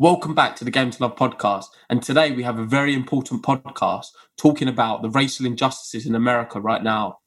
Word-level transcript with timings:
Welcome 0.00 0.32
back 0.32 0.54
to 0.54 0.64
the 0.64 0.70
Game 0.70 0.92
to 0.92 1.02
Love 1.02 1.16
podcast. 1.16 1.64
And 1.90 2.00
today 2.00 2.30
we 2.30 2.44
have 2.44 2.56
a 2.56 2.64
very 2.64 2.94
important 2.94 3.42
podcast 3.42 4.06
talking 4.36 4.68
about 4.68 5.02
the 5.02 5.10
racial 5.10 5.44
injustices 5.44 6.06
in 6.06 6.14
America 6.14 6.60
right 6.60 6.84
now. 6.84 7.18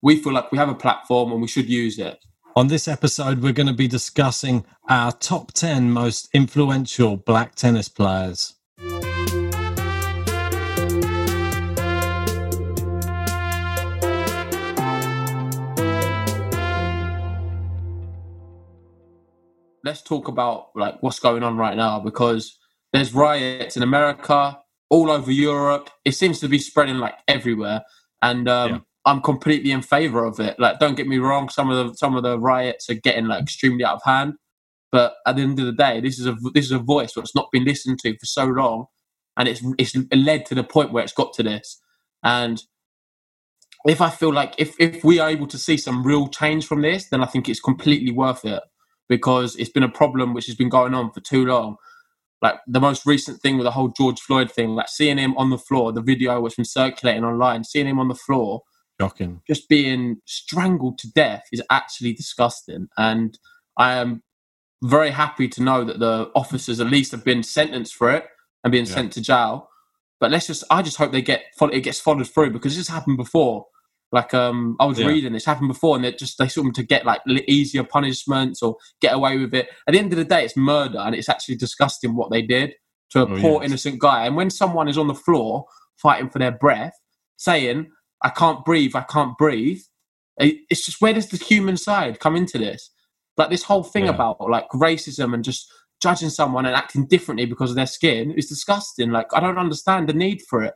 We 0.00 0.16
feel 0.22 0.32
like 0.32 0.50
we 0.50 0.56
have 0.56 0.70
a 0.70 0.74
platform 0.74 1.32
and 1.32 1.42
we 1.42 1.48
should 1.48 1.68
use 1.68 1.98
it. 1.98 2.18
On 2.56 2.68
this 2.68 2.88
episode, 2.88 3.42
we're 3.42 3.52
going 3.52 3.66
to 3.66 3.74
be 3.74 3.88
discussing 3.88 4.64
our 4.88 5.12
top 5.12 5.52
10 5.52 5.90
most 5.90 6.30
influential 6.32 7.18
black 7.18 7.56
tennis 7.56 7.90
players. 7.90 8.54
Let's 19.88 20.02
talk 20.02 20.28
about 20.28 20.68
like 20.74 21.02
what's 21.02 21.18
going 21.18 21.42
on 21.42 21.56
right 21.56 21.74
now 21.74 21.98
because 21.98 22.58
there's 22.92 23.14
riots 23.14 23.74
in 23.74 23.82
America, 23.82 24.58
all 24.90 25.10
over 25.10 25.32
Europe. 25.32 25.88
It 26.04 26.12
seems 26.12 26.40
to 26.40 26.48
be 26.48 26.58
spreading 26.58 26.98
like 26.98 27.14
everywhere. 27.26 27.84
And 28.20 28.50
um, 28.50 28.70
Yeah. 28.70 28.78
I'm 29.06 29.22
completely 29.22 29.70
in 29.70 29.80
favor 29.80 30.26
of 30.26 30.40
it. 30.40 30.60
Like, 30.60 30.78
don't 30.78 30.94
get 30.94 31.06
me 31.08 31.16
wrong, 31.16 31.48
some 31.48 31.70
of 31.70 31.76
the 31.78 31.94
some 31.94 32.16
of 32.16 32.22
the 32.22 32.38
riots 32.38 32.90
are 32.90 33.00
getting 33.02 33.28
like 33.28 33.42
extremely 33.42 33.82
out 33.82 33.94
of 33.94 34.02
hand. 34.04 34.34
But 34.92 35.14
at 35.26 35.36
the 35.36 35.42
end 35.42 35.58
of 35.58 35.64
the 35.64 35.72
day, 35.72 36.00
this 36.02 36.18
is 36.18 36.26
a 36.26 36.36
this 36.52 36.66
is 36.66 36.72
a 36.72 36.78
voice 36.78 37.14
that's 37.14 37.34
not 37.34 37.48
been 37.50 37.64
listened 37.64 37.98
to 38.00 38.12
for 38.18 38.26
so 38.26 38.44
long, 38.44 38.88
and 39.38 39.48
it's 39.48 39.62
it's 39.78 39.96
led 40.12 40.44
to 40.46 40.54
the 40.54 40.64
point 40.64 40.92
where 40.92 41.02
it's 41.02 41.14
got 41.14 41.32
to 41.36 41.42
this. 41.42 41.80
And 42.22 42.62
if 43.86 44.02
I 44.02 44.10
feel 44.10 44.34
like 44.34 44.52
if 44.58 44.76
if 44.78 45.02
we 45.02 45.18
are 45.18 45.30
able 45.30 45.46
to 45.46 45.56
see 45.56 45.78
some 45.78 46.06
real 46.06 46.28
change 46.28 46.66
from 46.66 46.82
this, 46.82 47.08
then 47.08 47.22
I 47.22 47.26
think 47.26 47.48
it's 47.48 47.60
completely 47.60 48.12
worth 48.12 48.44
it 48.44 48.62
because 49.08 49.56
it's 49.56 49.70
been 49.70 49.82
a 49.82 49.88
problem 49.88 50.34
which 50.34 50.46
has 50.46 50.54
been 50.56 50.68
going 50.68 50.94
on 50.94 51.10
for 51.12 51.20
too 51.20 51.44
long. 51.46 51.76
Like 52.40 52.60
the 52.66 52.80
most 52.80 53.04
recent 53.04 53.40
thing 53.40 53.56
with 53.56 53.64
the 53.64 53.72
whole 53.72 53.88
George 53.88 54.20
Floyd 54.20 54.50
thing, 54.52 54.70
like 54.70 54.88
seeing 54.88 55.18
him 55.18 55.36
on 55.36 55.50
the 55.50 55.58
floor, 55.58 55.92
the 55.92 56.02
video 56.02 56.40
which 56.40 56.56
been 56.56 56.64
circulating 56.64 57.24
online, 57.24 57.64
seeing 57.64 57.86
him 57.86 57.98
on 57.98 58.08
the 58.08 58.14
floor, 58.14 58.62
Shocking. 59.00 59.42
just 59.46 59.68
being 59.68 60.18
strangled 60.24 60.98
to 60.98 61.10
death 61.12 61.46
is 61.52 61.62
actually 61.70 62.12
disgusting. 62.12 62.88
And 62.96 63.36
I 63.76 63.94
am 63.94 64.22
very 64.84 65.10
happy 65.10 65.48
to 65.48 65.62
know 65.62 65.82
that 65.82 65.98
the 65.98 66.30
officers 66.36 66.78
at 66.78 66.86
least 66.86 67.10
have 67.10 67.24
been 67.24 67.42
sentenced 67.42 67.94
for 67.94 68.12
it 68.12 68.26
and 68.62 68.70
being 68.70 68.86
Yeah. 68.86 68.94
sent 68.94 69.12
to 69.14 69.20
jail. 69.20 69.68
But 70.20 70.30
let's 70.30 70.46
just, 70.46 70.62
I 70.70 70.82
just 70.82 70.96
hope 70.96 71.10
they 71.12 71.22
get, 71.22 71.42
it 71.60 71.80
gets 71.80 72.00
followed 72.00 72.28
through 72.28 72.50
because 72.50 72.76
this 72.76 72.86
has 72.88 72.94
happened 72.94 73.16
before. 73.16 73.66
Like, 74.10 74.32
um, 74.32 74.76
I 74.80 74.86
was 74.86 74.98
Yeah. 74.98 75.06
reading 75.08 75.32
this 75.34 75.44
happened 75.44 75.68
before, 75.68 75.96
and 75.96 76.04
they 76.04 76.12
just 76.12 76.38
they 76.38 76.48
sort 76.48 76.64
them 76.64 76.72
to 76.74 76.82
get 76.82 77.04
like 77.04 77.20
easier 77.46 77.84
punishments 77.84 78.62
or 78.62 78.76
get 79.00 79.14
away 79.14 79.36
with 79.38 79.52
it. 79.54 79.68
At 79.86 79.92
the 79.92 79.98
end 79.98 80.12
of 80.12 80.18
the 80.18 80.24
day, 80.24 80.44
it's 80.44 80.56
murder, 80.56 80.98
and 80.98 81.14
it's 81.14 81.28
actually 81.28 81.56
disgusting 81.56 82.16
what 82.16 82.30
they 82.30 82.42
did 82.42 82.74
to 83.10 83.22
a 83.22 83.26
Oh, 83.26 83.36
poor 83.38 83.62
yes. 83.62 83.70
innocent 83.70 84.00
guy. 84.00 84.26
And 84.26 84.36
when 84.36 84.50
someone 84.50 84.88
is 84.88 84.98
on 84.98 85.08
the 85.08 85.14
floor 85.14 85.66
fighting 85.96 86.30
for 86.30 86.38
their 86.38 86.52
breath, 86.52 86.94
saying, 87.36 87.90
I 88.22 88.30
can't 88.30 88.64
breathe, 88.64 88.92
I 88.94 89.02
can't 89.02 89.36
breathe. 89.38 89.80
It's 90.38 90.84
just 90.86 91.00
where 91.00 91.12
does 91.12 91.28
the 91.28 91.36
human 91.36 91.76
side 91.76 92.20
come 92.20 92.36
into 92.36 92.58
this? 92.58 92.90
Like 93.36 93.50
this 93.50 93.64
whole 93.64 93.82
thing 93.82 94.04
Yeah. 94.04 94.10
about 94.10 94.40
like 94.40 94.68
racism 94.70 95.34
and 95.34 95.42
just 95.44 95.70
judging 96.00 96.30
someone 96.30 96.64
and 96.64 96.76
acting 96.76 97.06
differently 97.06 97.44
because 97.44 97.70
of 97.70 97.76
their 97.76 97.86
skin 97.86 98.32
is 98.32 98.46
disgusting. 98.48 99.10
Like 99.10 99.26
I 99.34 99.40
don't 99.40 99.58
understand 99.58 100.08
the 100.08 100.12
need 100.12 100.42
for 100.48 100.62
it, 100.62 100.74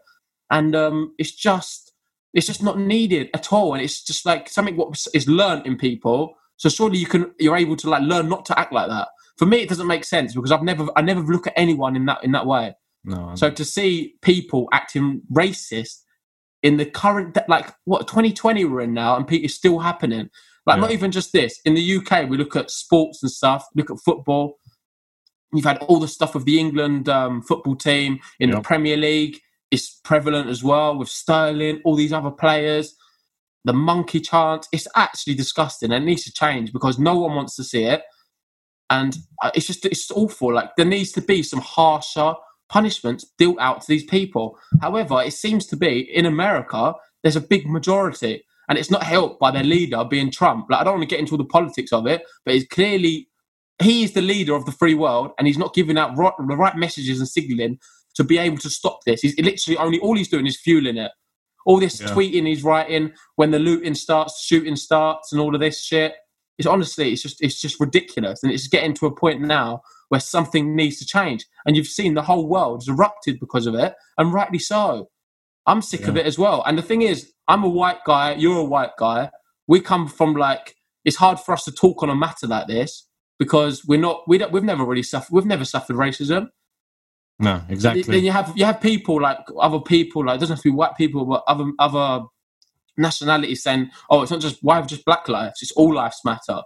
and 0.50 0.74
um, 0.76 1.14
it's 1.18 1.32
just 1.32 1.91
it's 2.32 2.46
just 2.46 2.62
not 2.62 2.78
needed 2.78 3.30
at 3.34 3.52
all. 3.52 3.74
And 3.74 3.82
it's 3.82 4.02
just 4.02 4.24
like 4.24 4.48
something 4.48 4.76
what 4.76 4.98
is 5.14 5.28
learned 5.28 5.66
in 5.66 5.76
people. 5.76 6.36
So 6.56 6.68
surely 6.68 6.98
you 6.98 7.06
can 7.06 7.32
you're 7.38 7.56
able 7.56 7.76
to 7.76 7.90
like 7.90 8.02
learn 8.02 8.28
not 8.28 8.44
to 8.46 8.58
act 8.58 8.72
like 8.72 8.88
that. 8.88 9.08
For 9.36 9.46
me, 9.46 9.58
it 9.58 9.68
doesn't 9.68 9.86
make 9.86 10.04
sense 10.04 10.34
because 10.34 10.52
I've 10.52 10.62
never 10.62 10.86
I 10.96 11.02
never 11.02 11.20
look 11.20 11.46
at 11.46 11.54
anyone 11.56 11.96
in 11.96 12.06
that 12.06 12.22
in 12.22 12.32
that 12.32 12.46
way. 12.46 12.74
No, 13.04 13.34
So 13.34 13.50
to 13.50 13.64
see 13.64 14.14
people 14.22 14.68
acting 14.72 15.22
racist 15.32 16.02
in 16.62 16.76
the 16.76 16.86
current, 16.86 17.36
like 17.48 17.74
what 17.84 18.06
2020 18.06 18.64
we're 18.66 18.82
in 18.82 18.94
now, 18.94 19.16
and 19.16 19.30
it's 19.32 19.54
still 19.54 19.80
happening. 19.80 20.30
Like 20.64 20.78
not 20.78 20.92
even 20.92 21.10
just 21.10 21.32
this. 21.32 21.60
In 21.64 21.74
the 21.74 21.96
UK, 21.96 22.28
we 22.28 22.36
look 22.36 22.54
at 22.54 22.70
sports 22.70 23.20
and 23.22 23.32
stuff. 23.32 23.66
Look 23.74 23.90
at 23.90 23.98
football. 23.98 24.58
You've 25.52 25.64
had 25.64 25.78
all 25.78 25.98
the 25.98 26.06
stuff 26.06 26.36
of 26.36 26.44
the 26.44 26.60
England 26.60 27.08
um, 27.08 27.42
football 27.42 27.74
team 27.74 28.20
in 28.38 28.50
the 28.52 28.60
Premier 28.60 28.96
League. 28.96 29.40
It's 29.72 30.00
prevalent 30.04 30.50
as 30.50 30.64
well 30.64 30.98
with 30.98 31.10
Sterling, 31.10 31.82
all 31.84 31.96
these 31.96 32.14
other 32.14 32.32
players. 32.32 32.96
The 33.66 33.74
monkey 33.74 34.20
chant. 34.20 34.66
It's 34.72 34.88
actually 34.96 35.34
disgusting. 35.36 35.92
and 35.92 36.04
It 36.04 36.06
needs 36.06 36.24
to 36.24 36.32
change 36.32 36.72
because 36.72 36.98
no 36.98 37.18
one 37.18 37.36
wants 37.36 37.56
to 37.56 37.64
see 37.64 37.84
it 37.84 38.02
and 38.90 39.16
uh, 39.42 39.50
it's 39.54 39.66
just 39.66 39.84
it's 39.86 40.10
awful. 40.10 40.54
Like 40.54 40.70
there 40.76 40.86
needs 40.86 41.12
to 41.12 41.20
be 41.20 41.42
some 41.42 41.60
harsher 41.60 42.34
punishments 42.68 43.24
dealt 43.38 43.58
out 43.58 43.80
to 43.82 43.86
these 43.88 44.04
people. 44.04 44.58
However, 44.80 45.22
it 45.22 45.32
seems 45.32 45.66
to 45.66 45.76
be 45.76 46.00
in 46.00 46.26
America 46.26 46.94
there's 47.22 47.36
a 47.36 47.40
big 47.40 47.66
majority, 47.68 48.44
and 48.68 48.78
it's 48.78 48.90
not 48.90 49.02
helped 49.02 49.40
by 49.40 49.50
their 49.50 49.64
leader 49.64 50.04
being 50.04 50.30
Trump. 50.30 50.66
Like 50.70 50.80
I 50.80 50.84
don't 50.84 50.94
want 50.98 51.08
to 51.08 51.12
get 51.12 51.18
into 51.20 51.32
all 51.32 51.38
the 51.38 51.44
politics 51.44 51.92
of 51.92 52.06
it, 52.06 52.22
but 52.44 52.54
it's 52.54 52.68
clearly 52.68 53.28
he 53.82 54.04
is 54.04 54.12
the 54.12 54.22
leader 54.22 54.54
of 54.54 54.64
the 54.66 54.72
free 54.72 54.94
world, 54.94 55.32
and 55.38 55.46
he's 55.48 55.58
not 55.58 55.74
giving 55.74 55.98
out 55.98 56.16
right, 56.16 56.32
the 56.38 56.56
right 56.56 56.76
messages 56.76 57.18
and 57.18 57.28
signaling 57.28 57.78
to 58.14 58.24
be 58.24 58.38
able 58.38 58.58
to 58.58 58.70
stop 58.70 59.00
this. 59.06 59.22
He's 59.22 59.38
literally 59.38 59.78
only 59.78 59.98
all 60.00 60.16
he's 60.16 60.28
doing 60.28 60.46
is 60.46 60.60
fueling 60.60 60.96
it. 60.96 61.12
All 61.64 61.78
this 61.78 62.00
Yeah. 62.00 62.08
tweeting 62.08 62.46
he's 62.46 62.64
writing 62.64 63.12
when 63.36 63.50
the 63.52 63.58
looting 63.58 63.94
starts, 63.94 64.44
shooting 64.44 64.76
starts, 64.76 65.32
and 65.32 65.40
all 65.40 65.54
of 65.54 65.60
this 65.60 65.82
shit 65.82 66.14
it's 66.58 66.66
honestly 66.66 67.12
it's 67.12 67.22
just 67.22 67.42
it's 67.42 67.60
just 67.60 67.80
ridiculous. 67.80 68.42
And 68.42 68.52
it's 68.52 68.68
getting 68.68 68.94
to 68.94 69.06
a 69.06 69.14
point 69.14 69.40
now 69.40 69.82
where 70.10 70.20
something 70.20 70.76
needs 70.76 70.98
to 70.98 71.06
change. 71.06 71.46
And 71.66 71.76
you've 71.76 71.86
seen 71.86 72.14
the 72.14 72.22
whole 72.22 72.46
world 72.46 72.82
has 72.82 72.88
erupted 72.88 73.40
because 73.40 73.66
of 73.66 73.74
it 73.74 73.94
and 74.18 74.32
rightly 74.32 74.58
so. 74.58 75.08
I'm 75.66 75.80
sick 75.80 76.06
of 76.08 76.16
it 76.16 76.26
as 76.26 76.38
well. 76.38 76.62
And 76.66 76.76
the 76.78 76.82
thing 76.82 77.02
is 77.02 77.32
i'm 77.48 77.64
a 77.64 77.68
white 77.68 78.04
guy 78.04 78.34
you're 78.34 78.58
a 78.58 78.64
white 78.64 78.96
guy. 78.98 79.30
We 79.66 79.80
come 79.80 80.06
from 80.08 80.34
like 80.34 80.76
it's 81.04 81.16
hard 81.16 81.40
for 81.40 81.52
us 81.52 81.64
to 81.64 81.72
talk 81.72 82.02
on 82.02 82.10
a 82.10 82.14
matter 82.14 82.46
like 82.46 82.66
this 82.68 83.08
because 83.38 83.84
we're 83.86 83.98
not 83.98 84.22
we 84.28 84.38
don't 84.38 84.52
we've 84.52 84.62
never 84.62 84.84
really 84.84 85.02
suffered 85.02 85.32
we've 85.32 85.46
never 85.46 85.64
suffered 85.64 85.96
racism 85.96 86.48
no, 87.42 87.62
exactly. 87.68 88.02
then 88.04 88.24
you 88.24 88.32
have 88.32 88.52
you 88.56 88.64
have 88.64 88.80
people 88.80 89.20
like 89.20 89.38
other 89.60 89.80
people 89.80 90.24
like 90.26 90.36
it 90.36 90.40
doesn't 90.40 90.56
have 90.56 90.62
to 90.62 90.70
be 90.70 90.74
white 90.76 90.96
people 90.96 91.26
but 91.26 91.44
other 91.48 91.70
other 91.78 92.24
nationalities 92.98 93.62
saying 93.62 93.90
oh 94.10 94.22
it's 94.22 94.30
not 94.32 94.40
just 94.40 94.58
why 94.62 94.80
just 94.82 95.04
black 95.04 95.28
lives 95.28 95.62
it's 95.62 95.72
all 95.72 95.94
lives 95.94 96.20
matter 96.24 96.62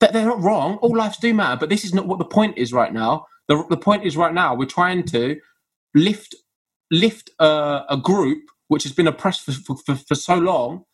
that 0.00 0.12
they're 0.12 0.26
not 0.26 0.42
wrong. 0.42 0.76
All 0.76 0.96
lives 0.96 1.18
do 1.18 1.32
matter, 1.32 1.58
but 1.58 1.68
this 1.68 1.84
is 1.84 1.94
not 1.94 2.06
what 2.06 2.18
the 2.18 2.24
point 2.24 2.58
is 2.58 2.72
right 2.72 2.92
now. 2.92 3.26
The, 3.48 3.64
the 3.70 3.76
point 3.76 4.04
is 4.04 4.16
right 4.16 4.34
now 4.34 4.54
we're 4.54 4.66
trying 4.66 5.04
to 5.04 5.36
lift 5.94 6.34
lift 6.90 7.30
a, 7.38 7.82
a 7.90 7.96
group 7.96 8.42
which 8.68 8.82
has 8.82 8.92
been 8.92 9.06
oppressed 9.06 9.42
for, 9.42 9.52
for, 9.52 9.76
for, 9.86 9.94
for 9.96 10.14
so 10.14 10.36
long, 10.36 10.84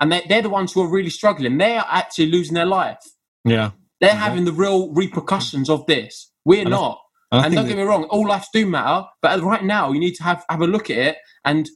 and 0.00 0.12
they, 0.12 0.22
they're 0.28 0.42
the 0.42 0.50
ones 0.50 0.72
who 0.72 0.82
are 0.82 0.90
really 0.90 1.10
struggling. 1.10 1.58
They 1.58 1.76
are 1.76 1.86
actually 1.90 2.26
losing 2.26 2.54
their 2.54 2.66
life. 2.66 2.98
Yeah. 3.44 3.70
They're 4.00 4.14
having 4.14 4.44
the 4.44 4.52
real 4.52 4.92
repercussions 4.92 5.70
of 5.70 5.86
this. 5.86 6.32
We're 6.44 6.62
And 6.62 6.70
not. 6.70 7.00
And 7.32 7.42
I 7.42 7.46
And 7.46 7.54
don't 7.54 7.68
get 7.68 7.76
me 7.76 7.82
wrong, 7.82 8.04
all 8.04 8.26
lives 8.26 8.48
do 8.52 8.66
matter, 8.66 9.06
but 9.22 9.40
right 9.42 9.64
now 9.64 9.92
you 9.92 10.00
need 10.00 10.14
to 10.16 10.22
have, 10.22 10.44
have 10.50 10.60
a 10.60 10.66
look 10.66 10.90
at 10.90 10.98
it. 10.98 11.16
And 11.44 11.68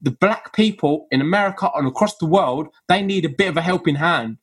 the 0.00 0.10
black 0.10 0.54
people 0.54 1.06
in 1.10 1.20
America 1.20 1.70
and 1.74 1.86
across 1.86 2.16
the 2.16 2.26
world, 2.26 2.68
they 2.88 3.02
need 3.02 3.24
a 3.24 3.28
bit 3.28 3.48
of 3.48 3.56
a 3.56 3.62
helping 3.62 3.96
hand. 3.96 4.38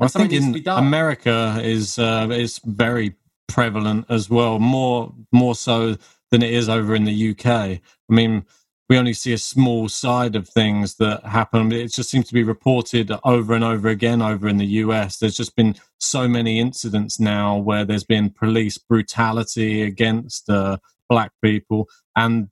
I 0.00 0.06
something 0.06 0.30
think 0.30 0.42
in 0.42 0.52
be 0.52 0.60
done. 0.60 0.84
America 0.84 1.60
is 1.62 1.98
uh, 1.98 2.28
is 2.30 2.60
very 2.64 3.14
prevalent 3.48 4.06
as 4.08 4.28
well, 4.28 4.58
more 4.58 5.14
more 5.32 5.54
so 5.54 5.96
than 6.30 6.42
it 6.42 6.52
is 6.52 6.68
over 6.68 6.94
in 6.94 7.04
the 7.04 7.30
UK. 7.30 7.46
I 7.46 7.80
mean, 8.08 8.44
we 8.88 8.98
only 8.98 9.14
see 9.14 9.32
a 9.32 9.38
small 9.38 9.88
side 9.88 10.36
of 10.36 10.48
things 10.48 10.96
that 10.96 11.24
happen. 11.24 11.72
It 11.72 11.92
just 11.92 12.10
seems 12.10 12.28
to 12.28 12.34
be 12.34 12.42
reported 12.42 13.10
over 13.24 13.54
and 13.54 13.64
over 13.64 13.88
again 13.88 14.20
over 14.20 14.46
in 14.48 14.58
the 14.58 14.66
US. 14.66 15.18
There's 15.18 15.36
just 15.36 15.56
been 15.56 15.76
so 15.98 16.28
many 16.28 16.60
incidents 16.60 17.18
now 17.18 17.56
where 17.56 17.84
there's 17.84 18.04
been 18.04 18.30
police 18.30 18.76
brutality 18.76 19.82
against 19.82 20.50
uh, 20.50 20.78
black 21.08 21.32
people, 21.42 21.88
and 22.16 22.48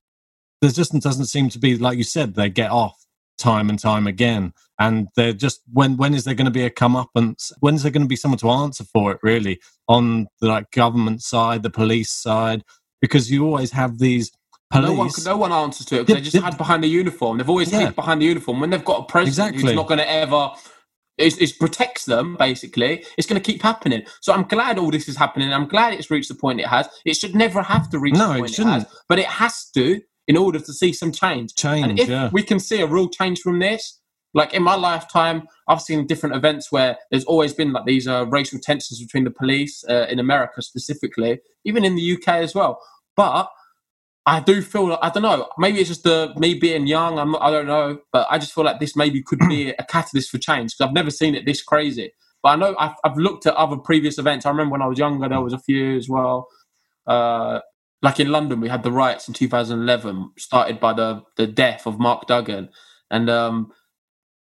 there 0.61 0.70
just 0.70 0.99
doesn't 1.00 1.26
seem 1.26 1.49
to 1.50 1.58
be, 1.58 1.76
like 1.76 1.99
you 1.99 2.05
said, 2.05 2.34
they 2.34 2.49
get 2.49 2.70
off 2.70 2.96
time 3.38 3.69
and 3.69 3.79
time 3.79 4.06
again 4.06 4.52
and 4.79 5.08
they're 5.17 5.32
just 5.32 5.62
when 5.73 5.96
when 5.96 6.14
is 6.14 6.25
there 6.25 6.34
going 6.34 6.44
to 6.44 6.50
be 6.50 6.64
a 6.64 6.70
comeuppance 6.70 7.50
when 7.61 7.75
is 7.75 7.82
there 7.82 7.90
going 7.93 8.02
to 8.02 8.08
be 8.08 8.17
someone 8.17 8.38
to 8.38 8.50
answer 8.50 8.84
for 8.84 9.12
it 9.12 9.19
really 9.23 9.61
on 9.88 10.26
the 10.40 10.46
like 10.46 10.70
government 10.70 11.23
side 11.23 11.62
the 11.62 11.70
police 11.70 12.11
side 12.11 12.62
because 13.00 13.31
you 13.31 13.44
always 13.44 13.73
have 13.73 13.99
these 13.99 14.31
No 14.74 14.92
one, 14.92 15.10
no 15.24 15.36
one 15.36 15.52
answers 15.52 15.86
to 15.86 15.96
it 16.00 16.06
because 16.06 16.14
they 16.16 16.30
just 16.30 16.36
hide 16.44 16.56
behind 16.58 16.82
the 16.82 16.88
uniform. 16.88 17.38
They've 17.38 17.48
always 17.48 17.70
Yeah. 17.72 17.86
hid 17.86 17.96
behind 17.96 18.22
the 18.22 18.26
uniform. 18.26 18.60
When 18.60 18.70
they've 18.70 18.84
got 18.84 19.00
a 19.00 19.04
president 19.04 19.54
Exactly. 19.54 19.62
who's 19.72 19.76
not 19.76 19.88
going 19.88 19.98
to 19.98 20.10
ever, 20.10 20.50
it, 21.19 21.40
it 21.40 21.58
protects 21.58 22.04
them 22.06 22.36
basically. 22.38 23.04
It's 23.19 23.26
going 23.26 23.40
to 23.40 23.52
keep 23.52 23.62
happening. 23.62 24.02
So 24.20 24.32
I'm 24.32 24.44
glad 24.44 24.78
all 24.78 24.90
this 24.90 25.08
is 25.08 25.16
happening. 25.16 25.52
I'm 25.52 25.69
glad 25.69 25.94
it's 25.94 26.10
reached 26.10 26.28
the 26.28 26.34
point 26.34 26.60
it 26.60 26.66
has. 26.69 26.88
It 27.04 27.16
should 27.16 27.34
never 27.34 27.62
have 27.62 27.90
to 27.90 27.98
reach 27.98 28.14
No, 28.14 28.28
the 28.28 28.34
it 28.34 28.38
point 28.38 28.50
it, 28.50 28.54
shouldn't. 28.54 28.74
has, 28.74 28.86
but 29.08 29.19
it 29.19 29.26
has 29.26 29.69
to 29.74 30.00
in 30.28 30.36
order 30.36 30.58
to 30.58 30.72
see 30.72 30.92
some 30.92 31.12
change. 31.12 31.54
change 31.54 31.84
And 31.86 31.98
if 32.00 32.08
yeah 32.08 32.30
we 32.32 32.42
can 32.42 32.58
see 32.60 32.80
a 32.80 32.86
real 32.86 33.08
change 33.08 33.40
from 33.40 33.58
this, 33.58 33.98
like 34.34 34.54
in 34.54 34.62
my 34.62 34.74
lifetime, 34.76 35.46
I've 35.69 35.82
seen 35.82 36.06
different 36.06 36.34
events 36.36 36.72
where 36.72 36.96
there's 37.10 37.24
always 37.24 37.52
been 37.52 37.72
like 37.72 37.84
these 37.84 38.08
uh, 38.08 38.24
racial 38.26 38.58
tensions 38.58 38.98
between 39.00 39.24
the 39.24 39.30
police 39.30 39.84
uh, 39.90 40.06
in 40.08 40.19
America 40.19 40.62
specifically, 40.62 41.40
even 41.66 41.84
in 41.84 41.96
the 41.96 42.12
UK 42.14 42.28
as 42.36 42.54
well. 42.54 42.80
But 43.14 43.48
I 44.26 44.40
do 44.40 44.62
feel 44.62 44.88
like, 44.88 45.00
I 45.02 45.10
don't 45.10 45.24
know, 45.24 45.48
maybe 45.58 45.80
it's 45.80 45.88
just 45.88 46.04
the 46.04 46.32
me 46.36 46.54
being 46.54 46.86
young. 46.86 47.19
I'm 47.19 47.32
not, 47.32 47.42
I 47.42 47.50
don't 47.50 47.66
know, 47.66 48.00
but 48.12 48.26
I 48.30 48.38
just 48.38 48.54
feel 48.54 48.64
like 48.64 48.80
this 48.80 48.96
maybe 48.96 49.22
could 49.22 49.40
be 49.48 49.70
a 49.70 49.84
catalyst 49.84 50.30
for 50.30 50.38
change 50.38 50.72
because 50.76 50.88
I've 50.88 50.94
never 50.94 51.10
seen 51.10 51.34
it 51.34 51.46
this 51.46 51.62
crazy. 51.62 52.12
But 52.42 52.50
I 52.50 52.56
know 52.56 52.76
I've, 52.78 52.94
I've 53.04 53.16
looked 53.19 53.46
at 53.46 53.54
other 53.54 53.76
previous 53.76 54.19
events. 54.19 54.46
I 54.46 54.50
remember 54.50 54.72
when 54.72 54.82
I 54.82 54.86
was 54.86 54.98
younger, 54.98 55.28
there 55.28 55.40
was 55.40 55.52
a 55.54 55.58
few 55.58 55.96
as 55.96 56.08
well. 56.08 56.48
Uh, 57.06 57.60
like 58.02 58.20
in 58.20 58.30
London, 58.32 58.60
we 58.60 58.69
had 58.69 58.84
the 58.84 58.92
riots 58.92 59.28
in 59.28 59.34
2011, 59.34 60.32
started 60.38 60.80
by 60.80 60.92
the 60.94 61.22
the 61.36 61.46
death 61.48 61.86
of 61.86 61.98
Mark 62.00 62.26
Duggan, 62.28 62.70
and 63.10 63.30
um, 63.30 63.72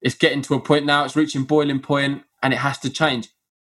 it's 0.02 0.14
getting 0.16 0.42
to 0.42 0.54
a 0.54 0.60
point 0.60 0.86
now. 0.86 1.04
It's 1.04 1.16
reaching 1.16 1.44
boiling 1.44 1.80
point, 1.80 2.22
and 2.42 2.52
it 2.54 2.58
has 2.58 2.78
to 2.80 2.90
change. 2.90 3.28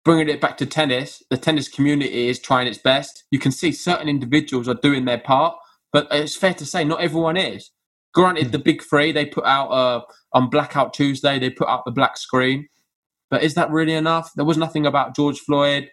Bringing 0.06 0.30
it 0.30 0.42
back 0.42 0.58
to 0.58 0.66
tennis, 0.66 1.24
the 1.30 1.38
tennis 1.38 1.68
community 1.70 2.30
is 2.30 2.40
trying 2.40 2.68
its 2.68 2.78
best. 2.78 3.26
You 3.32 3.40
can 3.40 3.52
see 3.52 3.72
certain 3.72 4.10
individuals 4.10 4.68
are 4.68 4.76
doing 4.76 5.06
their 5.06 5.20
part, 5.20 5.56
but 5.92 6.08
it's 6.12 6.36
fair 6.36 6.54
to 6.56 6.66
say 6.66 6.84
not 6.84 7.02
everyone 7.02 7.38
is. 7.38 7.72
Granted, 8.14 8.52
the 8.52 8.60
big 8.60 8.82
three 8.82 9.12
they 9.12 9.26
put 9.26 9.46
out 9.46 9.68
uh, 9.68 10.02
on 10.34 10.50
Blackout 10.50 10.94
Tuesday, 10.94 11.38
they 11.40 11.50
put 11.50 11.68
out 11.68 11.84
the 11.86 11.92
black 11.92 12.18
screen, 12.18 12.68
but 13.30 13.44
is 13.44 13.54
that 13.54 13.70
really 13.70 13.94
enough? 13.94 14.32
There 14.36 14.46
was 14.46 14.58
nothing 14.58 14.86
about 14.86 15.16
George 15.16 15.40
Floyd. 15.40 15.90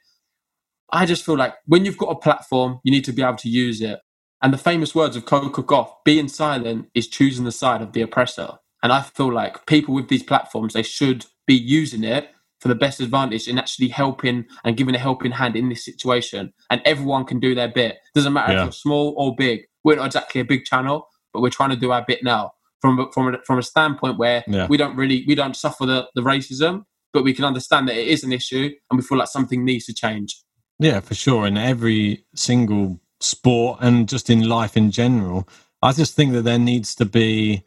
I 0.93 1.05
just 1.05 1.25
feel 1.25 1.37
like 1.37 1.55
when 1.67 1.85
you've 1.85 1.99
got 1.99 2.11
a 2.11 2.17
platform, 2.17 2.81
you 2.85 2.93
need 2.93 3.05
to 3.05 3.13
be 3.13 3.23
able 3.23 3.37
to 3.37 3.49
use 3.49 3.81
it. 3.81 4.01
And 4.43 4.53
the 4.53 4.59
famous 4.59 4.95
words 4.95 5.17
of 5.17 5.25
Coco 5.25 5.63
Gauff, 5.63 5.91
being 6.05 6.29
silent 6.29 6.89
is 6.95 7.09
choosing 7.09 7.45
the 7.45 7.53
side 7.53 7.83
of 7.83 7.93
the 7.93 8.03
oppressor. 8.03 8.51
And 8.83 8.93
I 8.93 9.03
feel 9.03 9.33
like 9.33 9.67
people 9.67 9.95
with 9.95 10.09
these 10.09 10.23
platforms, 10.23 10.75
they 10.75 10.83
should 10.83 11.27
be 11.47 11.55
using 11.55 12.05
it 12.05 12.29
for 12.61 12.69
the 12.69 12.75
best 12.75 13.01
advantage 13.01 13.49
in 13.49 13.59
actually 13.59 13.89
helping 13.89 14.45
and 14.65 14.77
giving 14.77 14.95
a 14.95 14.99
helping 14.99 15.33
hand 15.33 15.57
in 15.57 15.69
this 15.69 15.85
situation. 15.85 16.53
And 16.71 16.81
everyone 16.85 17.25
can 17.25 17.41
do 17.41 17.55
their 17.55 17.69
bit. 17.69 17.97
Doesn't 18.15 18.33
matter 18.33 18.53
Yeah. 18.53 18.61
if 18.61 18.65
you're 18.67 18.73
small 18.73 19.15
or 19.17 19.35
big. 19.35 19.63
We're 19.87 19.97
not 19.97 20.07
exactly 20.07 20.41
a 20.43 20.45
big 20.45 20.65
channel, 20.67 21.09
but 21.33 21.41
we're 21.43 21.51
trying 21.59 21.71
to 21.71 21.77
do 21.77 21.93
our 21.93 22.05
bit 22.07 22.23
now 22.23 22.53
from 22.83 22.99
a- 22.99 23.11
from 23.13 23.35
a, 23.35 23.39
from 23.47 23.59
a 23.59 23.63
standpoint 23.63 24.19
where 24.19 24.45
Yeah. 24.47 24.67
we 24.69 24.77
don't 24.77 24.97
really 24.97 25.25
we 25.29 25.35
don't 25.35 25.57
suffer 25.57 25.87
the, 25.87 26.09
the 26.17 26.21
racism, 26.33 26.85
but 27.15 27.25
we 27.25 27.33
can 27.33 27.45
understand 27.45 27.89
that 27.89 27.97
it 27.97 28.09
is 28.09 28.23
an 28.25 28.33
issue, 28.33 28.71
and 28.91 28.99
we 28.99 29.03
feel 29.03 29.17
like 29.19 29.29
something 29.29 29.65
needs 29.65 29.87
to 29.87 29.95
change. 29.95 30.31
Yeah, 30.79 31.01
for 31.01 31.15
sure. 31.15 31.47
In 31.47 31.57
every 31.57 32.27
single 32.35 33.01
sport 33.21 33.79
and 33.81 34.07
just 34.09 34.29
in 34.29 34.47
life 34.47 34.77
in 34.77 34.91
general, 34.91 35.49
I 35.81 35.93
just 35.93 36.15
think 36.15 36.33
that 36.35 36.43
there 36.43 36.59
needs 36.59 36.95
to 36.97 37.07
be 37.07 37.63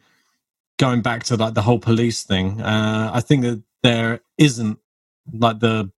going 0.78 1.02
back 1.02 1.24
to 1.24 1.36
like 1.36 1.54
the 1.54 1.62
whole 1.62 1.78
police 1.80 2.22
thing. 2.22 2.60
Uh, 2.60 3.10
I 3.12 3.20
think 3.20 3.42
that 3.42 3.62
there 3.82 4.20
isn't 4.38 4.78
like 5.32 5.58
the 5.60 5.90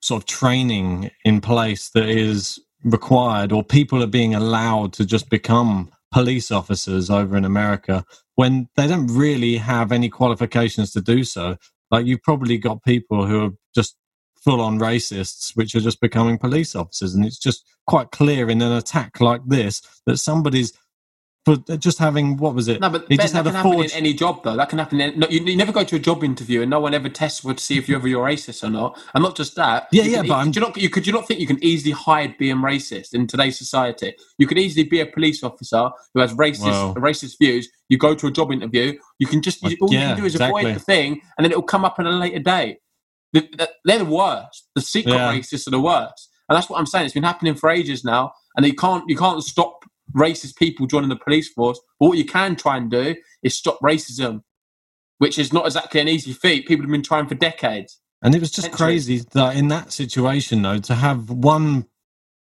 sort 0.00 0.22
of 0.22 0.26
training 0.26 1.10
in 1.24 1.40
place 1.40 1.90
that 1.90 2.08
is 2.08 2.58
required, 2.84 3.52
or 3.52 3.62
people 3.62 4.02
are 4.02 4.08
being 4.08 4.34
allowed 4.34 4.92
to 4.94 5.04
just 5.04 5.28
become 5.28 5.90
police 6.12 6.50
officers 6.50 7.10
over 7.10 7.36
in 7.36 7.44
America 7.44 8.04
when 8.34 8.68
they 8.76 8.86
don't 8.86 9.06
really 9.08 9.56
have 9.56 9.92
any 9.92 10.08
qualifications 10.08 10.92
to 10.92 11.00
do 11.00 11.24
so. 11.24 11.56
Like 11.90 12.06
you've 12.06 12.22
probably 12.22 12.58
got 12.58 12.82
people 12.84 13.26
who 13.26 13.44
are 13.44 13.50
just 13.74 13.96
full 14.42 14.60
on 14.60 14.78
racists, 14.78 15.54
which 15.54 15.74
are 15.74 15.80
just 15.80 16.00
becoming 16.00 16.38
police 16.38 16.74
officers. 16.74 17.14
And 17.14 17.24
it's 17.24 17.38
just 17.38 17.64
quite 17.86 18.10
clear 18.10 18.48
in 18.48 18.62
an 18.62 18.72
attack 18.72 19.20
like 19.20 19.42
this 19.46 19.82
that 20.06 20.18
somebody's 20.18 20.72
for 21.56 21.76
just 21.76 21.98
having 21.98 22.36
what 22.36 22.54
was 22.54 22.68
it? 22.68 22.80
No, 22.80 22.90
but 22.90 23.08
Ben, 23.08 23.18
just 23.18 23.32
that 23.32 23.38
had 23.44 23.46
can 23.46 23.54
a 23.54 23.58
happen 23.70 23.84
in 23.84 23.90
any 23.92 24.12
job, 24.14 24.42
though. 24.44 24.56
That 24.56 24.68
can 24.68 24.78
happen. 24.78 25.00
In, 25.00 25.18
no, 25.18 25.26
you, 25.28 25.40
you 25.44 25.56
never 25.56 25.72
go 25.72 25.84
to 25.84 25.96
a 25.96 25.98
job 25.98 26.22
interview 26.24 26.62
and 26.62 26.70
no 26.70 26.80
one 26.80 26.94
ever 26.94 27.08
tests 27.08 27.40
for 27.40 27.54
to 27.54 27.62
see 27.62 27.78
if 27.78 27.88
you're 27.88 27.98
ever 27.98 28.08
you're 28.08 28.24
racist 28.26 28.62
or 28.62 28.70
not. 28.70 28.98
And 29.14 29.22
not 29.22 29.36
just 29.36 29.56
that. 29.56 29.88
Yeah, 29.92 30.02
you 30.04 30.10
yeah, 30.12 30.16
can 30.18 30.28
but 30.28 30.34
I'm- 30.34 30.46
could 30.46 30.56
you 30.56 30.60
not 30.62 30.76
you, 30.76 30.90
could 30.90 31.06
you 31.06 31.12
not 31.12 31.26
think 31.26 31.40
you 31.40 31.46
can 31.46 31.62
easily 31.62 31.92
hide 31.92 32.36
being 32.38 32.56
racist 32.56 33.14
in 33.14 33.26
today's 33.26 33.58
society? 33.58 34.14
You 34.38 34.46
could 34.46 34.58
easily 34.58 34.84
be 34.84 35.00
a 35.00 35.06
police 35.06 35.42
officer 35.42 35.90
who 36.14 36.20
has 36.20 36.32
racist 36.34 36.60
Wow. 36.66 36.94
racist 36.96 37.38
views. 37.38 37.68
You 37.88 37.98
go 37.98 38.14
to 38.14 38.26
a 38.26 38.30
job 38.30 38.52
interview. 38.52 38.98
You 39.18 39.26
can 39.26 39.42
just 39.42 39.62
you, 39.62 39.76
all 39.80 39.92
you 39.92 39.98
can 39.98 40.16
do 40.16 40.24
is 40.24 40.34
exactly. 40.34 40.62
avoid 40.62 40.76
the 40.76 40.80
thing, 40.80 41.20
and 41.36 41.44
then 41.44 41.52
it 41.52 41.56
will 41.56 41.62
come 41.62 41.84
up 41.84 41.96
at 41.98 42.06
a 42.06 42.10
later 42.10 42.38
date. 42.38 42.78
The- 43.32 43.48
the- 43.56 43.70
They're 43.84 43.98
the 43.98 44.04
worst. 44.04 44.68
The 44.74 44.80
secret 44.82 45.14
Yeah. 45.14 45.32
racists 45.32 45.66
are 45.66 45.70
the 45.70 45.80
worst, 45.80 46.28
and 46.48 46.56
that's 46.56 46.68
what 46.68 46.78
I'm 46.78 46.86
saying. 46.86 47.04
It's 47.06 47.14
been 47.14 47.22
happening 47.22 47.54
for 47.54 47.70
ages 47.70 48.04
now, 48.04 48.32
and 48.56 48.66
you 48.66 48.74
can't 48.74 49.04
you 49.08 49.16
can't 49.16 49.42
stop 49.42 49.79
racist 50.14 50.56
people 50.56 50.86
joining 50.86 51.08
the 51.08 51.16
police 51.16 51.48
force. 51.52 51.80
But 51.98 52.08
what 52.08 52.18
you 52.18 52.24
can 52.24 52.56
try 52.56 52.76
and 52.76 52.90
do 52.90 53.16
is 53.42 53.56
stop 53.56 53.78
racism, 53.80 54.42
which 55.18 55.38
is 55.38 55.52
not 55.52 55.66
exactly 55.66 56.00
an 56.00 56.08
easy 56.08 56.32
feat. 56.32 56.66
People 56.66 56.84
have 56.84 56.90
been 56.92 57.02
trying 57.02 57.26
for 57.26 57.34
decades. 57.34 58.00
And 58.22 58.34
it 58.34 58.40
was 58.40 58.50
just 58.50 58.72
crazy 58.72 59.22
that 59.32 59.56
in 59.56 59.68
that 59.68 59.92
situation, 59.92 60.62
though, 60.62 60.78
to 60.78 60.94
have 60.94 61.30
one 61.30 61.86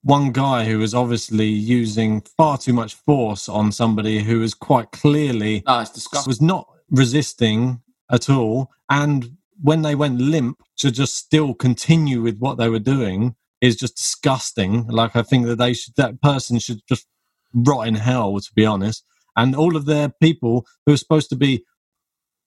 one 0.03 0.31
guy 0.31 0.65
who 0.65 0.77
was 0.77 0.93
obviously 0.93 1.47
using 1.47 2.21
far 2.21 2.59
too 2.59 2.73
much 2.73 2.93
force 2.93 3.49
on 3.49 3.71
somebody 3.71 4.21
who 4.21 4.39
was 4.39 4.53
quite 4.53 4.91
clearly 4.91 5.63
ah, 5.65 5.79
No, 5.79 5.91
disgusting. 5.91 6.29
was 6.29 6.41
not 6.41 6.67
resisting 6.91 7.81
at 8.11 8.29
all, 8.29 8.69
and 8.87 9.37
when 9.59 9.81
they 9.81 9.95
went 9.95 10.21
limp, 10.21 10.61
to 10.77 10.91
just 10.91 11.15
still 11.15 11.55
continue 11.55 12.21
with 12.21 12.37
what 12.37 12.57
they 12.57 12.69
were 12.69 12.77
doing 12.77 13.35
is 13.61 13.75
just 13.75 13.95
disgusting. 13.95 14.85
Like 14.87 15.15
I 15.15 15.23
think 15.23 15.47
that 15.47 15.57
they 15.57 15.73
should 15.73 15.95
that 15.95 16.21
person 16.21 16.59
should 16.59 16.81
just 16.87 17.07
rot 17.55 17.87
in 17.87 17.95
hell, 17.95 18.39
to 18.39 18.51
be 18.55 18.65
honest. 18.65 19.03
And 19.35 19.55
all 19.55 19.75
of 19.75 19.85
their 19.85 20.09
people 20.21 20.65
who 20.85 20.93
are 20.93 20.97
supposed 20.97 21.29
to 21.29 21.35
be 21.35 21.63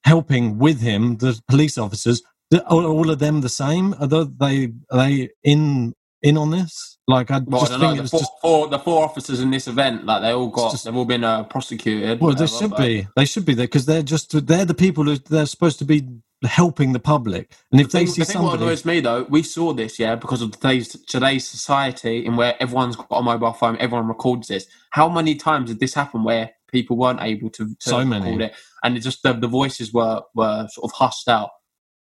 helping 0.05 0.59
with 0.59 0.81
him, 0.81 1.17
the 1.17 1.41
police 1.49 1.77
officers, 1.79 2.23
are 2.55 2.62
all 2.85 3.11
of 3.11 3.19
them 3.19 3.41
the 3.41 3.49
same? 3.49 3.95
Are 4.00 4.07
they 4.07 4.73
are 4.91 4.99
they 4.99 5.29
in 5.45 5.95
in 6.23 6.37
on 6.38 6.50
this? 6.50 6.99
Like 7.07 7.31
I 7.31 7.38
Well, 7.41 7.61
just 7.61 7.73
think 7.73 7.83
know. 7.97 8.03
The 8.03 8.09
four, 8.09 8.21
just 8.21 8.33
four, 8.41 8.69
the 8.69 8.79
four 8.79 9.05
officers 9.05 9.41
in 9.41 9.50
this 9.50 9.67
event, 9.69 10.05
like 10.07 10.23
they 10.23 10.31
all 10.31 10.49
got, 10.49 10.73
just- 10.73 10.85
they've 10.85 10.97
all 10.97 11.05
been 11.05 11.25
uh, 11.25 11.45
prosecuted. 11.45 12.21
well, 12.21 12.33
they 12.35 12.43
whatever, 12.45 12.47
should 12.47 12.71
but- 12.71 12.79
be. 12.79 13.07
They 13.17 13.25
should 13.27 13.45
be 13.45 13.55
there 13.55 13.67
because 13.67 13.87
they're 13.87 14.03
just 14.03 14.47
they're 14.47 14.65
the 14.65 14.75
people 14.75 15.05
who 15.05 15.17
they're 15.19 15.47
supposed 15.47 15.79
to 15.81 15.85
be 15.85 16.07
helping 16.45 16.92
the 16.92 17.00
public. 17.00 17.52
And 17.73 17.80
if 17.80 17.90
The 17.90 17.99
they 17.99 18.04
thing, 18.04 18.14
see 18.14 18.23
the 18.23 18.26
thing 18.26 18.42
what 18.42 18.61
annoys 18.61 18.85
me 18.85 19.00
though, 19.00 19.25
we 19.25 19.42
saw 19.42 19.73
this, 19.73 19.99
yeah, 19.99 20.14
because 20.14 20.42
of 20.42 20.52
today's 20.52 20.88
today's 21.07 21.47
society 21.49 22.25
in 22.25 22.37
where 22.37 22.54
everyone's 22.61 22.97
got 22.97 23.07
a 23.11 23.23
mobile 23.23 23.52
phone, 23.52 23.76
everyone 23.78 24.09
records 24.09 24.49
this. 24.49 24.66
How 24.90 25.09
many 25.09 25.35
times 25.35 25.71
did 25.71 25.80
this 25.80 25.95
happen 25.95 26.25
where 26.25 26.50
people 26.71 26.97
weren't 26.97 27.21
able 27.23 27.50
to, 27.50 27.64
to 27.66 27.76
So 27.80 28.04
many. 28.04 28.26
record 28.26 28.42
it, 28.42 28.54
and 28.85 28.97
it 28.97 29.00
just 29.00 29.23
the, 29.23 29.33
the 29.33 29.49
voices 29.49 29.92
were 29.92 30.23
were 30.35 30.68
sort 30.71 30.85
of 30.85 30.92
hushed 30.97 31.28
out 31.28 31.50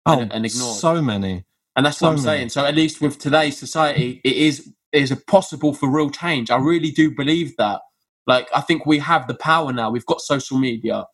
oh, 0.06 0.20
and- 0.20 0.34
and 0.34 0.46
ignored. 0.46 0.78
so 0.78 1.02
many. 1.02 1.46
And 1.76 1.86
that's 1.88 2.02
what 2.02 2.10
I'm 2.10 2.16
many. 2.16 2.24
saying. 2.26 2.50
So 2.50 2.66
at 2.66 2.76
least 2.76 3.02
with 3.02 3.18
today's 3.20 3.58
society, 3.58 4.22
it 4.24 4.34
is 4.34 4.70
it 4.92 5.02
is 5.12 5.24
possible 5.28 5.74
for 5.74 5.90
real 5.90 6.10
change. 6.12 6.52
I 6.52 6.58
really 6.58 6.92
do 6.92 7.10
believe 7.16 7.58
that. 7.58 7.82
Like 8.28 8.48
I 8.56 8.62
think 8.62 8.86
we 8.86 9.00
have 9.00 9.28
the 9.28 9.34
power 9.36 9.74
now. 9.74 9.90
We've 9.92 10.06
got 10.06 10.22
social 10.22 10.58
media. 10.58 11.06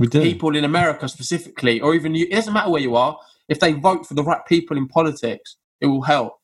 We 0.00 0.08
do. 0.08 0.22
People 0.22 0.56
in 0.56 0.64
America 0.64 1.08
specifically, 1.08 1.80
or 1.80 1.94
even 1.94 2.14
you, 2.16 2.26
it 2.30 2.34
doesn't 2.36 2.54
matter 2.54 2.70
where 2.70 2.82
you 2.82 2.96
are. 2.96 3.18
If 3.48 3.60
they 3.60 3.74
vote 3.74 4.06
for 4.06 4.14
the 4.14 4.24
right 4.24 4.44
people 4.46 4.76
in 4.78 4.88
politics, 4.88 5.56
it 5.80 5.86
will 5.88 6.02
help. 6.02 6.38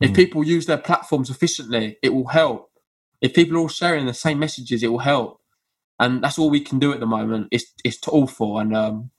If 0.00 0.12
Mm. 0.12 0.16
people 0.16 0.44
use 0.44 0.66
their 0.66 0.78
platforms 0.78 1.30
efficiently, 1.30 1.98
it 2.02 2.10
will 2.14 2.28
help. 2.28 2.70
If 3.22 3.34
people 3.34 3.56
are 3.56 3.60
all 3.60 3.68
sharing 3.68 4.06
the 4.06 4.14
same 4.14 4.38
messages, 4.40 4.82
it 4.82 4.88
will 4.88 5.00
help. 5.00 5.40
And 6.00 6.22
that's 6.24 6.38
all 6.38 6.50
we 6.50 6.60
can 6.60 6.78
do 6.80 6.92
at 6.92 7.00
the 7.00 7.06
moment. 7.06 7.48
It's 7.52 7.66
it's 7.84 8.00
awful, 8.08 8.58
and 8.58 8.76
um, 8.76 9.10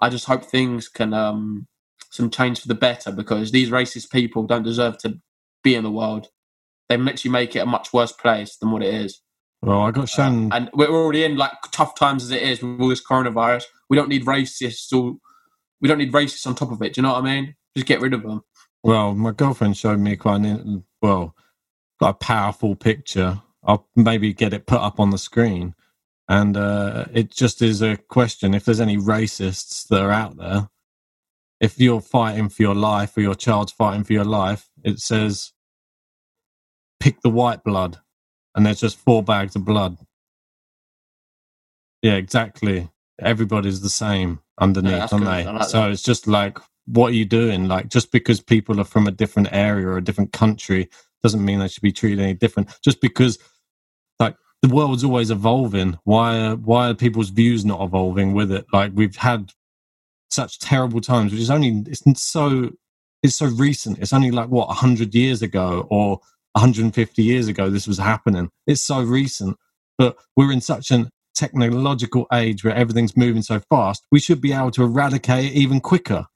I 0.00 0.10
just 0.10 0.26
hope 0.26 0.44
things 0.44 0.88
can 0.88 1.14
um, 1.14 1.68
some 2.10 2.30
change 2.30 2.60
for 2.60 2.68
the 2.68 2.74
better 2.76 3.12
because 3.12 3.52
these 3.52 3.70
racist 3.70 4.10
people 4.10 4.44
don't 4.44 4.64
deserve 4.64 4.98
to 4.98 5.20
be 5.64 5.74
in 5.74 5.84
the 5.84 5.90
world. 5.90 6.28
They 6.88 6.96
literally 6.98 7.32
make 7.32 7.56
it 7.56 7.60
a 7.60 7.66
much 7.66 7.92
worse 7.92 8.12
place 8.12 8.56
than 8.56 8.70
what 8.72 8.82
it 8.82 8.94
is. 8.94 9.20
Well, 9.62 9.82
I 9.82 9.92
got 9.92 10.08
shown. 10.08 10.52
And 10.52 10.68
we're 10.74 10.90
already 10.90 11.24
in 11.24 11.36
like 11.36 11.52
tough 11.70 11.94
times 11.94 12.24
as 12.24 12.30
it 12.32 12.42
is 12.42 12.62
with 12.62 12.80
all 12.80 12.88
this 12.88 13.04
coronavirus. 13.04 13.64
We 13.88 13.96
don't 13.96 14.08
need 14.08 14.24
racists 14.24 14.92
or 14.92 15.14
we 15.80 15.88
don't 15.88 15.98
need 15.98 16.12
racists 16.12 16.46
on 16.46 16.54
top 16.54 16.72
of 16.72 16.82
it. 16.82 16.94
Do 16.94 17.00
you 17.00 17.02
know 17.02 17.12
what 17.12 17.22
I 17.22 17.26
mean? 17.26 17.54
Just 17.76 17.86
get 17.86 18.00
rid 18.00 18.14
of 18.14 18.22
them. 18.22 18.42
Well, 18.82 19.14
my 19.14 19.30
girlfriend 19.30 19.76
showed 19.76 20.00
me 20.00 20.16
quite 20.16 20.40
an 20.40 20.84
well, 21.00 21.36
quite 21.98 22.10
a 22.10 22.14
powerful 22.14 22.74
picture. 22.74 23.40
I'll 23.62 23.88
maybe 23.94 24.32
get 24.32 24.52
it 24.52 24.66
put 24.66 24.80
up 24.80 24.98
on 24.98 25.10
the 25.10 25.18
screen, 25.18 25.74
and 26.28 26.56
uh, 26.56 27.04
it 27.12 27.30
just 27.30 27.62
is 27.62 27.80
a 27.80 27.96
question: 27.96 28.54
if 28.54 28.64
there's 28.64 28.80
any 28.80 28.96
racists 28.96 29.86
that 29.88 30.02
are 30.02 30.10
out 30.10 30.36
there, 30.36 30.68
if 31.60 31.78
you're 31.78 32.00
fighting 32.00 32.48
for 32.48 32.62
your 32.62 32.74
life 32.74 33.16
or 33.16 33.20
your 33.20 33.36
child's 33.36 33.70
fighting 33.70 34.02
for 34.02 34.12
your 34.12 34.24
life, 34.24 34.68
it 34.82 34.98
says 34.98 35.52
pick 36.98 37.20
the 37.20 37.30
white 37.30 37.62
blood, 37.62 38.00
and 38.54 38.66
there's 38.66 38.80
just 38.80 38.98
four 38.98 39.22
bags 39.22 39.56
of 39.56 39.64
blood. 39.64 39.96
Yeah, 42.02 42.14
exactly. 42.14 42.90
Everybody's 43.20 43.80
the 43.80 43.90
same 43.90 44.40
underneath, 44.60 44.92
that's 44.92 45.12
aren't 45.12 45.24
they? 45.24 45.44
Like 45.44 45.68
so 45.68 45.90
it's 45.90 46.02
just 46.02 46.26
like, 46.26 46.58
what 46.86 47.12
are 47.12 47.16
you 47.16 47.24
doing? 47.24 47.68
Like, 47.68 47.88
just 47.88 48.10
because 48.10 48.40
people 48.40 48.80
are 48.80 48.84
from 48.84 49.06
a 49.06 49.12
different 49.12 49.48
area 49.52 49.86
or 49.86 49.96
a 49.96 50.04
different 50.04 50.32
country 50.32 50.88
doesn't 51.22 51.44
mean 51.44 51.60
they 51.60 51.68
should 51.68 51.82
be 51.82 51.92
treated 51.92 52.20
any 52.20 52.34
different. 52.34 52.76
Just 52.82 53.00
because, 53.00 53.38
like, 54.18 54.36
the 54.62 54.68
world's 54.68 55.04
always 55.04 55.30
evolving. 55.30 55.98
Why? 56.04 56.38
Are, 56.40 56.56
why 56.56 56.90
are 56.90 56.94
people's 56.94 57.30
views 57.30 57.64
not 57.64 57.80
evolving 57.80 58.32
with 58.32 58.50
it? 58.50 58.66
Like, 58.72 58.92
we've 58.94 59.16
had 59.16 59.52
such 60.30 60.58
terrible 60.58 61.00
times, 61.00 61.30
which 61.30 61.40
is 61.40 61.50
only 61.50 61.84
it's 61.86 62.02
so 62.22 62.70
it's 63.22 63.36
so 63.36 63.46
recent. 63.46 63.98
It's 63.98 64.12
only 64.12 64.32
like 64.32 64.48
what 64.48 64.66
hundred 64.66 65.14
years 65.14 65.42
ago 65.42 65.86
or 65.88 66.20
150 66.54 67.22
years 67.22 67.48
ago 67.48 67.70
this 67.70 67.86
was 67.86 67.98
happening. 67.98 68.50
It's 68.66 68.82
so 68.82 69.02
recent, 69.02 69.56
but 69.98 70.16
we're 70.36 70.52
in 70.52 70.60
such 70.60 70.90
an 70.90 71.10
technological 71.34 72.26
age 72.32 72.62
where 72.64 72.74
everything's 72.74 73.16
moving 73.16 73.42
so 73.42 73.60
fast. 73.70 74.06
We 74.12 74.20
should 74.20 74.40
be 74.40 74.52
able 74.52 74.70
to 74.72 74.82
eradicate 74.84 75.46
it 75.46 75.52
even 75.54 75.80
quicker. 75.80 76.26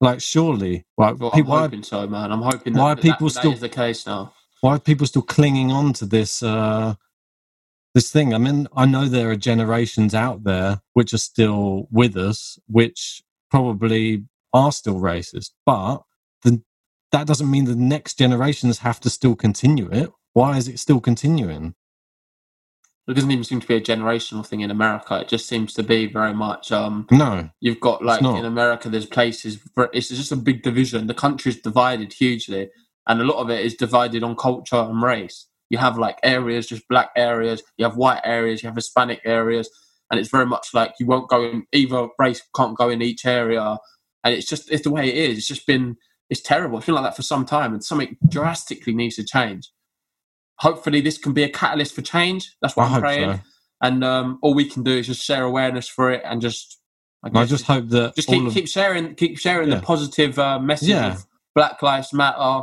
Like 0.00 0.20
surely, 0.20 0.84
like 0.98 1.18
Well, 1.18 1.30
I'm 1.32 1.38
people, 1.38 1.52
why, 1.52 1.60
hoping 1.62 1.82
so, 1.82 2.06
man. 2.06 2.30
I'm 2.32 2.42
hoping 2.42 2.72
that, 2.74 2.80
why 2.80 2.92
are 2.92 2.96
people 2.96 3.28
that 3.28 3.34
still- 3.40 3.52
is 3.52 3.60
the 3.60 3.68
case 3.68 4.06
now. 4.06 4.32
why 4.60 4.76
are 4.76 4.80
people 4.80 5.06
still 5.06 5.22
clinging 5.22 5.72
on 5.72 5.92
to 5.94 6.06
this 6.06 6.42
uh 6.42 6.94
this 7.94 8.10
thing 8.10 8.34
i 8.34 8.38
mean 8.38 8.66
i 8.76 8.84
know 8.86 9.06
there 9.06 9.30
are 9.30 9.36
generations 9.36 10.14
out 10.14 10.44
there 10.44 10.80
which 10.94 11.12
are 11.14 11.18
still 11.18 11.86
with 11.90 12.16
us 12.16 12.58
which 12.66 13.22
probably 13.50 14.24
are 14.52 14.72
still 14.72 14.96
racist 14.96 15.50
but 15.66 15.98
that 17.14 17.28
doesn't 17.28 17.50
mean 17.50 17.66
the 17.66 17.76
next 17.76 18.18
generations 18.18 18.80
have 18.80 19.00
to 19.00 19.10
still 19.10 19.36
continue 19.36 19.90
it 19.92 20.10
why 20.34 20.58
is 20.58 20.68
it 20.68 20.80
still 20.80 21.00
continuing 21.00 21.74
It 23.08 23.14
doesn't 23.16 23.32
even 23.32 23.44
seem 23.44 23.60
to 23.60 23.68
be 23.68 23.76
a 23.76 23.82
generational 23.82 24.46
thing 24.46 24.62
in 24.62 24.72
America. 24.72 25.20
It 25.20 25.28
just 25.28 25.46
seems 25.46 25.74
to 25.74 25.84
be 25.84 26.08
very 26.08 26.34
much. 26.34 26.72
Um, 26.72 27.06
no 27.12 27.50
you've 27.60 27.80
got 27.80 28.02
like 28.04 28.22
in 28.38 28.46
America, 28.46 28.88
there's 28.90 29.06
places. 29.06 29.60
It's 29.92 30.08
just 30.08 30.32
a 30.32 30.36
big 30.36 30.64
division. 30.64 31.08
The 31.08 31.14
country's 31.14 31.60
divided 31.60 32.14
hugely, 32.14 32.70
and 33.06 33.20
a 33.20 33.26
lot 33.26 33.42
of 33.42 33.50
it 33.50 33.66
is 33.66 33.74
divided 33.76 34.24
on 34.24 34.36
culture 34.36 34.78
and 34.78 35.02
race. 35.02 35.48
You 35.70 35.78
have 35.80 35.98
like 35.98 36.18
areas, 36.24 36.68
just 36.68 36.88
black 36.88 37.10
areas. 37.16 37.62
You 37.78 37.84
have 37.86 37.98
white 37.98 38.22
areas. 38.24 38.64
You 38.64 38.68
have 38.70 38.76
Hispanic 38.76 39.20
areas, 39.26 39.70
and 40.10 40.18
it's 40.18 40.30
very 40.30 40.46
much 40.46 40.68
like 40.74 40.94
you 41.00 41.06
won't 41.06 41.28
go 41.28 41.44
in 41.44 41.66
either 41.74 42.08
race 42.18 42.42
can't 42.56 42.78
go 42.78 42.88
in 42.88 43.02
each 43.02 43.26
area, 43.26 43.78
and 44.24 44.34
it's 44.34 44.48
just 44.48 44.72
it's 44.72 44.84
the 44.84 44.92
way 44.92 45.10
it 45.10 45.30
is. 45.30 45.38
It's 45.38 45.48
just 45.48 45.68
been 45.68 45.98
it's 46.30 46.40
terrible. 46.40 46.78
It's 46.78 46.86
been 46.86 46.94
like 46.94 47.04
that 47.04 47.16
for 47.16 47.22
some 47.22 47.44
time, 47.44 47.72
and 47.72 47.84
something 47.84 48.16
drastically 48.28 48.94
needs 48.94 49.16
to 49.16 49.24
change. 49.24 49.70
Hopefully, 50.60 51.00
this 51.00 51.18
can 51.18 51.32
be 51.32 51.42
a 51.42 51.48
catalyst 51.48 51.94
for 51.94 52.02
change. 52.02 52.54
That's 52.62 52.76
what 52.76 52.90
i 52.90 52.94
I'm 52.96 53.00
praying. 53.00 53.34
so 53.36 53.40
And 53.82 54.04
um, 54.04 54.38
all 54.42 54.54
we 54.54 54.64
can 54.68 54.82
do 54.82 54.92
is 54.98 55.06
just 55.06 55.24
share 55.24 55.44
awareness 55.44 55.88
for 55.88 56.10
it, 56.12 56.22
and 56.24 56.40
just 56.40 56.80
I, 57.24 57.40
i 57.40 57.44
just 57.44 57.64
hope 57.64 57.88
that 57.88 58.14
just 58.14 58.28
keep 58.28 58.46
of, 58.46 58.52
keep 58.52 58.68
sharing 58.68 59.14
keep 59.14 59.38
sharing 59.38 59.68
Yeah. 59.68 59.76
the 59.76 59.82
positive 59.82 60.38
uh, 60.38 60.58
message 60.58 60.88
Yeah. 60.90 61.12
of 61.14 61.26
Black 61.54 61.82
Lives 61.82 62.12
Matter, 62.12 62.62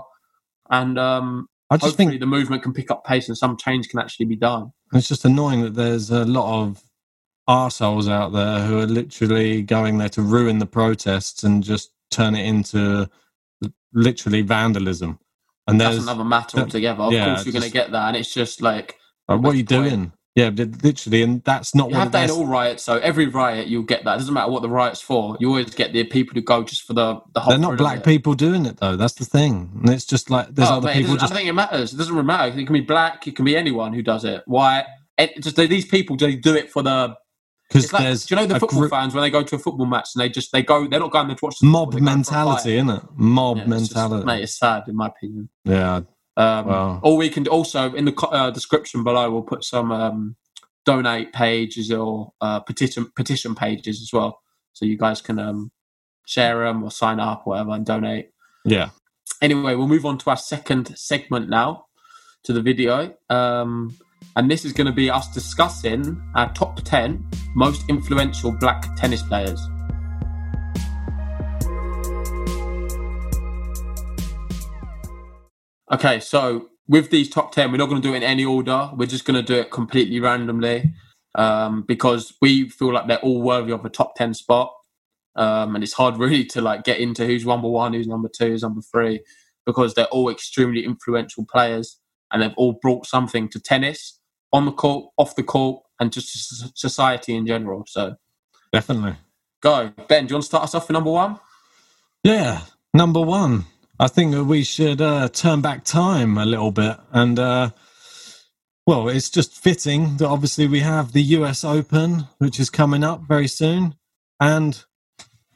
and 0.69 0.97
um, 0.99 1.47
i 1.69 1.77
just 1.77 1.85
hopefully 1.91 2.09
think 2.11 2.19
the 2.19 2.27
movement 2.27 2.63
can 2.63 2.73
pick 2.73 2.91
up 2.91 3.03
pace 3.05 3.27
and 3.27 3.37
some 3.37 3.57
change 3.57 3.89
can 3.89 3.99
actually 3.99 4.25
be 4.27 4.35
done. 4.35 4.71
It's 4.93 5.07
just 5.07 5.25
annoying 5.25 5.61
that 5.63 5.75
there's 5.75 6.09
a 6.11 6.25
lot 6.25 6.61
of 6.63 6.83
arseholes 7.49 8.09
out 8.09 8.31
there 8.33 8.65
who 8.65 8.79
are 8.79 8.85
literally 8.85 9.61
going 9.61 9.97
there 9.97 10.09
to 10.09 10.21
ruin 10.21 10.59
the 10.59 10.65
protests 10.65 11.43
and 11.43 11.63
just 11.63 11.91
turn 12.11 12.35
it 12.35 12.45
into 12.45 13.09
literally 13.93 14.41
vandalism. 14.41 15.19
And 15.67 15.79
That's 15.79 15.97
another 15.99 16.23
matter 16.23 16.57
that- 16.57 16.63
altogether. 16.63 17.03
Of 17.03 17.13
yeah, 17.13 17.25
course, 17.25 17.45
you're 17.45 17.53
going 17.53 17.63
to 17.63 17.71
get 17.71 17.91
that, 17.91 18.07
and 18.09 18.17
it's 18.17 18.33
just 18.33 18.61
like 18.61 18.97
like, 19.27 19.41
what 19.41 19.53
are 19.53 19.57
you 19.57 19.65
point? 19.65 19.89
doing? 19.89 20.13
Yeah, 20.33 20.49
literally, 20.49 21.23
and 21.23 21.43
that's 21.43 21.75
not 21.75 21.89
you 21.89 21.95
have 21.95 22.13
that 22.13 22.29
in 22.29 22.31
all 22.31 22.45
riots. 22.45 22.83
So 22.83 22.97
every 22.99 23.27
riot, 23.27 23.67
you'll 23.67 23.83
get 23.83 24.05
that. 24.05 24.15
It 24.15 24.19
doesn't 24.19 24.33
matter 24.33 24.49
what 24.49 24.61
the 24.61 24.69
riot's 24.69 25.01
for. 25.01 25.35
You 25.41 25.49
always 25.49 25.75
get 25.75 25.91
the 25.91 26.05
people 26.05 26.35
who 26.35 26.41
go 26.41 26.63
just 26.63 26.83
for 26.83 26.93
the 26.93 27.19
the 27.33 27.41
whole. 27.41 27.51
They're 27.51 27.59
not 27.59 27.77
black 27.77 28.05
people 28.05 28.33
doing 28.33 28.65
it 28.65 28.77
though. 28.77 28.95
That's 28.95 29.13
the 29.13 29.25
thing. 29.25 29.71
And 29.81 29.89
it's 29.89 30.05
just 30.05 30.29
like 30.29 30.47
there's 30.55 30.69
Oh, 30.69 30.75
other 30.77 30.87
mate, 30.87 31.01
people 31.01 31.17
just 31.17 31.33
I 31.33 31.35
think 31.35 31.49
it 31.49 31.53
matters. 31.53 31.93
It 31.93 31.97
doesn't 31.97 32.13
really 32.15 32.25
matter. 32.25 32.57
It 32.57 32.65
can 32.65 32.73
be 32.73 32.79
black. 32.79 33.27
It 33.27 33.35
can 33.35 33.43
be 33.43 33.57
anyone 33.57 33.91
who 33.93 34.01
does 34.01 34.23
it. 34.23 34.41
Why? 34.45 34.85
It, 35.17 35.43
just 35.43 35.57
these 35.57 35.85
people 35.85 36.15
they 36.15 36.35
do 36.35 36.55
it 36.55 36.71
for 36.71 36.81
the 36.81 37.15
because 37.71 37.89
there's 37.91 38.25
do 38.25 38.35
you 38.35 38.41
know 38.41 38.47
the 38.47 38.59
football 38.59 38.79
group- 38.79 38.91
fans 38.91 39.13
when 39.13 39.21
they 39.21 39.29
go 39.29 39.43
to 39.43 39.55
a 39.55 39.59
football 39.59 39.85
match 39.85 40.09
and 40.15 40.21
they 40.21 40.29
just 40.29 40.51
they 40.51 40.61
go 40.63 40.87
they're 40.87 40.99
not 40.99 41.11
going 41.11 41.27
there 41.27 41.35
to 41.35 41.45
watch 41.45 41.59
the 41.59 41.67
mob 41.67 41.91
football, 41.93 42.05
they're 42.05 42.13
going 42.15 42.23
for 42.23 42.33
a 42.33 42.37
mentality, 42.37 42.75
isn't 42.77 42.89
it? 42.89 43.03
Mob 43.15 43.57
Yeah, 43.57 43.63
it's 43.63 43.71
just- 43.87 43.95
mentality. 43.95 44.25
mate, 44.25 44.43
it's 44.43 44.57
sad 44.59 44.83
in 44.87 44.95
my 44.95 45.07
opinion. 45.07 45.49
yeah, 45.65 46.01
Um, 46.37 46.65
Wow. 46.65 46.99
Or 47.03 47.17
we 47.17 47.29
can 47.29 47.47
also 47.47 47.93
in 47.93 48.05
the 48.05 48.15
uh, 48.31 48.51
description 48.51 49.03
below 49.03 49.29
we'll 49.31 49.41
put 49.43 49.63
some 49.63 49.91
um, 49.91 50.35
donate 50.85 51.31
pages 51.33 51.91
or 51.91 52.33
uh, 52.41 52.59
petition 52.59 53.11
petition 53.15 53.55
pages 53.55 54.01
as 54.01 54.09
well, 54.13 54.41
so 54.73 54.85
you 54.85 54.97
guys 54.97 55.21
can 55.21 55.37
um, 55.39 55.71
share 56.25 56.63
them 56.65 56.83
or 56.83 56.91
sign 56.91 57.19
up 57.19 57.43
or 57.45 57.51
whatever 57.51 57.71
and 57.71 57.85
donate. 57.85 58.29
yeah. 58.65 58.89
Anyway, 59.41 59.73
we'll 59.73 59.87
move 59.87 60.05
on 60.05 60.17
to 60.19 60.29
our 60.29 60.37
second 60.37 60.95
segment 60.97 61.49
now 61.49 61.85
to 62.43 62.53
the 62.53 62.61
video. 62.61 63.13
Um, 63.29 63.97
and 64.35 64.49
this 64.49 64.65
is 64.65 64.73
going 64.73 64.87
to 64.87 64.93
be 64.93 65.09
us 65.09 65.31
discussing 65.33 66.21
our 66.35 66.51
top 66.53 66.81
10 66.83 67.25
most 67.55 67.83
influential 67.89 68.51
black 68.51 68.95
tennis 68.95 69.21
players. 69.23 69.59
Okay, 75.91 76.21
so 76.21 76.69
with 76.87 77.09
these 77.09 77.29
top 77.29 77.51
10, 77.51 77.71
we're 77.71 77.77
not 77.77 77.89
going 77.89 78.01
to 78.01 78.07
do 78.07 78.13
it 78.13 78.17
in 78.17 78.23
any 78.23 78.45
order. 78.45 78.89
We're 78.95 79.05
just 79.05 79.25
going 79.25 79.35
to 79.35 79.45
do 79.45 79.59
it 79.59 79.71
completely 79.71 80.19
randomly 80.21 80.93
um, 81.35 81.83
because 81.85 82.33
we 82.41 82.69
feel 82.69 82.93
like 82.93 83.07
they're 83.07 83.19
all 83.19 83.41
worthy 83.41 83.73
of 83.73 83.83
a 83.83 83.89
top 83.89 84.15
10 84.15 84.33
spot. 84.33 84.73
Um, 85.35 85.75
and 85.75 85.83
it's 85.83 85.93
hard 85.93 86.17
really 86.19 86.45
to 86.45 86.61
like 86.61 86.83
get 86.83 86.99
into 86.99 87.25
who's 87.25 87.45
number 87.45 87.69
one, 87.69 87.93
who's 87.93 88.07
number 88.07 88.29
two, 88.29 88.47
who's 88.47 88.63
number 88.63 88.81
three, 88.81 89.21
because 89.65 89.93
they're 89.93 90.05
all 90.05 90.29
extremely 90.29 90.85
influential 90.85 91.45
players 91.45 92.00
and 92.31 92.41
they've 92.41 92.53
all 92.57 92.73
brought 92.81 93.05
something 93.05 93.49
to 93.49 93.59
tennis 93.59 94.19
on 94.53 94.65
the 94.65 94.71
court, 94.71 95.11
off 95.17 95.35
the 95.35 95.43
court, 95.43 95.83
and 95.99 96.11
just 96.11 96.33
to 96.33 96.71
society 96.75 97.35
in 97.35 97.45
general. 97.45 97.85
So 97.87 98.15
Definitely. 98.73 99.15
go, 99.61 99.91
Ben. 100.07 100.25
Do 100.25 100.31
you 100.31 100.35
want 100.35 100.43
to 100.43 100.47
start 100.47 100.63
us 100.63 100.75
off 100.75 100.87
with 100.87 100.93
number 100.93 101.11
one? 101.11 101.39
Yeah, 102.23 102.61
number 102.93 103.21
one. 103.21 103.65
I 103.99 104.07
think 104.07 104.31
that 104.31 104.45
we 104.45 104.63
should 104.63 105.01
uh, 105.01 105.29
turn 105.29 105.61
back 105.61 105.83
time 105.83 106.37
a 106.37 106.45
little 106.45 106.71
bit. 106.71 106.97
And, 107.11 107.37
uh, 107.37 107.69
well, 108.87 109.09
it's 109.09 109.29
just 109.29 109.53
fitting 109.61 110.17
that 110.17 110.27
obviously 110.27 110.67
we 110.67 110.79
have 110.79 111.11
the 111.11 111.21
US 111.21 111.63
Open, 111.63 112.27
which 112.39 112.59
is 112.59 112.69
coming 112.69 113.03
up 113.03 113.21
very 113.27 113.47
soon. 113.47 113.95
And 114.39 114.83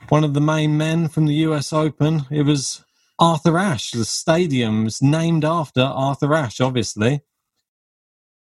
one 0.09 0.23
of 0.23 0.35
the 0.35 0.41
main 0.41 0.77
men 0.77 1.07
from 1.07 1.25
the 1.25 1.33
US 1.35 1.73
Open, 1.73 2.25
it 2.29 2.43
was 2.43 2.83
Arthur 3.19 3.57
Ashe. 3.57 3.91
The 3.91 4.05
stadium's 4.05 5.01
named 5.01 5.45
after 5.45 5.81
Arthur 5.81 6.33
Ashe, 6.33 6.61
obviously. 6.61 7.21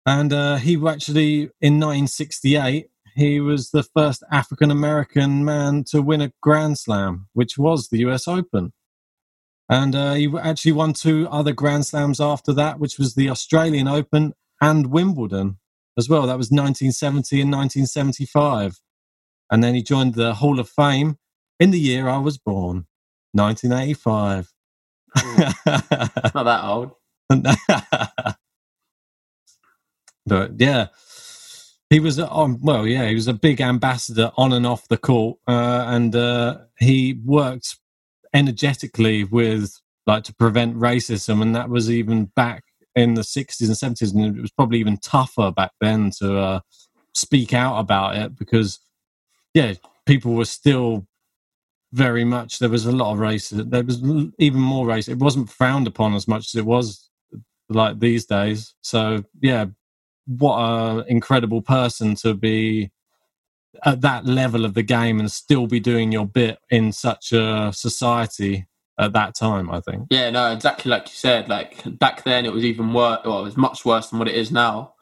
And 0.05 0.31
uh, 0.33 0.57
he 0.57 0.75
actually, 0.87 1.49
in 1.61 1.79
1968, 1.79 2.89
he 3.15 3.39
was 3.39 3.71
the 3.71 3.83
first 3.83 4.23
African 4.31 4.69
American 4.69 5.45
man 5.45 5.83
to 5.85 6.01
win 6.01 6.21
a 6.21 6.31
Grand 6.41 6.77
Slam, 6.77 7.27
which 7.33 7.57
was 7.57 7.87
the 7.87 7.99
US 7.99 8.27
Open. 8.27 8.73
And 9.69 9.95
uh, 9.95 10.13
he 10.13 10.31
actually 10.39 10.73
won 10.73 10.93
two 10.93 11.27
other 11.29 11.53
Grand 11.53 11.85
Slams 11.85 12.19
after 12.19 12.53
that, 12.53 12.79
which 12.79 12.99
was 12.99 13.15
the 13.15 13.29
Australian 13.29 13.87
Open 13.87 14.33
and 14.61 14.87
Wimbledon 14.87 15.59
as 15.97 16.09
well. 16.09 16.27
That 16.27 16.37
was 16.37 16.51
1970 16.51 17.41
and 17.41 17.51
1975. 17.51 18.79
And 19.49 19.63
then 19.63 19.75
he 19.75 19.81
joined 19.81 20.15
the 20.15 20.35
Hall 20.35 20.59
of 20.59 20.69
Fame 20.69 21.17
in 21.59 21.71
the 21.71 21.79
year 21.79 22.09
I 22.09 22.17
was 22.17 22.37
born, 22.37 22.85
1985. 23.31 24.54
Not 25.15 26.43
that 26.43 26.63
old. 26.63 26.91
but 30.25 30.51
yeah, 30.57 30.87
he 31.89 31.99
was 31.99 32.19
on. 32.19 32.59
Well, 32.61 32.85
yeah, 32.87 33.07
he 33.07 33.15
was 33.15 33.27
a 33.27 33.33
big 33.33 33.61
ambassador 33.61 34.31
on 34.37 34.53
and 34.53 34.65
off 34.65 34.87
the 34.87 34.97
court, 34.97 35.37
uh, 35.47 35.85
and 35.87 36.15
uh, 36.15 36.59
he 36.79 37.19
worked 37.23 37.77
energetically 38.33 39.23
with 39.23 39.79
like 40.07 40.23
to 40.25 40.35
prevent 40.35 40.75
racism, 40.77 41.41
and 41.41 41.55
that 41.55 41.69
was 41.69 41.89
even 41.89 42.25
back 42.35 42.63
in 42.95 43.13
the 43.13 43.23
sixties 43.23 43.69
and 43.69 43.77
seventies, 43.77 44.13
and 44.13 44.37
it 44.37 44.41
was 44.41 44.51
probably 44.51 44.79
even 44.79 44.97
tougher 44.97 45.51
back 45.51 45.71
then 45.81 46.11
to 46.19 46.37
uh, 46.37 46.59
speak 47.13 47.53
out 47.53 47.77
about 47.79 48.15
it 48.15 48.35
because, 48.35 48.79
yeah, 49.53 49.73
people 50.05 50.33
were 50.33 50.45
still 50.45 51.07
very 51.95 52.25
much 52.25 52.59
there 52.59 52.69
was 52.69 52.85
a 52.85 52.91
lot 52.91 53.13
of 53.13 53.19
racism. 53.19 53.69
There 53.71 53.83
was 53.83 54.01
even 54.37 54.59
more 54.59 54.85
race. 54.85 55.07
It 55.07 55.17
wasn't 55.17 55.49
frowned 55.49 55.87
upon 55.87 56.13
as 56.13 56.27
much 56.27 56.47
as 56.47 56.55
it 56.55 56.65
was 56.65 57.09
like 57.69 57.99
these 57.99 58.25
days. 58.25 58.75
So 58.81 59.23
yeah, 59.41 59.67
what 60.27 60.57
an 60.57 61.05
incredible 61.07 61.61
person 61.61 62.15
to 62.15 62.33
be 62.33 62.91
at 63.85 64.01
that 64.01 64.25
level 64.25 64.65
of 64.65 64.73
the 64.73 64.83
game 64.83 65.19
and 65.19 65.31
still 65.31 65.67
be 65.67 65.79
doing 65.79 66.11
your 66.11 66.25
bit 66.25 66.59
in 66.69 66.91
such 66.91 67.31
a 67.31 67.71
society 67.73 68.67
at 68.99 69.13
that 69.13 69.33
time. 69.33 69.71
I 69.71 69.79
think. 69.79 70.07
Yeah, 70.09 70.29
no, 70.31 70.51
exactly 70.51 70.91
like 70.91 71.07
you 71.07 71.15
said. 71.15 71.47
Like 71.47 71.81
back 71.97 72.25
then, 72.25 72.45
it 72.45 72.51
was 72.51 72.65
even 72.65 72.93
worse. 72.93 73.21
Well, 73.23 73.39
it 73.39 73.43
was 73.43 73.57
much 73.57 73.85
worse 73.85 74.09
than 74.09 74.19
what 74.19 74.27
it 74.27 74.35
is 74.35 74.51
now. 74.51 74.95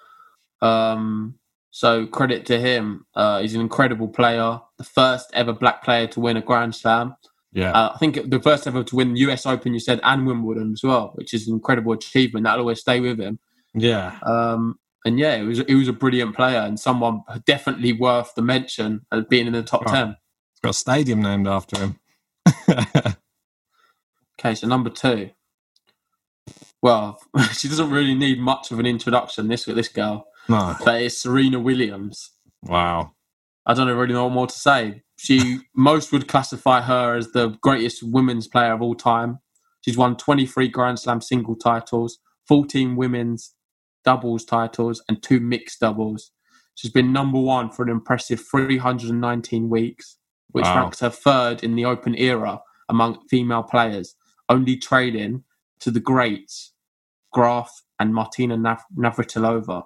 Um, 0.62 1.40
so 1.76 2.06
credit 2.06 2.46
to 2.46 2.60
him. 2.60 3.06
Uh, 3.16 3.42
he's 3.42 3.56
an 3.56 3.62
incredible 3.62 4.08
player. 4.08 4.60
The 4.78 4.84
first 4.84 5.32
ever 5.34 5.54
black 5.54 5.84
player 5.84 6.06
to 6.10 6.20
win 6.20 6.38
a 6.38 6.42
Grand 6.42 6.76
Slam. 6.76 7.16
Yeah, 7.52 7.72
Uh, 7.72 7.92
I 7.96 7.98
think 7.98 8.30
the 8.30 8.40
first 8.40 8.68
ever 8.68 8.84
to 8.84 8.96
win 8.96 9.14
the 9.16 9.20
US 9.22 9.46
Open, 9.48 9.74
you 9.74 9.80
said, 9.80 10.00
and 10.04 10.26
Wimbledon 10.28 10.74
as 10.74 10.84
well, 10.84 11.12
which 11.16 11.34
is 11.34 11.48
an 11.48 11.56
incredible 11.56 11.94
achievement. 11.94 12.44
That'll 12.46 12.62
always 12.62 12.80
stay 12.82 13.00
with 13.00 13.20
him. 13.20 13.40
yeah, 13.74 14.20
Um, 14.24 14.80
and 15.06 15.18
yeah, 15.20 15.36
it 15.36 15.44
was 15.44 15.60
it 15.60 15.76
was 15.76 15.88
a 15.88 15.94
brilliant 15.94 16.36
player 16.36 16.60
and 16.60 16.80
someone 16.80 17.24
definitely 17.46 17.92
worth 17.94 18.34
the 18.36 18.42
mention 18.44 19.02
as 19.12 19.26
being 19.26 19.48
in 19.48 19.54
the 19.54 19.64
top 19.64 19.84
Oh. 19.88 19.92
ten. 19.92 20.18
got 20.64 20.70
a 20.70 20.74
stadium 20.74 21.22
named 21.22 21.48
after 21.48 21.78
him. 21.80 22.00
Okay, 24.40 24.56
so 24.56 24.68
number 24.68 24.90
two. 24.90 25.30
Well, 26.82 27.20
she 27.54 27.68
doesn't 27.70 27.92
really 27.92 28.16
need 28.16 28.40
much 28.40 28.72
of 28.72 28.80
an 28.80 28.86
introduction. 28.86 29.48
This 29.48 29.66
this 29.66 29.88
girl, 29.88 30.26
no, 30.50 30.76
but 30.84 31.02
it's 31.02 31.22
Serena 31.22 31.60
Williams. 31.60 32.32
wow, 32.64 33.12
I 33.66 33.74
don't 33.74 33.88
really 33.88 34.14
know 34.14 34.26
what 34.26 34.34
more 34.34 34.48
to 34.48 34.58
say. 34.60 35.04
She 35.18 35.60
most 35.76 36.12
would 36.12 36.28
classify 36.28 36.82
her 36.82 37.16
as 37.16 37.32
the 37.32 37.50
greatest 37.62 38.04
women's 38.04 38.48
player 38.48 38.74
of 38.74 38.82
all 38.82 38.96
time. 38.96 39.40
She's 39.82 39.98
won 39.98 40.16
23 40.18 40.68
Grand 40.70 41.00
Slam 41.00 41.22
single 41.22 41.56
titles, 41.56 42.20
14 42.48 42.96
women's 42.96 43.54
doubles 44.06 44.44
titles, 44.46 45.02
and 45.08 45.22
two 45.22 45.40
mixed 45.40 45.80
doubles. 45.80 46.32
She's 46.76 46.92
been 46.92 47.14
number 47.14 47.40
one 47.40 47.70
for 47.70 47.84
an 47.84 47.90
impressive 47.90 48.42
319 48.50 49.70
weeks, 49.70 50.18
which 50.52 50.66
Wow. 50.66 50.82
ranks 50.84 51.00
her 51.02 51.10
third 51.10 51.64
in 51.64 51.76
the 51.76 51.86
Open 51.86 52.16
era 52.18 52.62
among 52.90 53.28
female 53.30 53.64
players, 53.64 54.16
only 54.50 54.76
trading 54.78 55.44
to 55.80 55.92
the 55.92 56.00
greats 56.00 56.74
Graf 57.32 57.84
and 58.00 58.14
Martina 58.14 58.58
Nav- 58.58 58.86
Navratilova. 58.98 59.84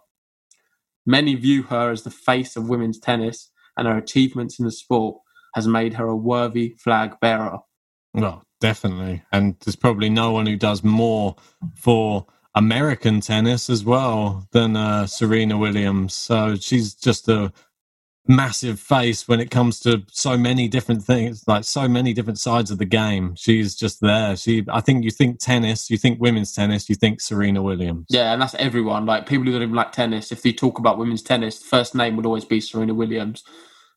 Many 1.08 1.36
view 1.36 1.64
her 1.64 1.90
as 1.90 2.04
the 2.04 2.12
face 2.12 2.56
of 2.58 2.70
women's 2.70 3.00
tennis, 3.00 3.50
and 3.78 3.88
her 3.88 3.98
achievements 3.98 4.60
in 4.60 4.66
the 4.66 4.72
sport 4.72 5.18
has 5.56 5.68
made 5.68 5.94
her 5.94 6.08
a 6.08 6.16
worthy 6.16 6.76
flag 6.78 7.16
bearer. 7.22 7.60
well, 8.14 8.44
definitely, 8.60 9.24
and 9.32 9.56
there's 9.64 9.76
probably 9.76 10.10
no 10.10 10.32
one 10.32 10.46
who 10.46 10.58
does 10.58 10.84
more 10.84 11.36
for 11.76 12.28
American 12.54 13.22
tennis 13.22 13.70
as 13.70 13.86
well 13.86 14.48
than 14.52 14.76
uh, 14.76 15.08
Serena 15.08 15.58
Williams. 15.58 16.14
So 16.14 16.56
she's 16.56 16.94
just 16.94 17.30
a 17.30 17.54
massive 18.28 18.80
face 18.80 19.28
when 19.28 19.40
it 19.40 19.52
comes 19.52 19.80
to 19.82 20.04
so 20.12 20.38
many 20.38 20.68
different 20.68 21.04
things, 21.04 21.44
like 21.48 21.64
so 21.64 21.88
many 21.88 22.14
different 22.14 22.40
sides 22.40 22.72
of 22.72 22.78
the 22.78 22.86
game. 22.86 23.36
She's 23.36 23.76
just 23.76 24.02
there. 24.02 24.36
She, 24.36 24.66
I 24.70 24.82
think, 24.82 25.04
you 25.04 25.12
think 25.12 25.40
tennis, 25.40 25.90
you 25.90 25.98
think 25.98 26.20
women's 26.20 26.54
tennis, 26.54 26.90
you 26.90 26.96
think 26.96 27.22
Serena 27.22 27.62
Williams. 27.62 28.06
Yeah, 28.10 28.34
and 28.34 28.42
that's 28.42 28.56
everyone. 28.56 29.06
Like 29.06 29.28
people 29.28 29.46
who 29.46 29.54
don't 29.54 29.64
even 29.64 29.76
like 29.76 29.92
tennis, 29.92 30.32
if 30.32 30.46
you 30.46 30.54
talk 30.54 30.80
about 30.80 30.98
women's 30.98 31.22
tennis, 31.22 31.60
the 31.60 31.66
first 31.66 31.96
name 31.96 32.16
would 32.16 32.26
always 32.26 32.46
be 32.46 32.62
Serena 32.62 32.94
Williams. 32.94 33.44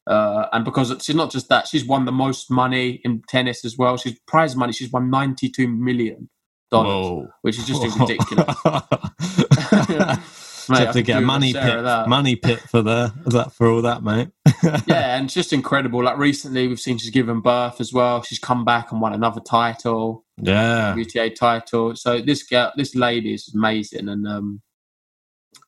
Uh, 0.06 0.46
and 0.52 0.64
because 0.64 0.94
she's 1.02 1.14
not 1.14 1.30
just 1.30 1.48
that, 1.48 1.68
she's 1.68 1.84
won 1.84 2.04
the 2.04 2.12
most 2.12 2.50
money 2.50 3.00
in 3.04 3.22
tennis 3.28 3.64
as 3.64 3.76
well. 3.76 3.96
She's 3.96 4.18
prize 4.26 4.56
money. 4.56 4.72
She's 4.72 4.90
won 4.90 5.10
ninety-two 5.10 5.68
million 5.68 6.28
dollars, 6.70 7.28
which 7.42 7.58
is 7.58 7.66
just 7.66 7.82
ridiculous. 8.00 8.56
Mate, 10.68 10.78
have 10.78 10.92
to 10.94 11.02
get 11.02 11.18
a 11.18 11.20
money 11.20 11.52
pit, 11.52 11.84
money 12.08 12.36
pit 12.36 12.60
for 12.60 12.82
the 12.82 13.12
that 13.26 13.52
for 13.52 13.68
all 13.68 13.82
that, 13.82 14.02
mate. 14.02 14.28
yeah, 14.86 15.16
and 15.16 15.26
it's 15.26 15.34
just 15.34 15.52
incredible. 15.52 16.02
Like 16.04 16.18
recently, 16.18 16.68
we've 16.68 16.80
seen 16.80 16.98
she's 16.98 17.10
given 17.10 17.40
birth 17.40 17.80
as 17.80 17.92
well. 17.92 18.22
She's 18.22 18.38
come 18.38 18.64
back 18.64 18.92
and 18.92 19.00
won 19.00 19.12
another 19.12 19.40
title. 19.40 20.24
yeah, 20.36 20.94
WTA 20.96 21.34
title. 21.34 21.94
So 21.96 22.20
this 22.20 22.42
girl, 22.42 22.72
this 22.76 22.94
lady 22.94 23.34
is 23.34 23.52
amazing, 23.54 24.08
and 24.08 24.26
um, 24.26 24.62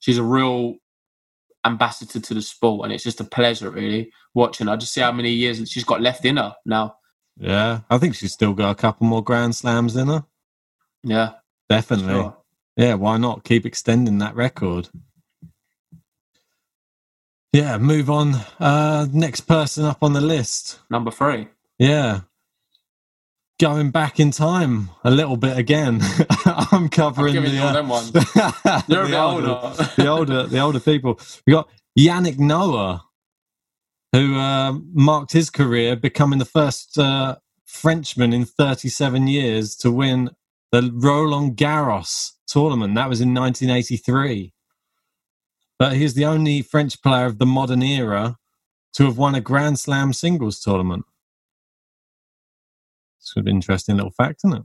she's 0.01 0.19
a 0.19 0.23
real 0.23 0.77
ambassador 1.65 2.21
to 2.21 2.35
the 2.35 2.43
sport, 2.43 2.85
and 2.85 2.93
it's 2.93 3.05
just 3.05 3.21
a 3.21 3.25
pleasure 3.25 3.71
really 3.71 4.13
watching. 4.35 4.67
her. 4.67 4.73
I 4.73 4.77
just 4.77 4.93
see 4.93 5.01
how 5.01 5.13
many 5.13 5.31
years 5.31 5.59
she's 5.71 5.85
got 5.85 6.01
left 6.01 6.25
in 6.25 6.37
her 6.37 6.55
now. 6.67 6.97
yeah. 7.39 7.81
I 7.89 7.99
think 7.99 8.15
she's 8.15 8.33
still 8.33 8.53
got 8.53 8.71
a 8.71 8.75
couple 8.75 9.07
more 9.07 9.23
Grand 9.23 9.55
Slams 9.55 9.97
in 9.97 10.09
her. 10.09 10.25
Yeah, 11.05 11.33
Definitely. 11.69 12.13
sure. 12.15 12.37
Yeah, 12.77 12.95
why 12.95 13.19
not 13.19 13.45
keep 13.45 13.67
extending 13.67 14.19
that 14.19 14.35
record? 14.35 14.89
Yeah, 17.53 17.77
move 17.77 18.09
on. 18.09 18.35
Uh, 18.59 19.07
next 19.13 19.43
person 19.43 19.85
up 19.85 20.03
on 20.03 20.15
the 20.15 20.23
list. 20.23 20.81
Number 20.89 21.11
three. 21.11 21.49
Yeah. 21.79 22.21
Going 23.61 23.91
back 23.91 24.19
in 24.19 24.31
time 24.31 24.89
a 25.05 25.11
little 25.11 25.37
bit 25.37 25.59
again. 25.59 26.01
I'm 26.47 26.89
covering 26.89 27.35
giving 27.35 27.51
the, 27.51 27.57
you 27.59 27.63
uh, 27.63 27.73
them 27.75 27.89
ones. 27.89 28.11
the 28.13 28.85
You're 28.89 29.07
bit 29.07 29.15
older, 29.15 29.49
older. 29.49 29.91
the 29.97 30.07
older, 30.09 30.47
the 30.47 30.59
older 30.61 30.81
people. 30.81 31.21
We 31.47 31.53
got 31.53 31.69
Yannick 31.97 32.39
Noah, 32.39 33.05
who 34.13 34.39
uh, 34.39 34.73
marked 34.95 35.33
his 35.33 35.51
career 35.51 35.95
becoming 35.95 36.39
the 36.39 36.47
first 36.47 36.99
uh, 36.99 37.37
Frenchman 37.67 38.33
in 38.33 38.47
37 38.47 39.29
years 39.29 39.77
to 39.77 39.91
win 39.91 40.31
the 40.73 40.91
Roland 40.93 41.57
Garros 41.57 42.33
tournament. 42.47 42.95
That 42.95 43.09
was 43.09 43.21
in 43.21 43.35
1983. 43.35 44.53
But 45.79 45.95
he's 45.95 46.15
the 46.15 46.25
only 46.25 46.63
French 46.63 47.01
player 47.03 47.27
of 47.27 47.39
the 47.39 47.47
modern 47.47 47.83
era 47.83 48.37
to 48.95 49.05
have 49.05 49.19
won 49.19 49.35
a 49.35 49.41
Grand 49.41 49.79
Slam 49.79 50.13
singles 50.13 50.61
tournament. 50.61 51.05
It's 53.19 53.35
an 53.37 53.49
interesting 53.49 53.97
little 53.97 54.11
fact, 54.11 54.41
isn't 54.45 54.59
it? 54.59 54.63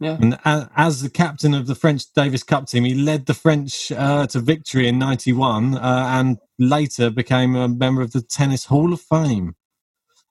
Yeah. 0.00 0.18
And 0.20 0.38
as 0.44 1.02
the 1.02 1.08
captain 1.08 1.54
of 1.54 1.66
the 1.66 1.74
French 1.74 2.12
Davis 2.12 2.42
Cup 2.42 2.66
team, 2.66 2.84
he 2.84 2.94
led 2.94 3.26
the 3.26 3.34
French 3.34 3.92
uh, 3.92 4.26
to 4.26 4.40
victory 4.40 4.88
in 4.88 4.98
'91, 4.98 5.76
uh, 5.76 5.80
and 5.80 6.38
later 6.58 7.10
became 7.10 7.54
a 7.54 7.68
member 7.68 8.02
of 8.02 8.12
the 8.12 8.20
Tennis 8.20 8.66
Hall 8.66 8.92
of 8.92 9.00
Fame. 9.00 9.54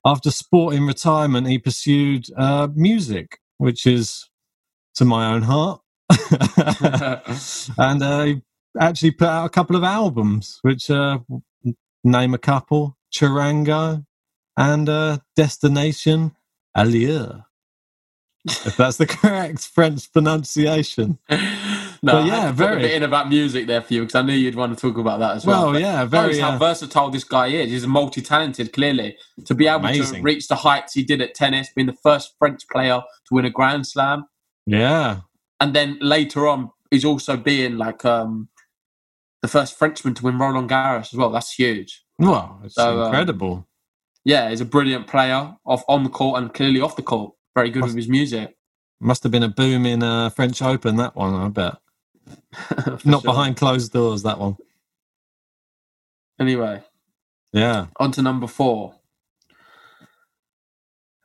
After 0.04 0.30
sport 0.30 0.74
in 0.74 0.86
retirement, 0.86 1.48
he 1.48 1.58
pursued 1.58 2.26
uh, 2.36 2.68
music, 2.74 3.38
which 3.56 3.86
is 3.86 4.28
to 4.96 5.04
my 5.04 5.32
own 5.32 5.42
heart. 5.42 5.80
and 7.78 8.02
uh, 8.02 8.24
he 8.24 8.42
actually 8.78 9.10
put 9.12 9.28
out 9.28 9.46
a 9.46 9.50
couple 9.50 9.76
of 9.76 9.82
albums, 9.84 10.58
which 10.62 10.90
uh, 10.90 11.18
name 12.02 12.34
a 12.34 12.38
couple: 12.38 12.96
Charango 13.12 14.04
and 14.56 14.88
uh, 14.88 15.18
Destination 15.36 16.36
Ailleurs. 16.76 17.44
if 18.44 18.76
that's 18.76 18.98
the 18.98 19.06
correct 19.14 19.66
French 19.68 20.12
pronunciation. 20.12 21.18
no, 21.30 21.38
But 22.02 22.26
yeah, 22.26 22.34
had 22.40 22.42
to 22.42 22.48
put 22.50 22.56
very- 22.56 22.82
bit 22.82 22.92
in 22.92 23.02
about 23.02 23.28
music 23.30 23.66
there 23.66 23.80
for 23.80 23.94
you 23.94 24.00
because 24.02 24.14
I 24.14 24.22
knew 24.22 24.34
you'd 24.34 24.54
want 24.54 24.76
to 24.76 24.80
talk 24.80 24.98
about 24.98 25.18
that 25.20 25.36
as 25.36 25.46
well. 25.46 25.64
Well, 25.64 25.72
But 25.72 25.80
yeah, 25.80 26.04
very. 26.04 26.38
how 26.38 26.52
Uh, 26.52 26.58
versatile 26.58 27.10
this 27.10 27.24
guy 27.24 27.46
is. 27.48 27.70
He's 27.70 27.86
multi-talented, 27.86 28.72
clearly. 28.72 29.16
To 29.46 29.54
be 29.54 29.66
able 29.66 29.88
to 29.88 30.20
reach 30.22 30.48
the 30.48 30.56
heights 30.56 30.92
he 30.94 31.02
did 31.02 31.22
at 31.22 31.34
tennis, 31.34 31.70
being 31.74 31.86
the 31.86 31.96
first 32.02 32.34
French 32.38 32.68
player 32.68 33.00
to 33.28 33.34
win 33.34 33.46
a 33.46 33.50
Grand 33.50 33.86
Slam, 33.86 34.26
yeah, 34.66 35.20
and 35.60 35.74
then 35.74 35.98
later 36.00 36.46
on, 36.48 36.70
he's 36.90 37.04
also 37.04 37.36
being 37.36 37.78
like 37.78 38.04
um, 38.04 38.48
the 39.42 39.48
first 39.48 39.78
Frenchman 39.78 40.14
to 40.14 40.24
win 40.24 40.38
Roland 40.38 40.70
Garros 40.70 41.12
as 41.12 41.14
well. 41.14 41.30
That's 41.30 41.52
huge. 41.52 42.02
Well, 42.18 42.60
it's 42.64 42.74
So, 42.74 43.00
um, 43.00 43.06
incredible. 43.06 43.66
Yeah, 44.24 44.50
he's 44.50 44.60
a 44.62 44.64
brilliant 44.66 45.06
player 45.06 45.54
off 45.66 45.84
on 45.88 46.02
the 46.04 46.10
court 46.10 46.40
and 46.42 46.52
clearly 46.52 46.80
off 46.80 46.96
the 46.96 47.02
court. 47.02 47.34
Very 47.54 47.70
good 47.70 47.84
with 47.84 47.94
his 47.96 48.08
music. 48.08 48.56
Must 49.00 49.22
have 49.22 49.32
been 49.32 49.42
a 49.42 49.48
boom 49.48 49.84
in 49.86 50.02
uh, 50.02 50.30
French 50.30 50.62
Open, 50.62 50.96
that 50.96 51.14
one, 51.14 51.34
I 51.34 51.48
bet. 51.48 51.76
Not 53.04 53.22
sure. 53.22 53.22
behind 53.22 53.56
closed 53.56 53.92
doors, 53.92 54.22
that 54.22 54.38
one. 54.38 54.56
Anyway, 56.40 56.82
Yeah. 57.52 57.86
on 58.00 58.12
to 58.12 58.22
number 58.22 58.46
four. 58.46 58.94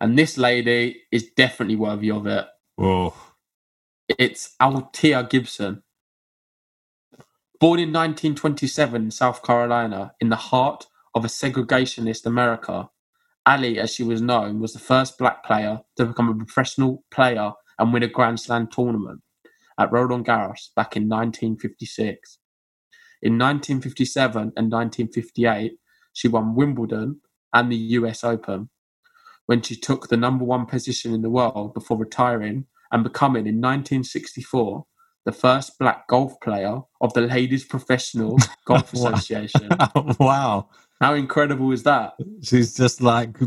And 0.01 0.17
this 0.17 0.37
lady 0.37 1.03
is 1.11 1.29
definitely 1.35 1.75
worthy 1.77 2.11
of 2.11 2.27
it. 2.27 2.45
Whoa. 2.75 3.13
It's 4.17 4.55
Althea 4.59 5.23
Gibson. 5.29 5.83
Born 7.59 7.79
in 7.79 7.89
1927 7.89 9.03
in 9.03 9.11
South 9.11 9.43
Carolina, 9.43 10.13
in 10.19 10.29
the 10.29 10.35
heart 10.37 10.87
of 11.15 11.25
a 11.25 11.29
segregationist 11.29 12.25
America, 12.25 12.89
Ali, 13.45 13.79
as 13.79 13.93
she 13.93 14.03
was 14.03 14.21
known, 14.21 14.59
was 14.59 14.73
the 14.73 14.79
first 14.79 15.17
black 15.17 15.43
player 15.45 15.81
to 15.97 16.05
become 16.05 16.29
a 16.29 16.35
professional 16.35 17.03
player 17.11 17.51
and 17.79 17.93
win 17.93 18.03
a 18.03 18.07
Grand 18.07 18.39
Slam 18.39 18.67
tournament 18.67 19.21
at 19.79 19.91
Roland 19.91 20.25
Garros 20.25 20.69
back 20.75 20.97
in 20.97 21.03
1956. 21.09 22.39
In 23.21 23.33
1957 23.33 24.41
and 24.57 24.71
1958, 24.71 25.73
she 26.13 26.27
won 26.27 26.55
Wimbledon 26.55 27.21
and 27.53 27.71
the 27.71 27.77
US 27.77 28.23
Open 28.23 28.69
when 29.47 29.61
she 29.61 29.75
took 29.75 30.09
the 30.09 30.17
number 30.17 30.45
one 30.45 30.65
position 30.65 31.13
in 31.13 31.21
the 31.21 31.29
world 31.29 31.73
before 31.73 31.97
retiring 31.97 32.65
and 32.91 33.03
becoming 33.03 33.47
in 33.47 33.61
1964 33.61 34.85
the 35.25 35.31
first 35.31 35.77
black 35.77 36.07
golf 36.07 36.39
player 36.41 36.79
of 37.01 37.13
the 37.13 37.21
Ladies 37.21 37.63
Professional 37.63 38.37
Golf 38.65 38.93
Association. 38.93 39.69
wow. 40.19 40.69
How 41.01 41.13
incredible 41.13 41.71
is 41.71 41.83
that? 41.83 42.13
She's 42.41 42.73
just 42.73 43.01
like 43.01 43.37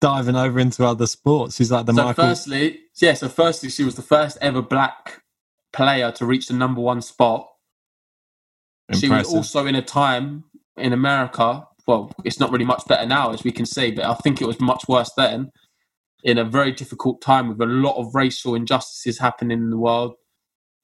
diving 0.00 0.36
over 0.36 0.58
into 0.60 0.84
other 0.84 1.06
sports. 1.06 1.56
She's 1.56 1.70
like 1.70 1.86
the 1.86 1.94
so, 1.94 2.04
Michael. 2.04 2.24
firstly, 2.24 2.80
yeah, 3.00 3.14
so 3.14 3.28
firstly, 3.28 3.70
she 3.70 3.84
was 3.84 3.94
the 3.94 4.02
first 4.02 4.38
ever 4.40 4.62
black 4.62 5.22
player 5.72 6.12
to 6.12 6.26
reach 6.26 6.48
the 6.48 6.54
number 6.54 6.80
one 6.80 7.00
spot. 7.00 7.48
Impressive. 8.88 9.08
She 9.08 9.12
was 9.12 9.34
also 9.34 9.66
in 9.66 9.74
a 9.74 9.82
time 9.82 10.44
in 10.76 10.92
America. 10.92 11.66
Well, 11.86 12.12
it's 12.24 12.38
not 12.38 12.52
really 12.52 12.64
much 12.64 12.86
better 12.86 13.06
now, 13.06 13.32
as 13.32 13.42
we 13.42 13.52
can 13.52 13.66
see, 13.66 13.90
but 13.90 14.04
I 14.04 14.14
think 14.14 14.40
it 14.40 14.46
was 14.46 14.60
much 14.60 14.84
worse 14.88 15.10
then. 15.16 15.50
In 16.22 16.38
a 16.38 16.44
very 16.44 16.70
difficult 16.70 17.20
time 17.20 17.48
with 17.48 17.60
a 17.60 17.66
lot 17.66 17.96
of 17.96 18.14
racial 18.14 18.54
injustices 18.54 19.18
happening 19.18 19.58
in 19.58 19.70
the 19.70 19.76
world, 19.78 20.14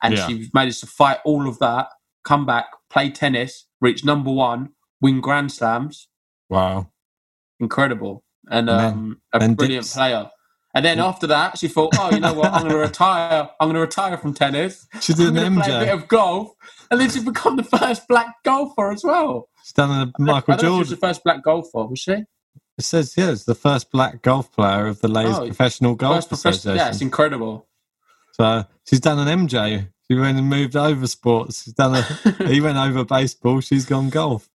and 0.03 0.15
Yeah. 0.15 0.27
she 0.27 0.51
managed 0.53 0.81
to 0.81 0.87
fight 0.87 1.19
all 1.25 1.49
of 1.49 1.59
that, 1.61 1.89
come 2.25 2.45
back, 2.45 2.67
play 2.91 3.11
tennis, 3.11 3.67
reach 3.81 4.05
number 4.05 4.33
one, 4.33 4.71
win 5.01 5.21
Grand 5.21 5.53
Slams. 5.53 6.09
Wow. 6.49 6.89
Incredible, 7.61 8.25
and 8.51 8.69
And 8.69 8.81
um, 8.81 9.21
a 9.33 9.39
then 9.39 9.55
brilliant 9.55 9.85
dips- 9.85 9.95
player. 9.95 10.31
And 10.75 10.85
then 10.85 10.99
after 11.01 11.27
that, 11.29 11.57
she 11.59 11.67
thought, 11.67 11.95
"Oh, 11.99 12.11
you 12.13 12.21
know 12.21 12.35
what? 12.35 12.53
I'm 12.53 12.61
going 12.63 12.73
to 12.79 12.79
retire. 12.79 13.49
I'm 13.59 13.67
going 13.69 13.75
to 13.75 13.81
retire 13.81 14.17
from 14.19 14.35
tennis. 14.35 14.87
She 15.01 15.15
did 15.15 15.29
I'm 15.29 15.37
an 15.37 15.55
to 15.57 15.61
play 15.63 15.75
a 15.77 15.81
bit 15.81 15.95
of 15.95 16.09
golf." 16.09 16.51
And 16.91 17.01
then 17.01 17.11
she 17.11 17.21
become 17.25 17.57
the 17.57 17.63
first 17.65 18.07
black 18.07 18.35
golfer 18.45 18.91
as 18.93 19.03
well. 19.03 19.49
She's 19.65 19.73
done 19.73 19.91
a 20.19 20.23
Michael 20.23 20.55
I 20.55 20.57
if 20.57 20.61
she 20.61 20.67
was 20.69 20.91
the 20.91 20.97
first 20.97 21.25
black 21.25 21.43
golfer, 21.43 21.87
was 21.87 21.99
she? 21.99 22.25
It 22.79 22.85
says, 22.85 23.15
yeah, 23.17 23.33
it's 23.33 23.45
the 23.45 23.57
first 23.57 23.91
black 23.91 24.23
golf 24.23 24.53
player 24.53 24.87
of 24.87 25.01
the 25.01 25.09
Ladies 25.09 25.37
Oh, 25.37 25.47
Professional 25.47 25.97
Golf 25.97 26.29
professional. 26.29 26.77
Yeah, 26.77 26.91
it's 26.91 27.01
incredible. 27.01 27.67
So 28.33 28.65
she's 28.85 29.01
done 29.01 29.19
an 29.19 29.47
MJ. 29.47 29.89
She 30.09 30.17
went 30.17 30.39
and 30.39 30.49
moved 30.49 30.77
over 30.77 31.09
sports. 31.09 31.65
She's 31.65 31.75
done 31.75 31.97
a. 31.97 32.33
he 32.47 32.61
went 32.61 32.79
over 32.79 33.05
baseball. 33.05 33.61
She's 33.61 33.85
gone 33.85 34.11
golf. 34.11 34.49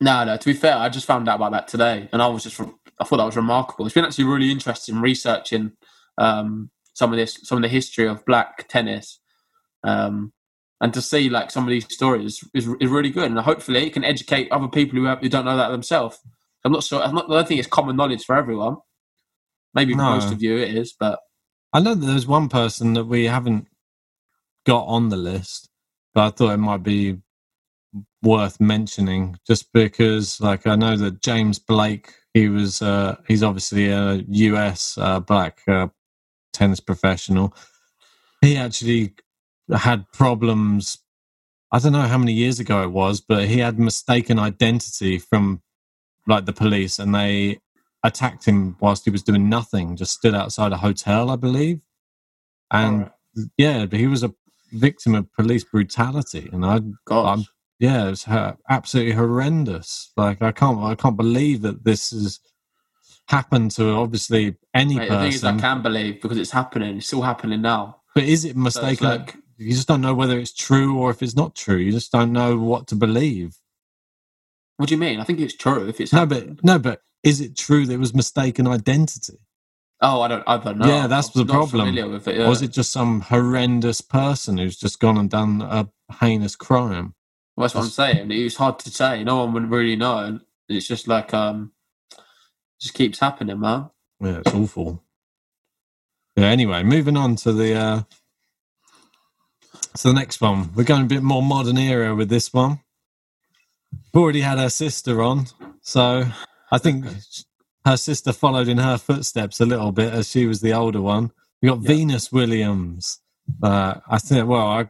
No, 0.00 0.24
no. 0.24 0.38
To 0.38 0.46
be 0.46 0.54
fair, 0.54 0.76
I 0.76 0.88
just 0.88 1.06
found 1.06 1.28
out 1.28 1.36
about 1.36 1.52
that 1.52 1.68
today, 1.68 2.08
and 2.10 2.22
I 2.22 2.26
was 2.26 2.42
just 2.42 2.58
I 2.58 3.04
thought 3.04 3.18
that 3.18 3.26
was 3.26 3.36
remarkable. 3.36 3.84
It's 3.84 3.94
been 3.94 4.06
actually 4.06 4.24
really 4.24 4.50
interesting 4.50 5.02
researching 5.02 5.72
um, 6.16 6.70
some 6.94 7.12
of 7.12 7.18
this, 7.18 7.38
some 7.42 7.58
of 7.58 7.62
the 7.62 7.68
history 7.68 8.06
of 8.06 8.24
black 8.24 8.66
tennis, 8.68 9.20
um, 9.84 10.32
and 10.80 10.94
to 10.94 11.02
see 11.02 11.28
like 11.28 11.50
some 11.50 11.64
of 11.64 11.70
these 11.70 11.92
stories 11.92 12.42
is, 12.54 12.66
is 12.80 12.90
really 12.90 13.10
good. 13.10 13.30
And 13.30 13.38
hopefully, 13.38 13.86
it 13.86 13.92
can 13.92 14.04
educate 14.04 14.50
other 14.50 14.68
people 14.68 14.98
who, 14.98 15.04
have, 15.04 15.20
who 15.20 15.28
don't 15.28 15.44
know 15.44 15.56
that 15.58 15.68
themselves. 15.68 16.18
I'm 16.64 16.72
not 16.72 16.84
sure. 16.84 17.02
I'm 17.02 17.14
not, 17.14 17.30
I 17.30 17.34
don't 17.34 17.48
think 17.48 17.60
it's 17.60 17.68
common 17.68 17.96
knowledge 17.96 18.24
for 18.24 18.36
everyone. 18.36 18.76
Maybe 19.74 19.94
No. 19.94 20.04
most 20.12 20.32
of 20.32 20.42
you 20.42 20.58
it 20.58 20.74
is, 20.76 20.94
but 20.98 21.20
I 21.72 21.80
know 21.80 21.94
that 21.94 22.06
there's 22.06 22.26
one 22.26 22.48
person 22.48 22.94
that 22.94 23.04
we 23.06 23.26
haven't 23.26 23.68
got 24.66 24.84
on 24.84 25.08
the 25.08 25.16
list, 25.16 25.68
but 26.14 26.22
I 26.26 26.30
thought 26.30 26.52
it 26.54 26.58
might 26.58 26.82
be 26.82 27.18
worth 28.22 28.60
mentioning 28.60 29.38
just 29.46 29.72
because, 29.72 30.40
like, 30.40 30.66
I 30.66 30.76
know 30.76 30.96
that 30.96 31.22
James 31.22 31.58
Blake, 31.58 32.14
he 32.34 32.48
was, 32.48 32.82
uh, 32.82 33.16
he's 33.28 33.42
obviously 33.42 33.88
a 33.90 34.24
US 34.28 34.98
uh, 34.98 35.20
black 35.20 35.62
uh, 35.68 35.88
tennis 36.52 36.80
professional. 36.80 37.54
He 38.42 38.56
actually 38.56 39.14
had 39.74 40.10
problems. 40.12 40.98
I 41.72 41.78
don't 41.78 41.92
know 41.92 42.02
how 42.02 42.18
many 42.18 42.32
years 42.34 42.60
ago 42.60 42.82
it 42.82 42.90
was, 42.92 43.20
but 43.20 43.46
he 43.48 43.58
had 43.60 43.78
mistaken 43.78 44.38
identity 44.38 45.18
from 45.18 45.62
like 46.26 46.44
the 46.46 46.52
police 46.52 46.98
and 46.98 47.14
they 47.14 47.58
attacked 48.04 48.44
him 48.44 48.76
whilst 48.80 49.04
he 49.04 49.10
was 49.10 49.22
doing 49.22 49.48
nothing, 49.48 49.96
just 49.96 50.12
stood 50.14 50.34
outside 50.34 50.72
a 50.72 50.76
hotel, 50.78 51.30
I 51.30 51.36
believe. 51.36 51.80
And 52.70 53.10
yeah, 53.56 53.86
but 53.86 53.98
he 53.98 54.06
was 54.06 54.22
a 54.22 54.34
victim 54.72 55.14
of 55.14 55.32
police 55.34 55.64
brutality. 55.64 56.48
And 56.52 56.64
I, 56.64 56.80
I'm- 57.14 57.44
yeah, 57.78 58.08
it's 58.10 58.24
ho- 58.24 58.56
absolutely 58.68 59.12
horrendous. 59.14 60.12
Like 60.16 60.40
I 60.40 60.52
can't, 60.52 60.78
I 60.82 60.94
can't 60.94 61.16
believe 61.16 61.62
that 61.62 61.84
this 61.84 62.10
has 62.12 62.38
happened 63.26 63.70
to 63.72 63.90
obviously 63.90 64.56
any 64.74 64.96
Mate, 64.96 65.08
the 65.08 65.18
thing 65.18 65.32
is, 65.32 65.44
I 65.44 65.52
person. 65.52 65.60
can 65.60 65.82
believe 65.82 66.20
because 66.22 66.38
it's 66.38 66.50
happening. 66.52 66.98
It's 66.98 67.06
still 67.08 67.22
happening 67.22 67.60
now. 67.62 67.98
But 68.14 68.24
is 68.24 68.44
it 68.44 68.54
So 68.70 68.86
it's 68.86 69.00
like- 69.00 69.36
you 69.58 69.72
just 69.74 69.86
don't 69.88 70.00
know 70.00 70.14
whether 70.14 70.38
it's 70.38 70.52
true 70.54 70.98
or 70.98 71.10
if 71.10 71.22
it's 71.22 71.36
not 71.36 71.54
true. 71.54 71.76
You 71.76 71.92
just 71.92 72.10
don't 72.10 72.32
know 72.32 72.56
what 72.58 72.86
to 72.88 72.96
believe. 72.96 73.56
What 74.78 74.88
do 74.88 74.94
you 74.94 75.00
mean? 75.00 75.20
I 75.20 75.24
think 75.24 75.40
it's 75.40 75.56
true. 75.56 75.88
If 75.88 76.00
it's 76.00 76.12
No, 76.12 76.20
happened. 76.20 76.56
but 76.58 76.64
no, 76.66 76.78
but 76.80 77.02
is 77.22 77.40
it 77.40 77.56
true 77.56 77.86
that 77.86 77.94
it 77.94 77.98
was 77.98 78.14
mistaken 78.14 78.66
identity? 78.66 79.38
oh, 80.02 80.22
I 80.22 80.28
don't, 80.28 80.44
I 80.46 80.58
don't 80.58 80.78
know. 80.78 80.86
Yeah, 80.86 81.06
that's 81.08 81.28
I'm 81.28 81.32
the 81.34 81.46
problem. 81.46 81.88
it, 81.98 82.02
Or 82.46 82.52
is 82.52 82.62
it 82.62 82.72
just 82.72 82.92
some 82.92 83.22
horrendous 83.22 84.00
person 84.00 84.58
who's 84.58 84.78
just 84.78 85.00
gone 85.00 85.18
and 85.18 85.30
done 85.30 85.62
a 85.62 85.88
heinous 86.20 86.56
crime? 86.56 87.14
Well, 87.56 87.64
that's 87.66 87.74
what 87.74 87.84
I'm 87.84 87.90
saying. 87.90 88.30
It's 88.32 88.56
hard 88.56 88.78
to 88.80 88.90
say. 88.90 89.24
No 89.24 89.38
one 89.44 89.52
would 89.54 89.70
really 89.70 89.96
know. 89.96 90.40
It's 90.68 90.88
just 90.88 91.08
like 91.08 91.34
um, 91.34 91.72
just 92.80 92.94
keeps 92.94 93.20
happening, 93.20 93.60
man. 93.60 93.90
Yeah, 94.20 94.38
it's 94.40 94.54
awful. 94.54 95.04
Yeah. 96.36 96.46
Anyway, 96.46 96.82
moving 96.84 97.16
on 97.16 97.36
to 97.36 97.52
the 97.52 97.74
uh, 97.74 98.02
to 99.98 100.08
the 100.08 100.14
next 100.14 100.40
one. 100.40 100.72
We're 100.74 100.84
going 100.84 101.02
a 101.04 101.06
bit 101.06 101.22
more 101.22 101.42
modern 101.42 101.78
era 101.78 102.14
with 102.14 102.28
this 102.30 102.52
one. 102.52 102.80
Already 104.14 104.40
had 104.40 104.58
her 104.58 104.68
sister 104.68 105.22
on, 105.22 105.46
so 105.80 106.24
I 106.70 106.78
think 106.78 107.06
her 107.84 107.96
sister 107.96 108.32
followed 108.32 108.68
in 108.68 108.78
her 108.78 108.98
footsteps 108.98 109.60
a 109.60 109.66
little 109.66 109.92
bit 109.92 110.12
as 110.12 110.30
she 110.30 110.46
was 110.46 110.60
the 110.60 110.72
older 110.72 111.00
one. 111.00 111.32
We 111.60 111.68
got 111.68 111.78
Venus 111.78 112.30
Williams. 112.30 113.20
Uh, 113.62 113.94
I 114.08 114.18
think. 114.18 114.48
Well, 114.48 114.66
I 114.66 114.88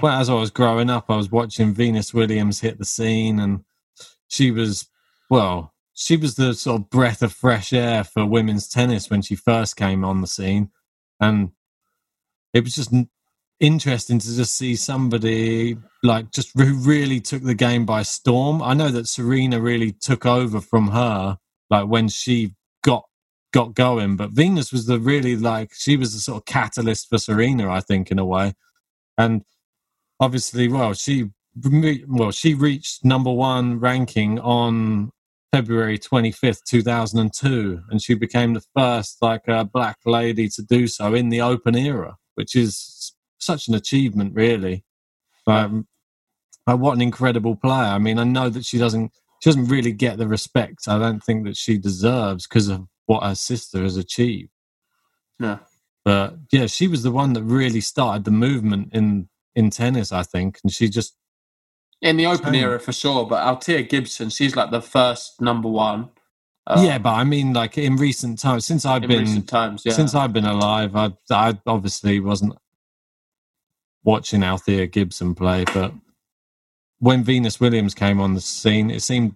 well 0.00 0.20
as 0.20 0.28
I 0.28 0.34
was 0.34 0.50
growing 0.50 0.90
up, 0.90 1.06
I 1.08 1.16
was 1.16 1.30
watching 1.30 1.74
Venus 1.74 2.14
Williams 2.14 2.60
hit 2.60 2.78
the 2.78 2.84
scene, 2.84 3.38
and 3.38 3.64
she 4.28 4.50
was 4.50 4.88
well. 5.30 5.74
She 5.94 6.16
was 6.16 6.36
the 6.36 6.54
sort 6.54 6.82
of 6.82 6.90
breath 6.90 7.22
of 7.22 7.32
fresh 7.32 7.72
air 7.72 8.02
for 8.02 8.24
women's 8.24 8.68
tennis 8.68 9.10
when 9.10 9.22
she 9.22 9.34
first 9.34 9.76
came 9.76 10.04
on 10.04 10.20
the 10.20 10.26
scene, 10.26 10.70
and 11.20 11.50
it 12.52 12.64
was 12.64 12.74
just 12.74 12.92
interesting 13.60 14.18
to 14.18 14.36
just 14.36 14.56
see 14.56 14.74
somebody 14.74 15.76
like 16.02 16.32
just 16.32 16.50
who 16.56 16.74
really 16.74 17.20
took 17.20 17.42
the 17.42 17.54
game 17.54 17.86
by 17.86 18.02
storm. 18.02 18.62
I 18.62 18.74
know 18.74 18.88
that 18.88 19.06
Serena 19.06 19.60
really 19.60 19.92
took 19.92 20.26
over 20.26 20.60
from 20.60 20.88
her, 20.88 21.38
like 21.70 21.86
when 21.86 22.08
she 22.08 22.54
got 22.82 23.04
got 23.52 23.74
going, 23.74 24.16
but 24.16 24.30
Venus 24.30 24.72
was 24.72 24.86
the 24.86 24.98
really 24.98 25.36
like 25.36 25.72
she 25.74 25.96
was 25.96 26.14
the 26.14 26.20
sort 26.20 26.38
of 26.38 26.44
catalyst 26.44 27.08
for 27.08 27.18
Serena, 27.18 27.70
I 27.70 27.80
think, 27.80 28.10
in 28.10 28.18
a 28.18 28.24
way, 28.24 28.54
and 29.16 29.42
obviously, 30.20 30.68
well, 30.68 30.94
she 30.94 31.30
well 32.08 32.30
she 32.30 32.54
reached 32.54 33.04
number 33.04 33.30
one 33.30 33.78
ranking 33.78 34.40
on 34.40 35.12
February 35.52 35.98
25th, 35.98 36.64
2002, 36.64 37.82
and 37.90 38.02
she 38.02 38.14
became 38.14 38.54
the 38.54 38.64
first 38.76 39.18
like 39.20 39.48
uh, 39.48 39.64
black 39.64 39.98
lady 40.06 40.48
to 40.48 40.62
do 40.62 40.86
so 40.86 41.14
in 41.14 41.28
the 41.28 41.42
open 41.42 41.76
era, 41.76 42.16
which 42.34 42.56
is 42.56 43.14
such 43.38 43.68
an 43.68 43.74
achievement, 43.74 44.34
really. 44.34 44.84
Um, 45.46 45.86
uh, 46.66 46.76
what 46.76 46.94
an 46.94 47.02
incredible 47.02 47.56
player! 47.56 47.90
I 47.90 47.98
mean, 47.98 48.18
I 48.18 48.24
know 48.24 48.48
that 48.48 48.64
she 48.64 48.78
doesn't 48.78 49.12
she 49.42 49.50
doesn't 49.50 49.68
really 49.68 49.92
get 49.92 50.18
the 50.18 50.28
respect 50.28 50.86
I 50.86 50.98
don't 50.98 51.22
think 51.22 51.44
that 51.46 51.56
she 51.56 51.76
deserves 51.76 52.46
because 52.46 52.68
of 52.68 52.86
what 53.06 53.24
her 53.24 53.34
sister 53.34 53.82
has 53.82 53.96
achieved. 53.96 54.50
Yeah. 55.40 55.58
But 56.04 56.36
yeah, 56.52 56.66
she 56.66 56.86
was 56.88 57.02
the 57.02 57.10
one 57.10 57.32
that 57.32 57.42
really 57.42 57.80
started 57.80 58.24
the 58.24 58.30
movement 58.30 58.90
in 58.92 59.28
in 59.54 59.70
tennis, 59.70 60.12
I 60.12 60.22
think, 60.22 60.58
and 60.62 60.72
she 60.72 60.88
just 60.88 61.16
In 62.00 62.16
the 62.16 62.26
open 62.26 62.54
era 62.54 62.80
for 62.80 62.92
sure, 62.92 63.26
but 63.26 63.42
Althea 63.42 63.82
Gibson, 63.82 64.30
she's 64.30 64.56
like 64.56 64.70
the 64.70 64.80
first 64.80 65.40
number 65.40 65.68
one. 65.68 66.10
uh, 66.66 66.82
yeah, 66.84 66.98
but 66.98 67.14
I 67.14 67.24
mean, 67.24 67.52
like 67.52 67.76
in 67.76 67.96
recent 67.96 68.38
times, 68.38 68.64
since 68.64 68.84
I've 68.84 69.02
been 69.02 69.42
times, 69.42 69.82
yeah. 69.84 69.92
since 69.92 70.14
I've 70.14 70.32
been 70.32 70.46
alive, 70.46 70.96
I 70.96 71.12
I 71.30 71.58
obviously 71.66 72.20
wasn't 72.20 72.56
watching 74.04 74.42
Althea 74.42 74.86
Gibson 74.86 75.34
play, 75.34 75.64
but 75.72 75.92
when 77.02 77.24
Venus 77.24 77.58
Williams 77.58 77.94
came 77.94 78.20
on 78.20 78.34
the 78.34 78.40
scene, 78.40 78.88
it 78.88 79.02
seemed 79.02 79.34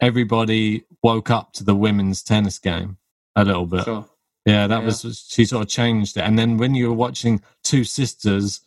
everybody 0.00 0.84
woke 1.02 1.30
up 1.30 1.52
to 1.54 1.64
the 1.64 1.74
women's 1.74 2.22
tennis 2.22 2.58
game 2.60 2.96
a 3.34 3.44
little 3.44 3.66
bit. 3.66 3.84
sure. 3.84 4.06
Yeah, 4.46 4.66
that 4.68 4.80
Yeah. 4.80 4.86
was 4.86 5.26
she 5.28 5.44
sort 5.44 5.62
of 5.64 5.68
changed 5.68 6.16
it. 6.16 6.20
And 6.20 6.38
then 6.38 6.58
when 6.58 6.74
you 6.76 6.88
were 6.88 6.94
watching 6.94 7.42
two 7.64 7.82
sisters 7.84 8.60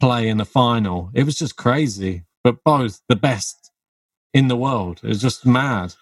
play 0.00 0.28
in 0.28 0.38
the 0.38 0.44
final, 0.44 1.10
it 1.12 1.24
was 1.24 1.36
just 1.36 1.56
crazy. 1.56 2.22
But 2.44 2.62
both 2.64 3.00
the 3.08 3.16
best 3.16 3.70
in 4.32 4.46
the 4.48 4.56
world. 4.56 5.00
It 5.02 5.08
was 5.08 5.20
just 5.20 5.44
mad. 5.44 5.94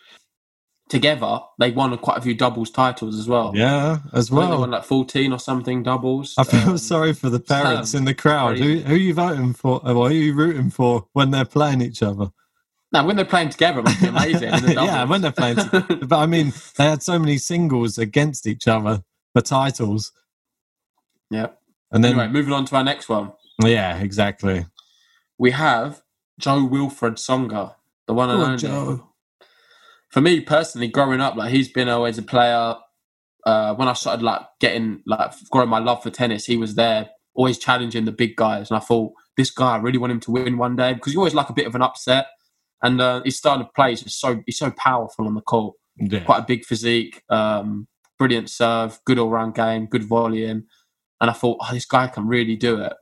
Together, 0.91 1.39
they 1.59 1.71
won 1.71 1.97
quite 1.99 2.19
a 2.19 2.21
few 2.21 2.35
doubles 2.35 2.71
titles 2.71 3.17
as 3.19 3.29
well. 3.29 3.53
Yeah, 3.55 4.01
as 4.13 4.29
think 4.29 4.41
they 4.41 4.47
well. 4.49 4.61
won 4.61 4.71
like 4.73 4.85
14 4.85 5.33
or 5.33 5.39
something 5.39 5.83
doubles. 5.85 6.35
I 6.37 6.45
feel 6.45 6.71
Um, 6.71 6.79
sorry 6.79 7.13
for 7.15 7.31
the 7.31 7.41
parents 7.41 7.95
um, 7.95 7.99
in 8.01 8.05
the 8.07 8.15
crowd. 8.15 8.59
Who, 8.59 8.79
who 8.81 8.95
are 8.95 8.99
you 8.99 9.15
voting 9.15 9.53
for? 9.55 9.81
Or 9.85 9.95
who 9.95 10.03
are 10.03 10.11
you 10.13 10.35
rooting 10.35 10.69
for 10.71 11.07
when 11.13 11.31
they're 11.31 11.45
playing 11.45 11.81
each 11.81 12.03
other? 12.03 12.31
Now, 12.93 13.07
when 13.07 13.15
they're 13.15 13.25
playing 13.25 13.51
together, 13.51 13.79
it 13.81 13.85
must 13.85 14.01
be 14.01 14.09
amazing. 14.17 14.53
yeah, 14.75 15.05
when 15.05 15.21
they're 15.23 15.31
playing. 15.33 15.57
together. 15.57 15.97
but 16.07 16.19
I 16.19 16.27
mean, 16.27 16.53
they 16.77 16.85
had 16.85 17.03
so 17.05 17.19
many 17.21 17.39
singles 17.39 17.97
against 17.97 18.47
each 18.49 18.67
other 18.67 19.05
for 19.33 19.43
titles, 19.43 20.11
yeah. 21.31 21.49
and 21.93 22.03
then 22.03 22.19
Anyway, 22.19 22.29
moving 22.33 22.53
on 22.53 22.65
to 22.65 22.77
our 22.77 22.83
next 22.85 23.09
one. 23.09 23.33
yeah, 23.63 23.97
exactly. 23.99 24.67
We 25.39 25.53
have 25.53 26.03
Jo 26.41 26.69
Wilfried 26.69 27.15
Tsonga, 27.15 27.77
the 28.09 28.15
one 28.15 28.29
and 28.31 28.41
Oh, 28.43 28.45
only. 28.45 28.59
Joe. 28.59 29.07
For 30.11 30.21
me 30.21 30.41
personally, 30.41 30.89
growing 30.89 31.21
up, 31.21 31.37
like 31.37 31.53
he's 31.53 31.69
been 31.69 31.89
always 31.89 32.19
a 32.19 32.23
player. 32.23 32.75
Uh, 33.47 33.75
when 33.75 33.89
I 33.89 33.95
started 33.95 34.23
like 34.23 34.43
getting 34.61 35.03
like 35.07 35.33
growing 35.51 35.69
my 35.69 35.79
love 35.79 36.03
for 36.03 36.11
tennis, 36.11 36.45
he 36.45 36.57
was 36.57 36.75
there, 36.75 37.11
always 37.35 37.59
challenging 37.59 38.05
the 38.05 38.13
big 38.13 38.37
guys, 38.37 38.71
and 38.71 38.77
I 38.77 38.81
thought 38.81 39.13
this 39.37 39.51
guy, 39.51 39.77
I 39.77 39.79
really 39.79 39.99
want 39.99 40.13
him 40.13 40.21
to 40.21 40.31
win 40.31 40.59
one 40.59 40.77
day 40.77 40.93
because 40.95 41.13
you 41.13 41.21
always 41.21 41.35
like 41.35 41.49
a 41.49 41.55
bit 41.55 41.67
of 41.67 41.75
an 41.75 41.83
upset. 41.83 42.27
And 42.83 43.01
uh, 43.01 43.23
his 43.25 43.37
style 43.37 43.61
of 43.61 43.73
play 43.75 43.95
just 43.95 44.21
so 44.21 44.43
he's 44.47 44.59
so 44.59 44.71
powerful 44.71 45.27
on 45.27 45.35
the 45.35 45.43
court. 45.43 45.77
Yeah. 45.97 46.21
quite 46.21 46.39
a 46.39 46.47
big 46.47 46.65
physique, 46.65 47.23
um, 47.29 47.87
brilliant 48.19 48.49
serve, 48.49 48.99
good 49.05 49.19
all 49.19 49.29
round 49.29 49.55
game, 49.55 49.85
good 49.85 50.03
volleying. 50.03 50.65
And 51.21 51.31
I 51.31 51.33
thought, 51.35 51.59
oh, 51.61 51.75
this 51.75 51.85
guy 51.85 52.07
can 52.07 52.27
really 52.27 52.57
do 52.57 52.81
it. 52.81 52.95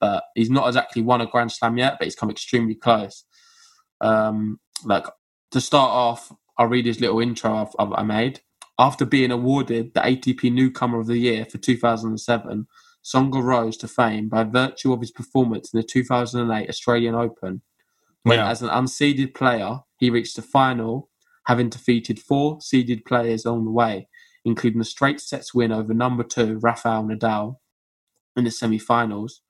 But 0.00 0.22
he's 0.36 0.50
not 0.50 0.68
exactly 0.68 1.02
won 1.02 1.20
a 1.20 1.26
Grand 1.26 1.50
Slam 1.50 1.76
yet, 1.78 1.96
but 1.98 2.04
he's 2.04 2.14
come 2.14 2.30
extremely 2.30 2.76
close. 2.76 3.24
Um, 4.00 4.60
like 4.84 5.06
to 5.50 5.60
start 5.60 5.90
off, 5.90 6.32
I'll 6.58 6.68
read 6.68 6.86
his 6.86 7.00
little 7.00 7.20
intro 7.20 7.54
I've, 7.54 7.68
I've, 7.78 7.92
I 7.92 8.02
made. 8.02 8.40
After 8.78 9.04
being 9.04 9.30
awarded 9.30 9.94
the 9.94 10.00
ATP 10.00 10.52
Newcomer 10.52 11.00
of 11.00 11.06
the 11.06 11.18
Year 11.18 11.44
for 11.44 11.58
2007, 11.58 12.66
Tsonga 13.04 13.42
rose 13.42 13.76
to 13.78 13.88
fame 13.88 14.28
by 14.28 14.44
virtue 14.44 14.92
of 14.92 15.00
his 15.00 15.10
performance 15.12 15.72
in 15.72 15.78
the 15.78 15.84
2008 15.86 16.68
Australian 16.68 17.14
Open, 17.14 17.62
when, 18.22 18.38
Yeah. 18.38 18.48
as 18.50 18.62
an 18.62 18.70
unseeded 18.70 19.34
player, 19.34 19.80
he 19.98 20.10
reached 20.10 20.36
the 20.36 20.42
final, 20.42 21.10
having 21.46 21.68
defeated 21.68 22.18
four 22.18 22.60
seeded 22.60 23.04
players 23.04 23.44
along 23.44 23.64
the 23.66 23.70
way, 23.70 24.08
including 24.44 24.78
the 24.78 24.84
straight 24.84 25.20
sets 25.20 25.54
win 25.54 25.72
over 25.72 25.94
number 25.94 26.24
two 26.24 26.58
Rafael 26.62 27.04
Nadal 27.04 27.58
in 28.36 28.44
the 28.44 28.50
semi-finals. 28.50 29.42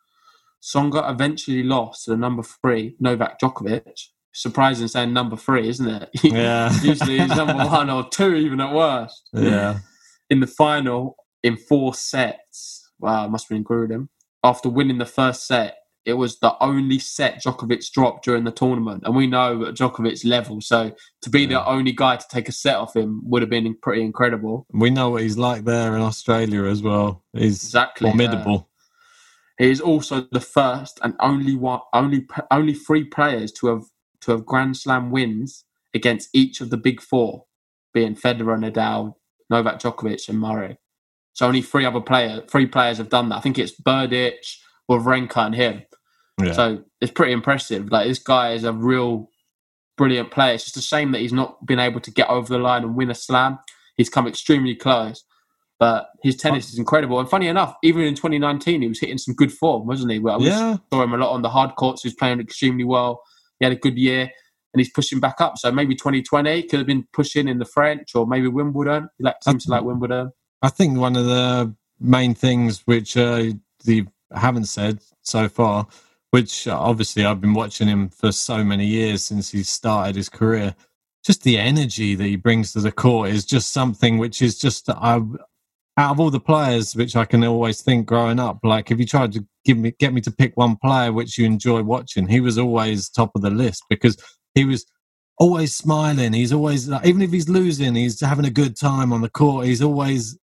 Tsonga 0.62 1.10
eventually 1.10 1.62
lost 1.62 2.04
to 2.04 2.10
the 2.12 2.16
number 2.16 2.42
three 2.42 2.96
Novak 3.00 3.38
Djokovic. 3.40 4.08
Surprising 4.34 4.88
saying 4.88 5.12
number 5.12 5.36
three, 5.36 5.68
isn't 5.68 5.88
it? 5.88 6.10
Yeah. 6.24 6.72
Usually 6.82 7.18
he's 7.18 7.28
number 7.28 7.54
one 7.54 7.88
or 7.88 8.08
two, 8.08 8.34
even 8.34 8.60
at 8.60 8.74
worst. 8.74 9.28
Yeah. 9.32 9.78
In 10.28 10.40
the 10.40 10.46
final, 10.46 11.16
in 11.42 11.56
four 11.56 11.94
sets. 11.94 12.90
Wow, 12.98 13.28
must 13.28 13.48
have 13.48 13.54
been 13.56 13.62
grueling. 13.62 14.08
After 14.42 14.68
winning 14.68 14.98
the 14.98 15.06
first 15.06 15.46
set, 15.46 15.76
it 16.04 16.14
was 16.14 16.38
the 16.38 16.54
only 16.60 16.98
set 16.98 17.42
Djokovic 17.42 17.90
dropped 17.92 18.24
during 18.24 18.44
the 18.44 18.50
tournament. 18.50 19.04
And 19.06 19.16
we 19.16 19.26
know 19.26 19.64
at 19.64 19.74
Djokovic's 19.74 20.24
level, 20.24 20.60
so 20.60 20.92
to 21.22 21.30
be 21.30 21.46
the 21.46 21.64
only 21.66 21.92
guy 21.92 22.16
to 22.16 22.26
take 22.28 22.48
a 22.48 22.52
set 22.52 22.76
off 22.76 22.94
him 22.94 23.22
would 23.24 23.42
have 23.42 23.50
been 23.50 23.74
pretty 23.80 24.02
incredible. 24.02 24.66
We 24.72 24.90
know 24.90 25.10
what 25.10 25.22
he's 25.22 25.38
like 25.38 25.64
there 25.64 25.94
in 25.94 26.02
Australia 26.02 26.64
as 26.64 26.82
well. 26.82 27.24
He's 27.32 27.62
Exactly, 27.62 28.10
formidable. 28.10 28.68
He 29.58 29.70
is 29.70 29.80
also 29.80 30.26
the 30.32 30.40
first 30.40 30.98
and 31.02 31.14
only 31.20 31.54
one, 31.54 31.80
only 31.92 32.26
only 32.50 32.74
three 32.74 33.04
players 33.04 33.52
to 33.52 33.68
have 33.68 33.84
to 34.24 34.32
have 34.32 34.46
Grand 34.46 34.76
Slam 34.76 35.10
wins 35.10 35.64
against 35.94 36.28
each 36.32 36.60
of 36.60 36.70
the 36.70 36.76
big 36.76 37.00
four, 37.00 37.44
being 37.92 38.14
Federer, 38.14 38.58
Nadal, 38.58 39.14
Novak 39.50 39.78
Djokovic, 39.80 40.28
and 40.28 40.38
Murray. 40.38 40.78
So 41.32 41.46
only 41.46 41.62
three 41.62 41.84
other 41.84 42.00
players, 42.00 42.42
three 42.48 42.66
players 42.66 42.98
have 42.98 43.08
done 43.08 43.28
that. 43.28 43.36
I 43.36 43.40
think 43.40 43.58
it's 43.58 43.72
Berdych, 43.80 44.56
Wawrinka, 44.90 45.36
and 45.46 45.54
him. 45.54 45.82
Yeah. 46.42 46.52
So 46.52 46.84
it's 47.00 47.12
pretty 47.12 47.32
impressive. 47.32 47.90
Like 47.90 48.08
this 48.08 48.18
guy 48.18 48.52
is 48.52 48.64
a 48.64 48.72
real 48.72 49.30
brilliant 49.96 50.30
player. 50.30 50.54
It's 50.54 50.64
just 50.64 50.76
a 50.76 50.82
shame 50.82 51.12
that 51.12 51.20
he's 51.20 51.32
not 51.32 51.64
been 51.64 51.78
able 51.78 52.00
to 52.00 52.10
get 52.10 52.28
over 52.28 52.48
the 52.48 52.58
line 52.58 52.82
and 52.82 52.96
win 52.96 53.10
a 53.10 53.14
slam. 53.14 53.58
He's 53.96 54.10
come 54.10 54.26
extremely 54.26 54.74
close, 54.74 55.22
but 55.78 56.08
his 56.22 56.36
tennis 56.36 56.72
is 56.72 56.78
incredible. 56.78 57.20
And 57.20 57.28
funny 57.30 57.46
enough, 57.46 57.76
even 57.84 58.02
in 58.02 58.14
2019, 58.16 58.82
he 58.82 58.88
was 58.88 58.98
hitting 58.98 59.18
some 59.18 59.34
good 59.36 59.52
form, 59.52 59.86
wasn't 59.86 60.10
he? 60.10 60.18
Well, 60.18 60.40
we 60.40 60.46
Yeah. 60.46 60.78
saw 60.92 61.02
him 61.02 61.14
a 61.14 61.18
lot 61.18 61.32
on 61.32 61.42
the 61.42 61.50
hard 61.50 61.76
courts. 61.76 62.02
He 62.02 62.08
was 62.08 62.14
playing 62.16 62.40
extremely 62.40 62.82
well. 62.84 63.22
He 63.64 63.70
had 63.70 63.76
a 63.78 63.80
good 63.80 63.96
year, 63.96 64.30
and 64.72 64.80
he's 64.80 64.90
pushing 64.90 65.20
back 65.20 65.40
up. 65.40 65.56
So 65.56 65.72
maybe 65.72 65.94
2020 65.94 66.64
could 66.64 66.78
have 66.78 66.86
been 66.86 67.06
pushing 67.12 67.48
in 67.48 67.58
the 67.58 67.64
French 67.64 68.14
or 68.14 68.26
maybe 68.26 68.48
Wimbledon. 68.48 69.08
He 69.16 69.24
like 69.24 69.36
seems 69.42 69.64
to 69.64 69.70
like 69.70 69.84
Wimbledon. 69.84 70.32
I 70.62 70.68
think 70.68 70.98
one 70.98 71.16
of 71.16 71.26
the 71.26 71.74
main 72.00 72.34
things 72.34 72.82
which 72.84 73.16
uh, 73.16 73.52
you 73.84 74.06
haven't 74.34 74.66
said 74.66 75.00
so 75.22 75.48
far, 75.48 75.86
which 76.30 76.68
uh, 76.68 76.78
obviously 76.78 77.24
I've 77.24 77.40
been 77.40 77.54
watching 77.54 77.88
him 77.88 78.08
for 78.08 78.32
so 78.32 78.62
many 78.62 78.86
years 78.86 79.24
since 79.24 79.50
he 79.50 79.62
started 79.62 80.16
his 80.16 80.28
career, 80.28 80.74
just 81.24 81.42
the 81.42 81.58
energy 81.58 82.14
that 82.14 82.24
he 82.24 82.36
brings 82.36 82.72
to 82.72 82.80
the 82.80 82.92
court 82.92 83.30
is 83.30 83.46
just 83.46 83.72
something 83.72 84.18
which 84.18 84.42
is 84.42 84.58
just 84.58 84.90
I, 84.90 85.22
out 85.96 86.10
of 86.12 86.20
all 86.20 86.30
the 86.30 86.40
players 86.40 86.96
which 86.96 87.14
I 87.14 87.24
can 87.24 87.44
always 87.44 87.80
think 87.82 88.06
growing 88.06 88.40
up. 88.40 88.58
Like 88.62 88.90
if 88.90 88.98
you 88.98 89.06
tried 89.06 89.32
to 89.32 89.46
give 89.64 89.78
me 89.78 89.92
get 89.98 90.12
me 90.12 90.20
to 90.22 90.30
pick 90.30 90.56
one 90.56 90.76
player 90.76 91.12
which 91.12 91.38
you 91.38 91.44
enjoy 91.46 91.82
watching, 91.82 92.26
he 92.28 92.40
was 92.40 92.58
always 92.58 93.08
top 93.08 93.30
of 93.34 93.42
the 93.42 93.50
list 93.50 93.84
because 93.88 94.16
he 94.54 94.64
was 94.64 94.84
always 95.38 95.74
smiling. 95.74 96.32
He's 96.32 96.52
always 96.52 96.88
like, 96.88 97.06
even 97.06 97.22
if 97.22 97.30
he's 97.30 97.48
losing, 97.48 97.94
he's 97.94 98.20
having 98.20 98.44
a 98.44 98.50
good 98.50 98.76
time 98.76 99.12
on 99.12 99.20
the 99.20 99.30
court. 99.30 99.66
He's 99.66 99.82
always 99.82 100.36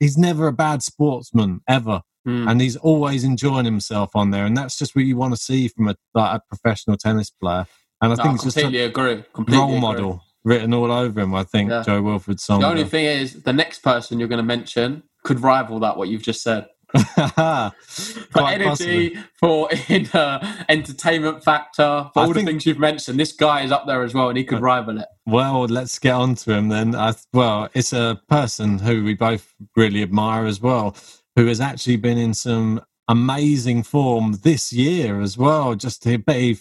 he's 0.00 0.16
never 0.18 0.46
a 0.48 0.52
bad 0.52 0.82
sportsman 0.82 1.60
ever, 1.68 2.02
Hmm. 2.24 2.48
and 2.48 2.60
he's 2.60 2.76
always 2.76 3.24
enjoying 3.24 3.64
himself 3.64 4.10
on 4.14 4.30
there. 4.30 4.46
And 4.46 4.56
that's 4.56 4.78
just 4.78 4.94
what 4.96 5.04
you 5.04 5.16
want 5.16 5.34
to 5.34 5.40
see 5.40 5.68
from 5.68 5.88
a 5.88 5.96
like 6.14 6.40
a 6.40 6.42
professional 6.48 6.96
tennis 6.96 7.30
player. 7.30 7.66
And 8.00 8.12
I 8.12 8.16
No, 8.16 8.22
think 8.22 8.32
I 8.32 8.34
it's 8.34 8.44
just 8.44 8.56
a 8.58 8.84
agree. 8.84 9.24
Completely 9.34 9.60
role 9.60 9.68
agree. 9.70 9.80
model 9.80 10.22
written 10.44 10.74
all 10.74 10.90
over 10.90 11.20
him. 11.20 11.34
I 11.34 11.44
think 11.44 11.70
Yeah. 11.70 11.82
Jo 11.82 12.02
Wilfried 12.02 12.40
Song. 12.40 12.60
The 12.60 12.68
only 12.68 12.84
thing 12.84 13.04
is, 13.04 13.42
the 13.42 13.52
next 13.52 13.80
person 13.80 14.18
you're 14.18 14.28
going 14.28 14.38
to 14.38 14.42
mention 14.42 15.04
could 15.24 15.40
rival 15.40 15.80
that 15.80 15.96
what 15.96 16.08
you've 16.08 16.22
just 16.22 16.42
said. 16.42 16.66
For 16.94 18.48
energy, 18.48 19.16
for 19.40 19.70
in, 19.88 20.06
uh, 20.08 20.64
entertainment 20.68 21.42
factor, 21.42 22.10
for 22.12 22.20
I 22.20 22.24
all 22.26 22.32
the 22.34 22.44
things 22.44 22.66
you've 22.66 22.78
mentioned, 22.78 23.18
this 23.18 23.32
guy 23.32 23.62
is 23.62 23.72
up 23.72 23.86
there 23.86 24.02
as 24.02 24.12
well, 24.12 24.28
and 24.28 24.36
he 24.36 24.44
could 24.44 24.60
rival 24.60 24.98
it. 24.98 25.06
Well, 25.24 25.62
let's 25.64 25.98
get 25.98 26.12
on 26.12 26.34
to 26.34 26.52
him 26.52 26.68
then. 26.68 26.94
I, 26.94 27.14
well, 27.32 27.70
it's 27.72 27.94
a 27.94 28.20
person 28.28 28.78
who 28.78 29.04
we 29.04 29.14
both 29.14 29.54
really 29.74 30.02
admire 30.02 30.44
as 30.44 30.60
well, 30.60 30.94
who 31.34 31.46
has 31.46 31.60
actually 31.62 31.96
been 31.96 32.18
in 32.18 32.34
some 32.34 32.82
amazing 33.08 33.84
form 33.84 34.34
this 34.42 34.70
year 34.70 35.22
as 35.22 35.38
well. 35.38 35.74
Just 35.74 36.02
to 36.02 36.18
be 36.18 36.58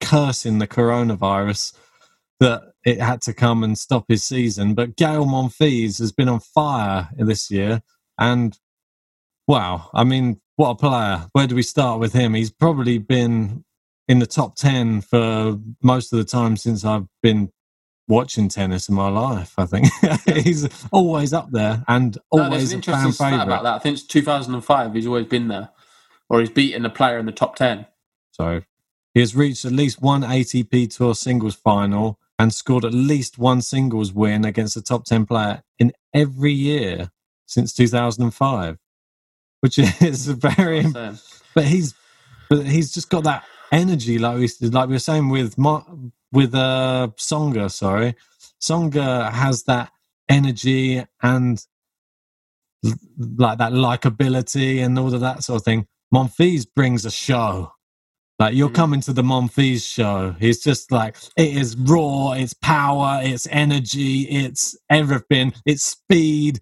cursing 0.00 0.58
the 0.58 0.66
coronavirus 0.66 1.74
that 2.40 2.67
it 2.88 3.02
had 3.02 3.20
to 3.20 3.34
come 3.34 3.62
and 3.62 3.76
stop 3.76 4.06
his 4.08 4.24
season. 4.24 4.72
But 4.72 4.96
Gael 4.96 5.26
Monfils 5.26 5.98
has 5.98 6.10
been 6.10 6.28
on 6.28 6.40
fire 6.40 7.10
this 7.18 7.50
year. 7.50 7.82
And 8.18 8.58
wow, 9.46 9.90
I 9.92 10.04
mean, 10.04 10.40
what 10.56 10.70
a 10.70 10.74
player. 10.74 11.26
Where 11.32 11.46
do 11.46 11.54
we 11.54 11.62
start 11.62 12.00
with 12.00 12.14
him? 12.14 12.32
He's 12.32 12.50
probably 12.50 12.96
been 12.96 13.64
in 14.08 14.20
the 14.20 14.26
top 14.26 14.56
10 14.56 15.02
for 15.02 15.58
most 15.82 16.14
of 16.14 16.18
the 16.18 16.24
time 16.24 16.56
since 16.56 16.82
I've 16.82 17.06
been 17.22 17.52
watching 18.08 18.48
tennis 18.48 18.88
in 18.88 18.94
my 18.94 19.10
life. 19.10 19.52
I 19.58 19.66
think 19.66 19.88
he's 20.46 20.66
always 20.90 21.34
up 21.34 21.50
there 21.50 21.84
and 21.88 22.16
No, 22.32 22.48
there's 22.48 22.52
always 22.52 22.72
an 22.72 22.76
a 22.76 22.78
interesting 22.78 23.12
fan 23.12 23.34
stat 23.34 23.46
about 23.46 23.64
that. 23.64 23.74
I 23.74 23.78
think 23.80 23.98
it's 23.98 24.06
2005. 24.06 24.94
He's 24.94 25.06
always 25.06 25.26
been 25.26 25.48
there, 25.48 25.68
or 26.30 26.40
he's 26.40 26.48
beaten 26.48 26.86
a 26.86 26.90
player 26.90 27.18
in 27.18 27.26
the 27.26 27.32
top 27.32 27.54
10. 27.56 27.86
So 28.30 28.62
he 29.12 29.20
has 29.20 29.36
reached 29.36 29.66
at 29.66 29.72
least 29.72 30.00
one 30.00 30.22
ATP 30.22 30.96
Tour 30.96 31.14
singles 31.14 31.54
final 31.54 32.18
and 32.38 32.52
scored 32.52 32.84
at 32.84 32.94
least 32.94 33.38
one 33.38 33.62
singles 33.62 34.12
win 34.12 34.44
against 34.44 34.76
a 34.76 34.82
top 34.82 35.04
10 35.04 35.26
player 35.26 35.62
in 35.78 35.92
every 36.14 36.52
year 36.52 37.10
since 37.46 37.72
2005, 37.74 38.78
which 39.60 39.78
is 40.02 40.28
very. 40.28 40.84
So, 40.84 41.14
But 41.54 41.64
he's, 41.64 41.94
but 42.50 42.66
he's 42.66 42.92
just 42.92 43.10
got 43.10 43.24
that 43.24 43.44
energy, 43.72 44.18
like 44.18 44.38
we 44.38 44.48
like 44.68 44.88
we 44.88 44.94
were 44.94 44.98
saying 45.00 45.28
with 45.28 45.58
Mar- 45.58 45.86
with 46.32 46.54
uh 46.54 47.08
Tsonga. 47.16 47.70
Sorry, 47.70 48.14
Tsonga 48.60 49.32
has 49.32 49.64
that 49.64 49.90
energy 50.28 51.04
and 51.22 51.64
like 53.36 53.58
that 53.58 53.72
likability 53.72 54.84
and 54.84 54.98
all 54.98 55.12
of 55.14 55.20
that 55.20 55.44
sort 55.44 55.60
of 55.60 55.64
thing. 55.64 55.86
Monfils 56.14 56.66
brings 56.74 57.04
a 57.04 57.10
show. 57.10 57.72
Like 58.38 58.54
you're 58.54 58.68
Mhm. 58.70 58.74
coming 58.74 59.00
to 59.02 59.12
the 59.12 59.22
Monfils 59.22 59.84
show. 59.84 60.34
He's 60.38 60.62
just 60.62 60.92
like 60.92 61.16
it 61.36 61.56
is 61.56 61.76
raw, 61.76 62.32
it's 62.32 62.54
power, 62.54 63.20
it's 63.22 63.48
energy, 63.50 64.22
it's 64.22 64.76
everything, 64.88 65.52
it's 65.66 65.84
speed. 65.84 66.60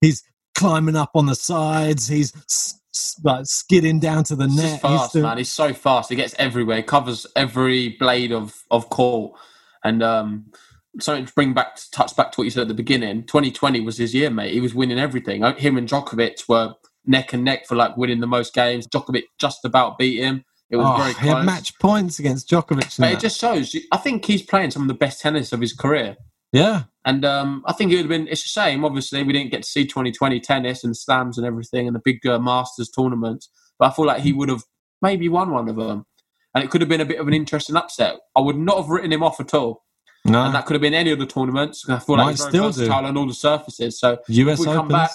He's 0.00 0.22
climbing 0.54 0.96
up 0.96 1.10
on 1.14 1.26
the 1.26 1.34
sides. 1.34 2.08
He's 2.08 2.32
like 3.24 3.46
skidding 3.46 3.98
down 4.00 4.24
to 4.24 4.36
the 4.36 4.46
He's 4.48 4.56
net. 4.56 4.80
fast, 4.82 5.04
He's 5.04 5.12
doing- 5.12 5.22
man. 5.24 5.38
He's 5.38 5.50
so 5.50 5.72
fast. 5.72 6.10
He 6.10 6.16
gets 6.16 6.34
everywhere. 6.38 6.76
He 6.78 6.82
covers 6.82 7.26
every 7.34 7.90
blade 7.98 8.32
of 8.32 8.54
of 8.70 8.90
court. 8.90 9.32
And 9.82 10.02
um, 10.02 10.46
something 11.00 11.26
to 11.26 11.32
bring 11.34 11.52
back, 11.54 11.78
touch 11.92 12.14
back 12.16 12.32
to 12.32 12.40
what 12.40 12.44
you 12.44 12.50
said 12.50 12.62
at 12.62 12.68
the 12.68 12.74
beginning. 12.74 13.24
2020 13.24 13.80
was 13.80 13.98
his 13.98 14.14
year, 14.14 14.30
mate. 14.30 14.52
He 14.52 14.60
was 14.60 14.74
winning 14.74 14.98
everything. 14.98 15.42
Uh, 15.44 15.54
Him 15.56 15.76
and 15.76 15.88
Djokovic 15.88 16.48
were 16.48 16.74
neck 17.06 17.32
and 17.34 17.44
neck 17.44 17.66
for 17.66 17.74
like 17.76 17.96
winning 17.96 18.20
the 18.20 18.26
most 18.26 18.54
games. 18.54 18.86
Djokovic 18.86 19.24
just 19.38 19.64
about 19.64 19.98
beat 19.98 20.20
him. 20.20 20.44
It 20.70 20.76
was 20.76 20.86
Oh, 20.88 20.96
very 21.02 21.14
he 21.14 21.28
had 21.28 21.44
match 21.44 21.78
points 21.78 22.18
against 22.18 22.48
Djokovic. 22.48 22.98
but 22.98 23.08
it 23.10 23.14
that. 23.14 23.20
just 23.20 23.38
shows. 23.40 23.76
I 23.92 23.96
think 23.98 24.24
he's 24.24 24.42
playing 24.42 24.70
some 24.70 24.82
of 24.82 24.88
the 24.88 24.94
best 24.94 25.20
tennis 25.20 25.52
of 25.52 25.60
his 25.60 25.72
career. 25.72 26.16
yeah, 26.52 26.84
And 27.04 27.24
um, 27.24 27.62
I 27.66 27.72
think 27.74 27.92
it 27.92 27.96
would 27.96 28.02
have 28.04 28.08
been. 28.08 28.28
It's 28.28 28.44
a 28.44 28.48
shame, 28.48 28.84
obviously, 28.84 29.22
we 29.22 29.32
didn't 29.32 29.50
get 29.50 29.62
to 29.62 29.68
see 29.68 29.84
2020 29.86 30.40
tennis 30.40 30.82
and 30.84 30.96
slams 30.96 31.36
and 31.38 31.46
everything 31.46 31.86
and 31.86 31.94
the 31.94 32.00
big 32.04 32.24
uh, 32.26 32.38
Masters 32.38 32.88
tournaments. 32.88 33.48
But 33.78 33.88
I 33.88 33.94
feel 33.94 34.06
like 34.06 34.22
he 34.22 34.32
would 34.32 34.48
have 34.48 34.62
maybe 35.02 35.28
won 35.28 35.50
one 35.50 35.68
of 35.68 35.76
them, 35.76 36.06
and 36.54 36.64
it 36.64 36.70
could 36.70 36.80
have 36.80 36.88
been 36.88 37.00
a 37.00 37.04
bit 37.04 37.20
of 37.20 37.28
an 37.28 37.34
interesting 37.34 37.76
upset. 37.76 38.16
I 38.36 38.40
would 38.40 38.56
not 38.56 38.76
have 38.78 38.88
written 38.88 39.12
him 39.12 39.22
off 39.22 39.40
at 39.40 39.52
all, 39.52 39.82
no. 40.24 40.44
and 40.44 40.54
that 40.54 40.64
could 40.66 40.74
have 40.74 40.80
been 40.82 40.94
any 40.94 41.10
of 41.10 41.18
the 41.18 41.26
tournaments. 41.26 41.88
I 41.88 41.98
feel 41.98 42.16
Might 42.16 42.22
like 42.24 42.30
he's 42.32 42.40
very 42.40 42.50
still 42.52 42.70
do. 42.70 42.78
versatile 42.80 43.06
on 43.06 43.16
all 43.16 43.26
the 43.26 43.34
surfaces. 43.34 43.98
So 43.98 44.18
US 44.28 44.60
if 44.60 44.66
we 44.66 44.72
come 44.72 44.88
back, 44.88 45.10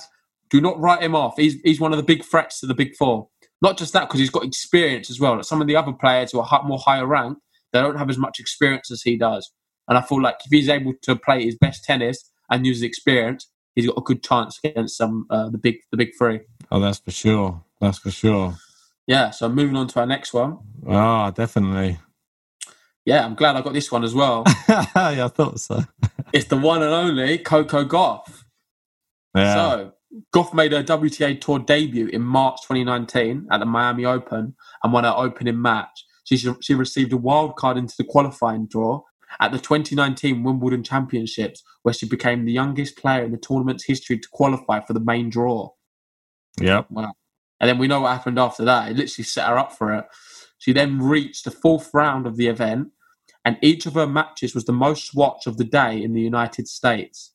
do 0.49 0.59
not 0.61 0.79
write 0.79 1.01
him 1.01 1.15
off. 1.15 1.35
He's 1.37 1.55
he's 1.63 1.79
one 1.79 1.91
of 1.93 1.97
the 1.97 2.03
big 2.03 2.23
threats 2.23 2.59
to 2.59 2.67
the 2.67 2.75
big 2.75 2.95
four. 2.95 3.29
Not 3.61 3.77
just 3.77 3.93
that, 3.93 4.07
because 4.07 4.19
he's 4.19 4.29
got 4.29 4.45
experience 4.45 5.09
as 5.09 5.19
well. 5.19 5.35
Like 5.35 5.45
some 5.45 5.61
of 5.61 5.67
the 5.67 5.75
other 5.75 5.91
players 5.91 6.31
who 6.31 6.39
are 6.39 6.63
more 6.63 6.79
higher 6.79 7.05
ranked, 7.05 7.41
they 7.73 7.81
don't 7.81 7.97
have 7.97 8.09
as 8.09 8.17
much 8.17 8.39
experience 8.39 8.89
as 8.91 9.01
he 9.01 9.17
does. 9.17 9.51
And 9.87 9.97
I 9.97 10.01
feel 10.01 10.21
like 10.21 10.37
if 10.45 10.51
he's 10.51 10.69
able 10.69 10.93
to 11.01 11.15
play 11.15 11.43
his 11.43 11.55
best 11.55 11.83
tennis 11.83 12.31
and 12.49 12.65
use 12.65 12.79
the 12.79 12.87
experience, 12.87 13.49
he's 13.75 13.87
got 13.87 13.97
a 13.97 14.01
good 14.01 14.23
chance 14.23 14.59
against 14.63 14.97
some 14.97 15.25
uh, 15.29 15.49
the 15.49 15.57
big 15.57 15.77
the 15.91 15.97
big 15.97 16.11
three. 16.17 16.41
Oh, 16.71 16.79
that's 16.79 16.99
for 16.99 17.11
sure. 17.11 17.63
That's 17.81 17.97
for 17.97 18.11
sure. 18.11 18.55
Yeah. 19.07 19.31
So 19.31 19.49
moving 19.49 19.75
on 19.75 19.87
to 19.87 19.99
our 19.99 20.05
next 20.05 20.33
one. 20.33 20.59
Ah, 20.87 21.31
definitely. 21.31 21.99
Yeah, 23.05 23.25
I'm 23.25 23.33
glad 23.33 23.55
I 23.55 23.61
got 23.61 23.73
this 23.73 23.91
one 23.91 24.03
as 24.03 24.13
well. 24.13 24.43
yeah, 24.69 24.85
I 24.95 25.27
thought 25.29 25.59
so. 25.59 25.83
it's 26.31 26.45
the 26.45 26.57
one 26.57 26.83
and 26.83 26.93
only 26.93 27.39
Coco 27.39 27.83
Gauff. 27.83 28.43
Yeah. 29.35 29.53
So, 29.55 29.93
Gauff 30.33 30.53
made 30.53 30.71
her 30.71 30.83
WTA 30.83 31.39
Tour 31.39 31.59
debut 31.59 32.07
in 32.07 32.21
March 32.21 32.61
2019 32.63 33.47
at 33.51 33.59
the 33.59 33.65
Miami 33.65 34.05
Open 34.05 34.55
and 34.83 34.93
won 34.93 35.03
her 35.03 35.13
opening 35.15 35.61
match. 35.61 36.05
She, 36.23 36.37
she 36.61 36.73
received 36.73 37.13
a 37.13 37.17
wild 37.17 37.55
card 37.55 37.77
into 37.77 37.95
the 37.97 38.03
qualifying 38.03 38.67
draw 38.67 39.01
at 39.39 39.51
the 39.51 39.59
2019 39.59 40.43
Wimbledon 40.43 40.83
Championships, 40.83 41.63
where 41.83 41.93
she 41.93 42.07
became 42.07 42.45
the 42.45 42.51
youngest 42.51 42.97
player 42.97 43.23
in 43.23 43.31
the 43.31 43.37
tournament's 43.37 43.85
history 43.85 44.17
to 44.17 44.27
qualify 44.31 44.79
for 44.79 44.93
the 44.93 44.99
main 44.99 45.29
draw. 45.29 45.69
yep. 46.59 46.87
And 47.61 47.67
then 47.67 47.77
we 47.77 47.87
know 47.87 48.01
what 48.01 48.13
happened 48.13 48.39
after 48.39 48.63
that. 48.65 48.89
It 48.89 48.97
literally 48.97 49.25
set 49.25 49.47
her 49.47 49.57
up 49.57 49.73
for 49.73 49.93
it. 49.93 50.05
She 50.57 50.73
then 50.73 50.99
reached 50.99 51.45
the 51.45 51.51
fourth 51.51 51.89
round 51.93 52.25
of 52.25 52.37
the 52.37 52.47
event, 52.47 52.89
and 53.45 53.57
each 53.61 53.85
of 53.85 53.93
her 53.93 54.07
matches 54.07 54.55
was 54.55 54.65
the 54.65 54.73
most 54.73 55.15
watched 55.15 55.47
of 55.47 55.57
the 55.57 55.63
day 55.63 56.01
in 56.01 56.13
the 56.13 56.21
United 56.21 56.67
States. 56.67 57.33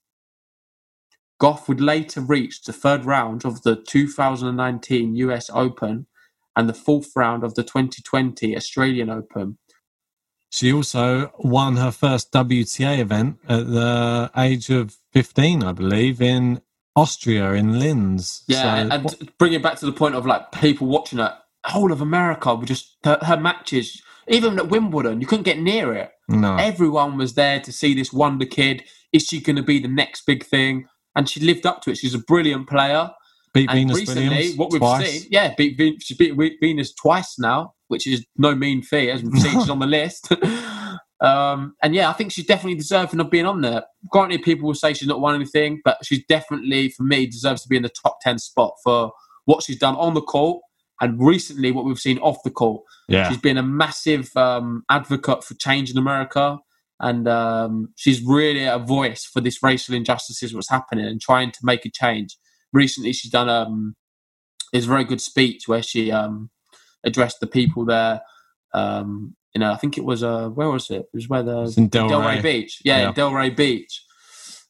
Gauff 1.41 1.69
would 1.69 1.81
later 1.81 2.21
reach 2.21 2.63
the 2.63 2.73
third 2.73 3.05
round 3.05 3.45
of 3.45 3.63
the 3.63 3.77
2019 3.77 5.17
US 5.17 5.51
Open 5.53 6.07
and 6.57 6.69
the 6.69 6.75
fourth 6.75 7.11
round 7.17 7.43
of 7.43 7.55
the 7.55 7.63
2020 7.65 8.57
Australian 8.57 9.11
Open. 9.11 9.59
She 10.51 10.73
also 10.73 11.33
won 11.39 11.77
her 11.77 11.91
first 11.91 12.31
WTA 12.33 13.01
event 13.01 13.39
at 13.49 13.67
the 13.67 14.31
age 14.37 14.71
of 14.71 14.97
15, 15.13 15.65
I 15.65 15.73
believe, 15.73 16.23
in 16.23 16.61
Austria, 16.95 17.53
in 17.55 17.81
Linz. 17.81 18.45
Yeah, 18.47 18.63
So- 18.63 18.69
and, 18.69 18.93
and 18.93 19.33
bring 19.39 19.53
it 19.53 19.63
back 19.63 19.79
to 19.81 19.87
the 19.87 19.93
point 19.93 20.15
of 20.15 20.27
like 20.27 20.53
people 20.53 20.87
watching 20.87 21.19
it, 21.19 21.33
whole 21.67 21.91
of 21.91 22.01
America 22.01 22.55
were 22.55 22.67
just 22.67 22.97
her, 23.03 23.19
her 23.23 23.37
matches. 23.37 24.01
Even 24.29 24.59
at 24.59 24.69
Wimbledon, 24.69 25.21
you 25.21 25.27
couldn't 25.27 25.43
get 25.43 25.59
near 25.59 25.93
it. 25.93 26.13
no. 26.29 26.57
Everyone 26.57 27.19
was 27.19 27.35
there 27.35 27.59
to 27.61 27.73
see 27.73 27.93
this 27.93 28.13
wonder 28.13 28.47
kid. 28.47 28.85
Is 29.13 29.27
she 29.27 29.41
going 29.41 29.57
to 29.57 29.63
be 29.63 29.79
the 29.81 29.89
next 29.89 30.25
big 30.25 30.45
thing? 30.45 30.87
And 31.17 31.29
she 31.29 31.41
lived 31.41 31.67
up 31.67 31.83
to 31.83 31.91
it. 31.91 31.99
She's 31.99 32.15
a 32.15 32.19
brilliant 32.19 32.69
player. 32.69 33.11
Beat 33.53 33.71
And 33.71 33.79
Venus 33.79 33.99
recently, 33.99 34.29
Williams 34.29 34.57
what 34.57 34.73
we've 34.73 34.81
twice. 34.81 35.23
seen, 35.23 35.29
yeah, 35.31 35.55
beat, 35.57 36.03
she's 36.03 36.17
beat 36.17 36.35
Venus 36.61 36.93
twice 36.93 37.39
now, 37.39 37.75
which 37.87 38.07
is 38.07 38.27
no 38.37 38.55
mean 38.57 38.83
feat, 38.83 39.11
as 39.11 39.23
we've 39.23 39.41
seen 39.41 39.61
she's 39.61 39.71
on 39.71 39.79
the 39.79 39.87
list. 40.01 40.33
um, 41.21 41.77
and 41.81 41.95
yeah, 41.95 42.11
I 42.11 42.15
think 42.15 42.33
she's 42.33 42.47
definitely 42.47 42.77
deserving 42.77 43.21
of 43.21 43.31
being 43.31 43.47
on 43.47 43.61
there. 43.61 43.85
Granted, 44.11 44.43
people 44.43 44.67
will 44.67 44.75
say 44.75 44.93
she's 44.93 45.07
not 45.07 45.21
won 45.21 45.37
anything, 45.37 45.81
but 45.85 45.99
she's 46.03 46.25
definitely, 46.29 46.89
for 46.89 47.05
me, 47.05 47.27
deserves 47.27 47.63
to 47.63 47.69
be 47.69 47.77
in 47.77 47.85
the 47.85 47.91
top 48.03 48.19
10 48.23 48.39
spot 48.39 48.75
for 48.83 49.13
what 49.45 49.63
she's 49.63 49.79
done 49.79 49.95
on 49.97 50.15
the 50.15 50.23
court 50.23 50.61
and 51.01 51.25
recently 51.25 51.71
what 51.71 51.85
we've 51.85 51.99
seen 51.99 52.19
off 52.19 52.43
the 52.45 52.51
court. 52.51 52.83
Yeah. 53.09 53.29
She's 53.29 53.39
been 53.39 53.59
a 53.59 53.63
massive 53.63 54.37
um, 54.37 54.85
advocate 54.91 55.45
for 55.45 55.55
change 55.55 55.91
in 55.91 55.99
America, 55.99 56.59
and 57.05 57.29
um, 57.29 57.93
she's 57.97 58.23
really 58.23 58.65
a 58.65 58.79
voice 58.79 59.27
for 59.27 59.43
this 59.43 59.63
racial 59.63 59.95
injustices, 59.95 60.55
what's 60.55 60.71
happening, 60.71 61.05
and 61.05 61.21
trying 61.21 61.51
to 61.53 61.59
make 61.63 61.85
a 61.85 61.91
change. 61.91 62.39
Recently, 62.73 63.13
she's 63.13 63.31
done 63.31 63.51
um, 63.51 63.95
this 64.73 64.87
very 64.87 65.05
good 65.05 65.21
speech 65.21 65.69
where 65.69 65.83
she 65.83 66.11
um, 66.11 66.49
addressed 67.05 67.41
the 67.41 67.47
people 67.47 67.85
there. 67.85 68.23
Um, 68.73 69.37
you 69.55 69.61
know, 69.61 69.71
I 69.71 69.77
think 69.77 69.99
it 69.99 70.05
was 70.05 70.23
uh, 70.23 70.49
where 70.49 70.71
was 70.71 70.89
it? 70.89 71.03
It 71.03 71.09
was 71.13 71.29
where 71.29 71.43
the 71.43 71.75
in 71.77 71.91
Delray. 71.91 72.43
Beach, 72.43 72.81
yeah, 72.87 73.03
Yeah. 73.03 73.13
Delray 73.13 73.55
Beach. 73.55 74.03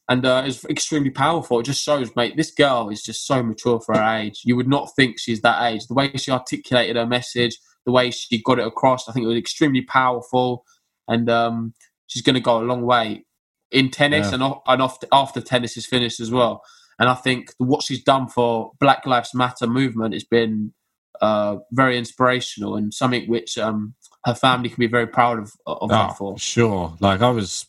And 0.09 0.27
uh, 0.27 0.42
it's 0.44 0.64
extremely 0.64 1.11
powerful. 1.11 1.61
It 1.61 1.66
just 1.66 1.85
shows, 1.85 2.11
mate, 2.16 2.37
this 2.37 2.51
girl 2.51 2.88
is 2.90 3.01
just 3.01 3.29
so 3.29 3.44
mature 3.44 3.81
for 3.81 3.97
her 3.97 4.16
age. 4.18 4.42
You 4.44 4.57
would 4.57 4.68
not 4.68 4.90
think 4.97 5.20
she's 5.20 5.40
that 5.42 5.62
age. 5.62 5.87
The 5.87 5.94
way 5.94 6.11
she 6.16 6.33
articulated 6.33 6.97
her 6.97 7.07
message, 7.07 7.57
the 7.87 7.92
way 7.92 8.11
she 8.11 8.42
got 8.42 8.59
it 8.59 8.66
across, 8.66 9.09
I 9.09 9.12
think 9.12 9.25
it 9.25 9.29
was 9.29 9.38
extremely 9.38 9.83
powerful. 9.83 10.64
And 11.07 11.31
um, 11.31 11.75
she's 12.07 12.23
going 12.23 12.35
to 12.35 12.40
go 12.40 12.59
a 12.59 12.64
long 12.64 12.83
way 12.83 13.25
in 13.71 13.90
tennis 13.90 14.29
Yeah. 14.29 14.35
and, 14.35 14.43
off, 14.43 14.62
and 14.67 14.83
after, 14.83 15.07
after 15.12 15.40
tennis 15.40 15.77
is 15.77 15.87
finished 15.87 16.21
as 16.21 16.31
well. 16.31 16.62
And 16.99 17.09
I 17.09 17.14
think 17.14 17.53
what 17.59 17.83
she's 17.83 18.03
done 18.05 18.29
for 18.29 18.73
Black 18.81 19.05
Lives 19.07 19.35
Matter 19.35 19.67
movement 19.67 20.14
has 20.14 20.25
been 20.25 20.73
uh, 21.21 21.57
very 21.73 21.97
inspirational 21.99 22.77
and 22.77 22.93
something 22.95 23.29
which 23.29 23.59
um, 23.59 23.95
her 24.25 24.35
family 24.35 24.69
can 24.69 24.79
be 24.81 24.87
very 24.87 25.07
proud 25.07 25.38
of, 25.38 25.53
of 25.67 25.90
her 25.90 26.09
Oh, 26.11 26.14
for. 26.14 26.38
sure. 26.38 26.97
Like 27.01 27.21
I 27.21 27.31
was 27.31 27.67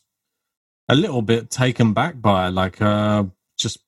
a 0.88 0.94
little 0.94 1.22
bit 1.22 1.50
taken 1.50 1.92
back 1.92 2.20
by 2.20 2.48
it, 2.48 2.50
like 2.52 2.80
uh, 2.80 3.24
just 3.58 3.78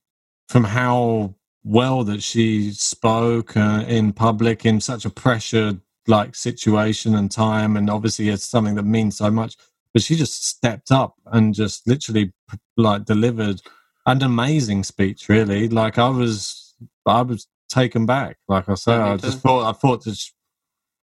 from 0.49 0.65
how 0.65 1.35
well 1.63 2.03
that 2.05 2.23
she 2.23 2.71
spoke 2.71 3.55
uh, 3.55 3.83
in 3.87 4.11
public 4.11 4.65
in 4.65 4.81
such 4.81 5.05
a 5.05 5.09
pressured 5.09 5.79
like 6.07 6.35
situation 6.35 7.15
and 7.15 7.29
time, 7.31 7.77
and 7.77 7.89
obviously 7.89 8.29
it's 8.29 8.43
something 8.45 8.75
that 8.75 8.83
means 8.83 9.17
so 9.17 9.29
much. 9.29 9.55
But 9.93 10.03
she 10.03 10.15
just 10.15 10.45
stepped 10.45 10.91
up 10.91 11.15
and 11.25 11.53
just 11.53 11.87
literally 11.87 12.33
like 12.77 13.05
delivered 13.05 13.61
an 14.05 14.21
amazing 14.21 14.83
speech. 14.83 15.29
Really, 15.29 15.67
like 15.67 15.97
I 15.97 16.09
was, 16.09 16.75
I 17.05 17.21
was 17.21 17.47
taken 17.69 18.05
back. 18.05 18.37
Like 18.47 18.69
I 18.69 18.75
said 18.75 18.99
I 18.99 19.17
just 19.17 19.39
thought, 19.39 19.67
I 19.67 19.73
thought 19.73 20.03
that 20.03 20.19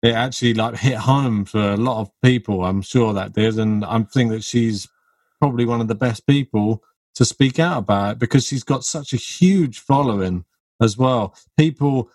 it 0.03 0.15
actually 0.15 0.55
like 0.55 0.77
hit 0.77 0.99
home 0.99 1.45
for 1.45 1.73
a 1.73 1.77
lot 1.77 2.01
of 2.01 2.11
people. 2.23 2.65
I'm 2.65 2.83
sure 2.83 3.13
that 3.13 3.35
did, 3.35 3.59
and 3.59 3.85
I 3.85 4.01
think 4.03 4.31
that 4.31 4.45
she's 4.45 4.89
probably 5.39 5.65
one 5.65 5.81
of 5.81 5.89
the 5.89 5.95
best 5.95 6.27
people 6.27 6.83
to 7.15 7.25
speak 7.25 7.59
out 7.59 7.79
about 7.79 8.13
it 8.13 8.19
because 8.19 8.47
she's 8.47 8.65
got 8.65 8.85
such 8.85 9.13
a 9.13 9.17
huge 9.17 9.79
following 9.79 10.45
as 10.81 10.97
well. 10.97 11.35
People 11.59 12.11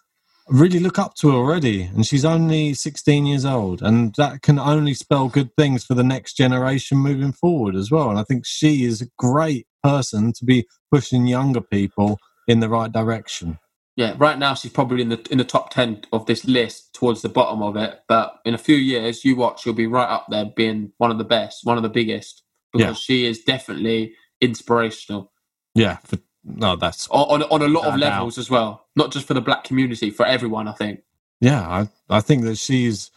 really 0.50 0.80
look 0.80 0.98
up 1.00 1.16
to 1.16 1.32
already, 1.32 1.84
and 1.84 2.06
she's 2.06 2.26
only 2.26 2.74
16 2.74 3.26
years 3.26 3.46
old, 3.46 3.82
and 3.82 4.14
that 4.16 4.42
can 4.42 4.60
only 4.60 4.94
spell 4.94 5.28
good 5.28 5.54
things 5.56 5.84
for 5.84 5.94
the 5.94 6.04
next 6.04 6.34
generation 6.34 6.98
moving 6.98 7.32
forward 7.32 7.76
as 7.76 7.92
well. 7.92 8.10
And 8.10 8.20
I 8.20 8.24
think 8.24 8.46
she 8.46 8.84
is 8.84 9.02
a 9.02 9.08
great 9.18 9.68
person 9.84 10.34
to 10.34 10.46
be 10.46 10.66
pushing 10.92 11.28
younger 11.28 11.62
people 11.62 12.20
in 12.48 12.60
the 12.60 12.70
right 12.70 12.92
direction. 12.92 13.60
Yeah, 13.96 14.14
right 14.18 14.38
now 14.38 14.54
she's 14.54 14.72
probably 14.72 15.02
in 15.02 15.10
the 15.10 15.28
in 15.32 15.40
the 15.40 15.44
top 15.44 15.72
ten 15.72 16.04
of 16.14 16.28
this 16.28 16.46
list, 16.46 16.94
towards 16.94 17.24
the 17.24 17.30
bottom 17.30 17.64
of 17.64 17.76
it. 17.76 18.00
But 18.08 18.38
in 18.46 18.54
a 18.54 18.58
few 18.60 18.76
years, 18.76 19.26
you 19.26 19.36
watch, 19.36 19.64
she'll 19.64 19.74
be 19.74 19.88
right 19.88 20.08
up 20.10 20.28
there, 20.30 20.46
being 20.56 20.92
one 20.98 21.10
of 21.10 21.18
the 21.18 21.24
best, 21.24 21.62
one 21.64 21.78
of 21.78 21.84
the 21.84 21.90
biggest, 21.90 22.44
because 22.72 22.88
Yeah. 22.88 22.94
she 22.94 23.26
is 23.26 23.44
definitely 23.44 24.14
inspirational 24.40 25.32
Yeah, 25.74 25.98
for, 26.06 26.18
no, 26.48 26.78
that's 26.78 27.10
on 27.10 27.44
on, 27.44 27.50
on 27.52 27.64
a 27.64 27.70
lot 27.70 27.88
of 27.88 27.98
levels 28.00 28.38
as 28.40 28.50
well. 28.50 28.88
Not 28.96 29.12
just 29.12 29.28
for 29.28 29.36
the 29.36 29.42
black 29.42 29.66
community, 29.66 30.12
for 30.12 30.26
everyone. 30.26 30.68
I 30.70 30.74
think. 30.74 31.02
yeah, 31.42 31.62
I, 31.68 31.90
I 32.18 32.22
think 32.22 32.44
that 32.46 32.58
she's 32.58 33.12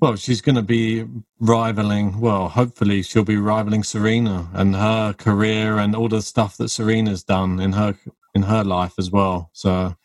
Well, 0.00 0.16
she's 0.16 0.42
going 0.42 0.56
to 0.56 0.62
be 0.62 1.06
rivaling. 1.40 2.20
Well, 2.20 2.48
hopefully, 2.50 3.02
she'll 3.02 3.24
be 3.24 3.38
rivaling 3.38 3.82
Serena 3.84 4.48
and 4.54 4.76
her 4.76 5.14
career 5.14 5.78
and 5.78 5.96
all 5.96 6.08
the 6.08 6.22
stuff 6.22 6.56
that 6.58 6.68
Serena's 6.70 7.24
done 7.24 7.60
in 7.60 7.72
her 7.74 7.96
in 8.34 8.44
her 8.44 8.64
life 8.64 8.94
as 8.98 9.10
well. 9.10 9.50
So, 9.54 9.96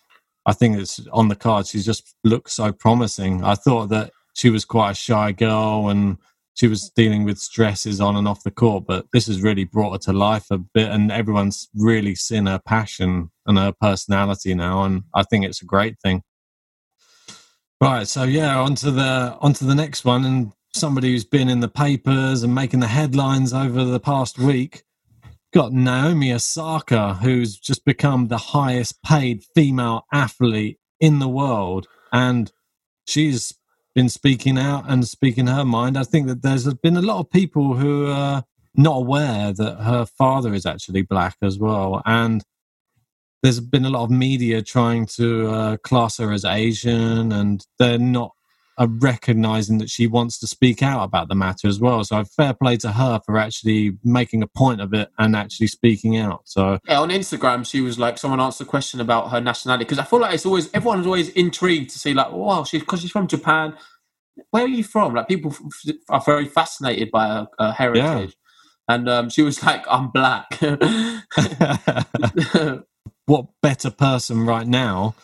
I 0.46 0.54
think 0.54 0.78
it's 0.80 1.02
on 1.14 1.28
the 1.30 1.36
card. 1.36 1.68
She 1.68 1.82
just 1.82 2.16
looks 2.24 2.54
so 2.54 2.72
promising. 2.74 3.44
I 3.44 3.56
thought 3.56 3.90
that 3.90 4.12
she 4.34 4.50
was 4.50 4.66
quite 4.66 4.92
a 4.92 4.96
shy 4.96 5.34
girl 5.34 5.90
and 5.90 6.18
she 6.60 6.68
was 6.68 6.90
dealing 6.90 7.24
with 7.24 7.40
stresses 7.40 8.02
on 8.02 8.18
and 8.18 8.28
off 8.28 8.44
the 8.44 8.52
court, 8.52 8.84
but 8.86 9.06
this 9.14 9.28
has 9.28 9.42
really 9.42 9.64
brought 9.64 9.94
her 9.94 9.98
to 9.98 10.12
life 10.12 10.48
a 10.52 10.58
bit, 10.58 10.92
and 10.92 11.10
everyone's 11.10 11.70
really 11.74 12.16
seen 12.16 12.48
her 12.48 12.60
passion 12.60 13.32
and 13.46 13.58
her 13.58 13.74
personality 13.80 14.54
now, 14.54 14.84
and 14.84 15.04
I 15.16 15.24
think 15.24 15.46
it's 15.46 15.62
a 15.62 15.66
great 15.66 15.96
thing. 16.04 16.22
Right, 17.80 18.06
so 18.06 18.24
yeah, 18.24 18.60
onto 18.60 18.92
the 18.92 19.38
onto 19.40 19.66
the 19.66 19.74
next 19.74 20.04
one, 20.04 20.26
and 20.26 20.52
somebody 20.76 21.14
who's 21.14 21.24
been 21.24 21.48
in 21.48 21.62
the 21.62 21.70
papers 21.70 22.44
and 22.44 22.54
making 22.54 22.82
the 22.82 22.88
headlines 22.88 23.54
over 23.54 23.86
the 23.86 24.02
past 24.02 24.38
week. 24.38 24.84
Got 25.54 25.72
Naomi 25.72 26.34
Osaka, 26.34 27.14
who's 27.14 27.58
just 27.58 27.86
become 27.86 28.28
the 28.28 28.38
highest 28.38 29.02
paid 29.02 29.46
female 29.56 30.04
athlete 30.12 30.78
in 31.00 31.20
the 31.20 31.30
world, 31.30 31.88
and 32.12 32.52
she's 33.08 33.54
been 33.96 34.10
speaking 34.10 34.58
out 34.58 34.86
and 34.88 35.08
speaking 35.08 35.48
her 35.48 35.66
mind. 35.66 35.98
I 35.98 36.04
think 36.04 36.28
that 36.28 36.42
there's 36.42 36.72
been 36.76 36.98
a 36.98 37.02
lot 37.02 37.20
of 37.20 37.30
people 37.30 37.76
who 37.76 38.08
are 38.08 38.44
not 38.76 38.98
aware 38.98 39.52
that 39.54 39.82
her 39.82 40.06
father 40.06 40.54
is 40.54 40.66
actually 40.66 41.02
black 41.02 41.36
as 41.42 41.58
well, 41.60 42.02
and 42.06 42.44
there's 43.42 43.60
been 43.60 43.86
a 43.86 43.90
lot 43.90 44.04
of 44.04 44.12
media 44.12 44.62
trying 44.62 45.06
to 45.06 45.48
uh, 45.50 45.78
class 45.78 46.18
her 46.18 46.32
as 46.32 46.46
Asian, 46.46 47.32
and 47.32 47.66
they're 47.78 47.98
not 47.98 48.32
uh, 48.80 48.88
recognizing 49.00 49.78
that 49.80 49.90
she 49.90 50.08
wants 50.08 50.40
to 50.40 50.48
speak 50.48 50.82
out 50.82 51.04
about 51.04 51.28
the 51.28 51.36
matter 51.36 51.68
as 51.68 51.80
well. 51.80 52.04
So 52.04 52.24
fair 52.24 52.54
play 52.54 52.78
to 52.78 52.94
her 52.94 53.20
for 53.26 53.38
actually 53.38 53.98
making 54.04 54.42
a 54.42 54.48
point 54.48 54.80
of 54.80 54.94
it 54.94 55.10
and 55.18 55.36
actually 55.36 55.68
speaking 55.68 56.16
out. 56.18 56.44
So 56.46 56.80
yeah, 56.88 57.02
on 57.02 57.10
Instagram, 57.10 57.70
she 57.70 57.82
was 57.82 58.00
like, 58.00 58.18
someone 58.18 58.40
asked 58.40 58.62
a 58.62 58.66
question 58.66 59.02
about 59.02 59.32
her 59.32 59.42
nationality 59.42 59.84
because 59.84 60.00
I 60.00 60.06
feel 60.06 60.20
like 60.20 60.34
it's 60.34 60.46
always 60.46 60.74
everyone's 60.74 61.06
always 61.06 61.28
intrigued 61.30 61.90
to 61.92 62.00
see 62.00 62.14
like, 62.14 62.32
wow, 62.32 62.64
she's 62.64 62.82
because 62.82 63.02
she's 63.02 63.12
from 63.12 63.28
Japan. 63.28 63.76
Where 64.52 64.64
are 64.64 64.68
you 64.68 64.86
from? 64.86 65.14
Like 65.14 65.28
people 65.28 65.52
f- 65.52 65.96
are 66.08 66.22
very 66.22 66.46
fascinated 66.46 67.12
by 67.12 67.28
her, 67.28 67.48
her 67.60 67.72
heritage. 67.74 68.30
Yeah. 68.30 68.36
And 68.88 69.10
um, 69.10 69.30
she 69.30 69.42
was 69.42 69.62
like, 69.62 69.84
I'm 69.90 70.10
black. 70.10 70.58
what 73.26 73.48
better 73.62 73.92
person 73.92 74.46
right 74.46 74.66
now 74.66 75.16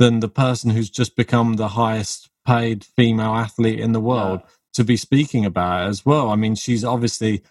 than 0.00 0.20
the 0.20 0.28
person 0.28 0.70
who's 0.70 0.90
just 0.90 1.14
become 1.14 1.54
the 1.54 1.68
highest 1.68 2.30
paid 2.46 2.84
female 2.84 3.34
athlete 3.34 3.80
in 3.80 3.92
the 3.92 4.00
world 4.00 4.40
yeah. 4.42 4.50
to 4.74 4.84
be 4.84 4.96
speaking 4.96 5.44
about 5.44 5.84
it 5.84 5.88
as 5.88 6.04
well. 6.04 6.30
I 6.30 6.36
mean, 6.36 6.54
she's 6.54 6.84
obviously 6.84 7.42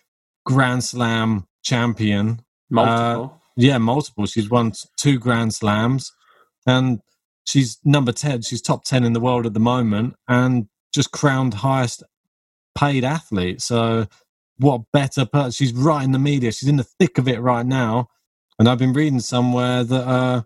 Grand 0.46 0.84
Slam 0.84 1.48
champion. 1.64 2.42
Multiple. 2.70 3.34
Uh, 3.34 3.38
yeah, 3.56 3.78
multiple. 3.78 4.26
She's 4.26 4.50
won 4.50 4.72
two 4.98 5.20
Grand 5.20 5.54
Slams 5.54 6.14
and 6.66 7.02
she's 7.44 7.78
number 7.84 8.12
10. 8.12 8.44
She's 8.44 8.62
top 8.62 8.84
10 8.84 9.04
in 9.04 9.14
the 9.14 9.20
world 9.20 9.46
at 9.46 9.54
the 9.54 9.60
moment 9.60 10.16
and 10.28 10.68
just 10.94 11.12
crowned 11.12 11.56
highest 11.56 12.04
paid 12.76 13.04
athlete. 13.04 13.62
So, 13.62 14.08
what 14.58 14.82
better 14.92 15.26
person? 15.26 15.52
She's 15.52 15.74
right 15.74 16.04
in 16.04 16.12
the 16.12 16.20
media. 16.20 16.52
She's 16.52 16.70
in 16.70 16.78
the 16.78 16.84
thick 16.84 17.18
of 17.18 17.28
it 17.28 17.40
right 17.42 17.66
now. 17.66 18.08
And 18.58 18.68
I've 18.68 18.78
been 18.78 18.94
reading 18.94 19.22
somewhere 19.22 19.84
that 19.84 20.08
uh, 20.08 20.44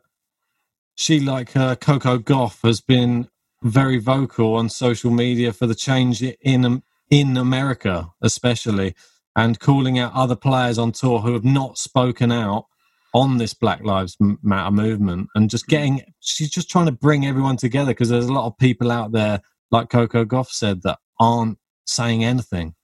she, 0.95 1.19
like 1.19 1.55
uh, 1.55 1.75
Coco 1.75 2.19
Gauff, 2.19 2.61
has 2.63 2.79
been 2.79 3.27
very 3.63 3.97
vocal 3.97 4.55
on 4.55 4.69
social 4.69 5.11
media 5.11 5.53
for 5.53 5.67
the 5.67 5.75
change 5.75 6.21
in 6.21 6.65
um, 6.65 6.83
in 7.09 7.37
America, 7.37 8.09
especially, 8.21 8.95
and 9.35 9.59
calling 9.59 9.99
out 9.99 10.13
other 10.13 10.35
players 10.35 10.77
on 10.77 10.91
tour 10.91 11.19
who 11.19 11.33
have 11.33 11.45
not 11.45 11.77
spoken 11.77 12.31
out 12.31 12.65
on 13.13 13.37
this 13.37 13.53
Black 13.53 13.83
Lives 13.83 14.17
Matter 14.19 14.71
movement, 14.71 15.29
and 15.35 15.49
just 15.49 15.65
mm. 15.65 15.69
getting. 15.69 16.01
She's 16.19 16.49
just 16.49 16.69
trying 16.69 16.87
to 16.87 16.91
bring 16.91 17.25
everyone 17.25 17.57
together 17.57 17.91
because 17.91 18.09
there's 18.09 18.25
a 18.25 18.33
lot 18.33 18.47
of 18.47 18.57
people 18.57 18.91
out 18.91 19.11
there, 19.11 19.41
like 19.71 19.89
Coco 19.89 20.25
Gauff 20.25 20.49
said, 20.49 20.81
that 20.83 20.99
aren't 21.19 21.57
saying 21.85 22.23
anything. 22.23 22.75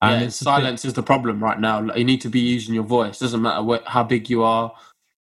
And 0.00 0.22
yeah, 0.22 0.28
silence 0.28 0.82
bit... 0.82 0.88
is 0.88 0.94
the 0.94 1.02
problem 1.02 1.42
right 1.42 1.58
now. 1.58 1.94
You 1.94 2.04
need 2.04 2.20
to 2.20 2.28
be 2.28 2.40
using 2.40 2.74
your 2.74 2.84
voice. 2.84 3.18
Doesn't 3.18 3.42
matter 3.42 3.62
where, 3.62 3.80
how 3.86 4.04
big 4.04 4.30
you 4.30 4.42
are, 4.42 4.72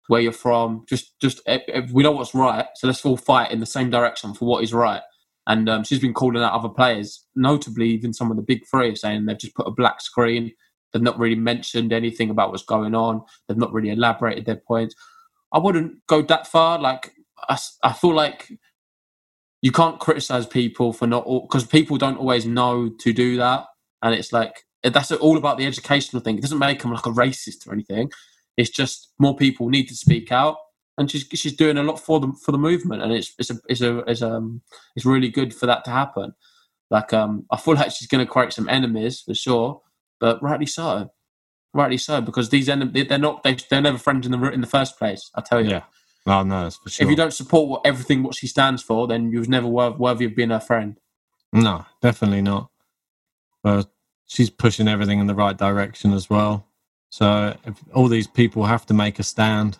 where 0.08 0.20
you're 0.20 0.32
from. 0.32 0.84
Just, 0.88 1.18
just 1.20 1.40
if, 1.46 1.62
if 1.68 1.90
we 1.90 2.02
know 2.02 2.12
what's 2.12 2.34
right, 2.34 2.66
so 2.74 2.86
let's 2.86 3.04
all 3.04 3.16
fight 3.16 3.50
in 3.50 3.60
the 3.60 3.66
same 3.66 3.90
direction 3.90 4.34
for 4.34 4.46
what 4.46 4.62
is 4.64 4.72
right. 4.74 5.02
And 5.46 5.68
um, 5.68 5.84
she's 5.84 6.00
been 6.00 6.14
calling 6.14 6.42
out 6.42 6.52
other 6.52 6.68
players, 6.68 7.24
notably 7.36 7.88
even 7.90 8.12
some 8.12 8.30
of 8.30 8.36
the 8.36 8.42
big 8.42 8.66
three, 8.68 8.94
saying 8.96 9.26
they've 9.26 9.38
just 9.38 9.54
put 9.54 9.68
a 9.68 9.70
black 9.72 10.00
screen. 10.00 10.52
They've 10.92 11.02
not 11.02 11.18
really 11.18 11.36
mentioned 11.36 11.92
anything 11.92 12.30
about 12.30 12.50
what's 12.50 12.64
going 12.64 12.94
on. 12.94 13.22
They've 13.46 13.56
not 13.56 13.72
really 13.72 13.90
elaborated 13.90 14.46
their 14.46 14.60
points. 14.66 14.94
I 15.52 15.58
wouldn't 15.58 16.06
go 16.06 16.22
that 16.22 16.46
far. 16.46 16.78
Like 16.80 17.12
I, 17.48 17.58
I 17.82 17.92
feel 17.92 18.14
like 18.14 18.50
you 19.62 19.72
can't 19.72 20.00
criticize 20.00 20.46
people 20.46 20.92
for 20.92 21.06
not 21.06 21.26
because 21.42 21.66
people 21.66 21.96
don't 21.98 22.18
always 22.18 22.46
know 22.46 22.88
to 22.88 23.12
do 23.12 23.36
that, 23.36 23.66
and 24.02 24.14
it's 24.14 24.32
like 24.32 24.64
eh, 24.84 24.90
that's 24.90 25.12
all 25.12 25.36
about 25.36 25.58
the 25.58 25.66
educational 25.66 26.22
thing. 26.22 26.38
It 26.38 26.42
doesn't 26.42 26.58
make 26.58 26.82
them 26.82 26.92
like 26.92 27.06
a 27.06 27.10
racist 27.10 27.66
or 27.66 27.72
anything. 27.72 28.10
It's 28.56 28.70
just 28.70 29.12
more 29.18 29.36
people 29.36 29.68
need 29.68 29.88
to 29.88 29.94
speak 29.94 30.32
out, 30.32 30.56
and 30.98 31.10
she's 31.10 31.26
she's 31.34 31.56
doing 31.56 31.76
a 31.76 31.82
lot 31.82 32.00
for 32.00 32.20
the 32.20 32.32
for 32.44 32.52
the 32.52 32.58
movement, 32.58 33.02
and 33.02 33.12
it's 33.12 33.34
it's 33.38 33.50
a 33.50 33.58
it's 33.68 33.80
a 33.80 33.98
it's 33.98 34.22
um 34.22 34.62
it's 34.94 35.06
really 35.06 35.28
good 35.28 35.54
for 35.54 35.66
that 35.66 35.84
to 35.84 35.90
happen. 35.90 36.34
Like 36.90 37.12
um, 37.12 37.46
I 37.50 37.56
feel 37.56 37.74
like 37.74 37.90
she's 37.90 38.08
going 38.08 38.24
to 38.24 38.30
create 38.30 38.52
some 38.52 38.68
enemies 38.68 39.20
for 39.20 39.34
sure, 39.34 39.82
but 40.20 40.42
rightly 40.42 40.66
so, 40.66 41.10
rightly 41.74 41.98
so, 41.98 42.20
because 42.20 42.48
these 42.50 42.68
enemies 42.68 43.08
they're 43.08 43.18
not 43.18 43.42
they 43.42 43.56
they're 43.68 43.80
never 43.80 43.98
friends 43.98 44.26
in 44.26 44.32
the 44.32 44.52
in 44.52 44.60
the 44.60 44.66
first 44.66 44.98
place. 44.98 45.30
I 45.34 45.40
tell 45.40 45.62
you. 45.62 45.70
Yeah. 45.70 45.82
Oh 46.26 46.42
no, 46.42 46.64
that's 46.64 46.76
for 46.76 46.90
sure. 46.90 47.04
If 47.04 47.10
you 47.10 47.16
don't 47.16 47.32
support 47.32 47.68
what, 47.68 47.82
everything 47.84 48.22
what 48.22 48.34
she 48.34 48.46
stands 48.46 48.82
for, 48.82 49.06
then 49.06 49.30
you're 49.30 49.46
never 49.46 49.66
worthy 49.66 50.24
of 50.24 50.34
being 50.34 50.50
her 50.50 50.60
friend. 50.60 50.98
No, 51.52 51.86
definitely 52.02 52.42
not. 52.42 52.70
But 53.62 53.88
she's 54.26 54.50
pushing 54.50 54.88
everything 54.88 55.20
in 55.20 55.28
the 55.28 55.34
right 55.34 55.56
direction 55.56 56.12
as 56.12 56.28
well. 56.28 56.66
So 57.16 57.56
all 57.94 58.08
these 58.08 58.26
people 58.26 58.66
have 58.66 58.84
to 58.86 58.92
make 58.92 59.18
a 59.18 59.22
stand. 59.22 59.78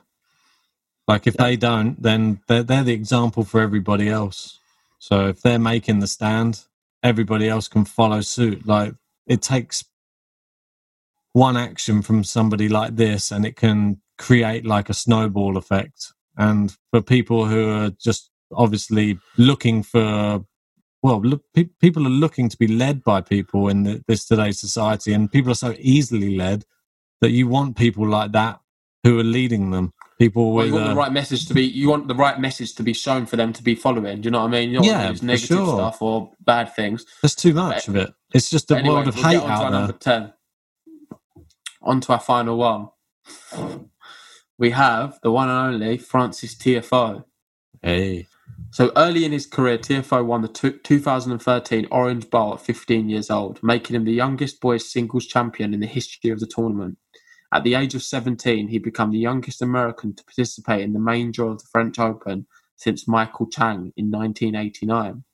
Like 1.07 1.26
if 1.26 1.34
yeah. 1.34 1.45
they 1.45 1.57
don't, 1.57 2.03
then 2.03 2.41
they're, 2.49 2.62
they're 2.62 2.82
the 2.82 2.95
example 2.95 3.45
for 3.45 3.61
everybody 3.61 4.09
else. 4.09 4.59
So 4.99 5.26
if 5.28 5.43
they're 5.43 5.59
making 5.59 5.99
the 5.99 6.07
stand, 6.07 6.64
everybody 7.03 7.47
else 7.47 7.68
can 7.68 7.84
follow 7.84 8.22
suit. 8.22 8.66
Like 8.66 8.95
it 9.26 9.43
takes 9.43 9.84
one 11.34 11.59
action 11.59 12.01
from 12.01 12.24
somebody 12.24 12.70
like 12.70 12.97
this, 12.97 13.30
and 13.30 13.45
it 13.45 13.55
can 13.55 14.01
create 14.16 14.64
like 14.64 14.89
a 14.89 14.95
snowball 14.95 15.59
effect. 15.59 16.14
And 16.39 16.74
for 16.91 17.03
people 17.03 17.45
who 17.45 17.68
are 17.68 17.91
just 17.91 18.30
obviously 18.51 19.18
looking 19.37 19.82
for 19.82 20.47
well, 21.03 21.20
look, 21.20 21.43
pe- 21.55 21.68
people 21.82 22.07
are 22.07 22.18
looking 22.24 22.49
to 22.49 22.57
be 22.57 22.66
led 22.66 23.05
by 23.05 23.20
people 23.20 23.68
in 23.68 23.82
the, 23.82 24.03
this 24.09 24.24
today's 24.24 24.59
society, 24.59 25.12
and 25.12 25.30
people 25.30 25.53
are 25.53 25.62
so 25.66 25.74
easily 25.78 26.34
led 26.34 26.64
that 27.20 27.30
you 27.30 27.48
want 27.48 27.76
people 27.76 28.06
like 28.06 28.32
that 28.32 28.60
who 29.02 29.18
are 29.18 29.24
leading 29.24 29.70
them. 29.70 29.92
People 30.18 30.52
well, 30.52 30.64
with 30.64 30.68
you 30.68 30.74
want 30.74 30.86
uh, 30.86 30.88
the 30.88 30.96
right 30.96 31.12
message 31.12 31.46
to 31.46 31.54
be. 31.54 31.62
You 31.62 31.88
want 31.90 32.08
the 32.08 32.14
right 32.14 32.40
message 32.40 32.74
to 32.76 32.82
be 32.82 32.94
shown 32.94 33.26
for 33.26 33.36
them 33.36 33.52
to 33.52 33.62
be 33.62 33.74
following. 33.74 34.22
Do 34.22 34.26
you 34.26 34.30
know 34.30 34.40
what 34.40 34.48
I 34.48 34.50
mean? 34.50 34.70
You 34.70 34.80
yeah, 34.82 35.06
want 35.06 35.22
negative 35.22 35.58
sure. 35.58 35.76
stuff 35.76 36.00
or 36.00 36.32
bad 36.40 36.74
things. 36.74 37.04
There's 37.20 37.34
too 37.34 37.52
much 37.52 37.86
but, 37.86 37.88
of 37.88 37.96
it. 37.96 38.14
It's 38.32 38.48
just 38.48 38.70
a 38.70 38.78
anyway, 38.78 38.94
world 38.94 39.08
of 39.08 39.16
we'll 39.16 39.24
hate 39.24 39.42
out 39.42 39.60
there. 39.60 39.70
Number 39.70 39.92
ten. 39.92 40.32
On 41.82 42.00
to 42.00 42.12
our 42.12 42.20
final 42.20 42.56
one. 42.56 42.88
We 44.58 44.70
have 44.70 45.18
the 45.22 45.30
one 45.30 45.50
and 45.50 45.74
only 45.74 45.98
Frances 45.98 46.54
Tiafoe. 46.54 47.24
Hey. 47.82 48.26
So 48.70 48.90
early 48.96 49.24
in 49.24 49.32
his 49.32 49.46
career, 49.46 49.78
Tiafoe 49.78 50.24
won 50.24 50.42
the 50.42 50.48
2013 50.48 51.86
Orange 51.90 52.30
Bowl 52.30 52.54
at 52.54 52.60
15 52.60 53.08
years 53.08 53.30
old, 53.30 53.62
making 53.62 53.96
him 53.96 54.04
the 54.04 54.12
youngest 54.12 54.60
boys 54.60 54.90
singles 54.90 55.26
champion 55.26 55.74
in 55.74 55.80
the 55.80 55.86
history 55.86 56.30
of 56.30 56.40
the 56.40 56.46
tournament. 56.46 56.98
At 57.53 57.64
the 57.64 57.74
age 57.74 57.94
of 57.94 58.03
17, 58.03 58.68
he 58.68 58.78
became 58.78 59.11
the 59.11 59.18
youngest 59.18 59.62
American 59.62 60.14
to 60.14 60.24
participate 60.24 60.82
in 60.82 60.92
the 60.92 60.99
main 60.99 61.30
draw 61.30 61.51
of 61.51 61.62
the 61.62 61.68
French 61.70 61.99
Open 61.99 62.47
since 62.76 63.09
Michael 63.09 63.47
Chang 63.47 63.92
in 63.97 64.11
1989. 64.11 65.24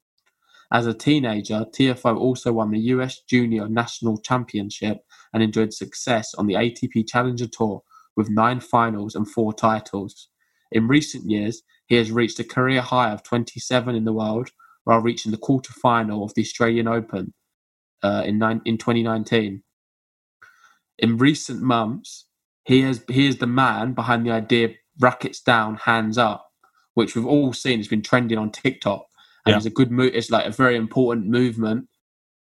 As 0.72 0.86
a 0.86 0.94
teenager, 0.94 1.66
Tiafoe 1.70 2.16
also 2.16 2.52
won 2.52 2.70
the 2.70 2.78
US 2.78 3.20
Junior 3.28 3.68
National 3.68 4.18
Championship 4.18 5.04
and 5.32 5.42
enjoyed 5.42 5.74
success 5.74 6.34
on 6.34 6.46
the 6.46 6.54
ATP 6.54 7.08
Challenger 7.08 7.46
Tour 7.46 7.82
with 8.16 8.30
nine 8.30 8.60
finals 8.60 9.14
and 9.14 9.28
four 9.28 9.52
titles. 9.52 10.28
In 10.70 10.88
recent 10.88 11.30
years, 11.30 11.62
he 11.86 11.96
has 11.96 12.10
reached 12.10 12.38
a 12.38 12.44
career 12.44 12.80
high 12.80 13.10
of 13.10 13.22
27 13.22 13.94
in 13.94 14.04
the 14.04 14.12
world 14.12 14.50
while 14.84 15.00
reaching 15.00 15.30
the 15.30 15.38
quarter-final 15.38 16.24
of 16.24 16.32
the 16.34 16.42
Australian 16.42 16.88
Open 16.88 17.34
uh, 18.02 18.22
in, 18.24 18.38
nine, 18.38 18.62
in 18.64 18.78
2019. 18.78 19.62
In 20.98 21.16
recent 21.16 21.62
months, 21.62 22.26
he 22.64 22.82
has 22.82 23.04
he 23.08 23.26
is 23.26 23.38
the 23.38 23.46
man 23.46 23.92
behind 23.92 24.26
the 24.26 24.30
idea 24.30 24.70
"rackets 25.00 25.40
down, 25.40 25.76
hands 25.76 26.18
up," 26.18 26.50
which 26.94 27.14
we've 27.14 27.26
all 27.26 27.52
seen 27.52 27.78
has 27.78 27.88
been 27.88 28.02
trending 28.02 28.38
on 28.38 28.50
TikTok, 28.50 29.06
and 29.44 29.52
yeah. 29.52 29.56
it's 29.56 29.66
a 29.66 29.70
good 29.70 29.90
move. 29.90 30.12
It's 30.14 30.30
like 30.30 30.46
a 30.46 30.50
very 30.50 30.76
important 30.76 31.26
movement 31.26 31.88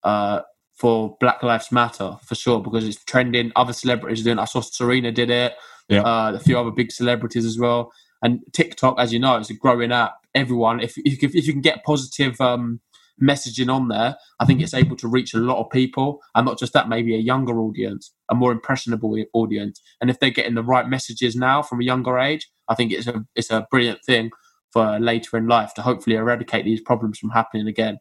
uh, 0.05 0.41
for 0.75 1.17
Black 1.21 1.43
Lives 1.43 1.73
Matter 1.73 2.17
for 2.25 2.35
sure 2.35 2.61
because 2.61 2.87
it's 2.87 3.03
trending. 3.05 3.53
Other 3.57 3.73
celebrities 3.73 4.21
are 4.21 4.25
doing. 4.25 4.39
it. 4.39 4.43
I 4.43 4.47
saw 4.47 4.61
Serena 4.61 5.13
did 5.13 5.31
it. 5.31 5.55
Yeah. 5.89 6.03
Uh, 6.03 6.33
a 6.35 6.41
few 6.41 6.59
other 6.59 6.71
big 6.71 6.93
celebrities 6.93 7.45
as 7.45 7.59
well. 7.59 7.93
And 8.23 8.41
TikTok, 8.53 8.99
as 8.99 9.13
you 9.13 9.19
know, 9.19 9.37
is 9.37 9.51
a 9.51 9.55
growing 9.55 9.93
app. 9.93 10.15
Everyone, 10.35 10.81
if 10.81 10.97
if, 10.99 11.23
if 11.23 11.47
you 11.47 11.53
can 11.53 11.61
get 11.61 11.85
positive 11.85 12.41
um, 12.41 12.81
messaging 13.23 13.73
on 13.73 13.89
there, 13.89 14.17
I 14.41 14.45
think 14.45 14.61
it's 14.61 14.75
able 14.75 14.97
to 14.97 15.09
reach 15.09 15.33
a 15.33 15.39
lot 15.39 15.59
of 15.59 15.71
people, 15.71 16.21
and 16.35 16.45
not 16.45 16.59
just 16.59 16.73
that, 16.73 16.89
maybe 16.89 17.15
a 17.15 17.19
younger 17.19 17.61
audience, 17.61 18.13
a 18.31 18.35
more 18.35 18.53
impressionable 18.53 19.17
audience. 19.33 19.81
And 20.01 20.11
if 20.11 20.19
they're 20.19 20.31
getting 20.31 20.55
the 20.55 20.63
right 20.63 20.89
messages 20.89 21.37
now 21.37 21.63
from 21.63 21.81
a 21.81 21.85
younger 21.85 22.19
age, 22.19 22.51
I 22.69 22.75
think 22.75 22.93
it's 22.93 23.07
a 23.07 23.25
it's 23.35 23.51
a 23.51 23.67
brilliant 23.71 24.01
thing 24.05 24.31
for 24.73 24.99
later 24.99 25.37
in 25.37 25.47
life 25.47 25.75
to 25.75 25.83
hopefully 25.83 26.17
eradicate 26.17 26.65
these 26.65 26.81
problems 26.81 27.19
from 27.19 27.31
happening 27.31 27.69
again. 27.69 27.99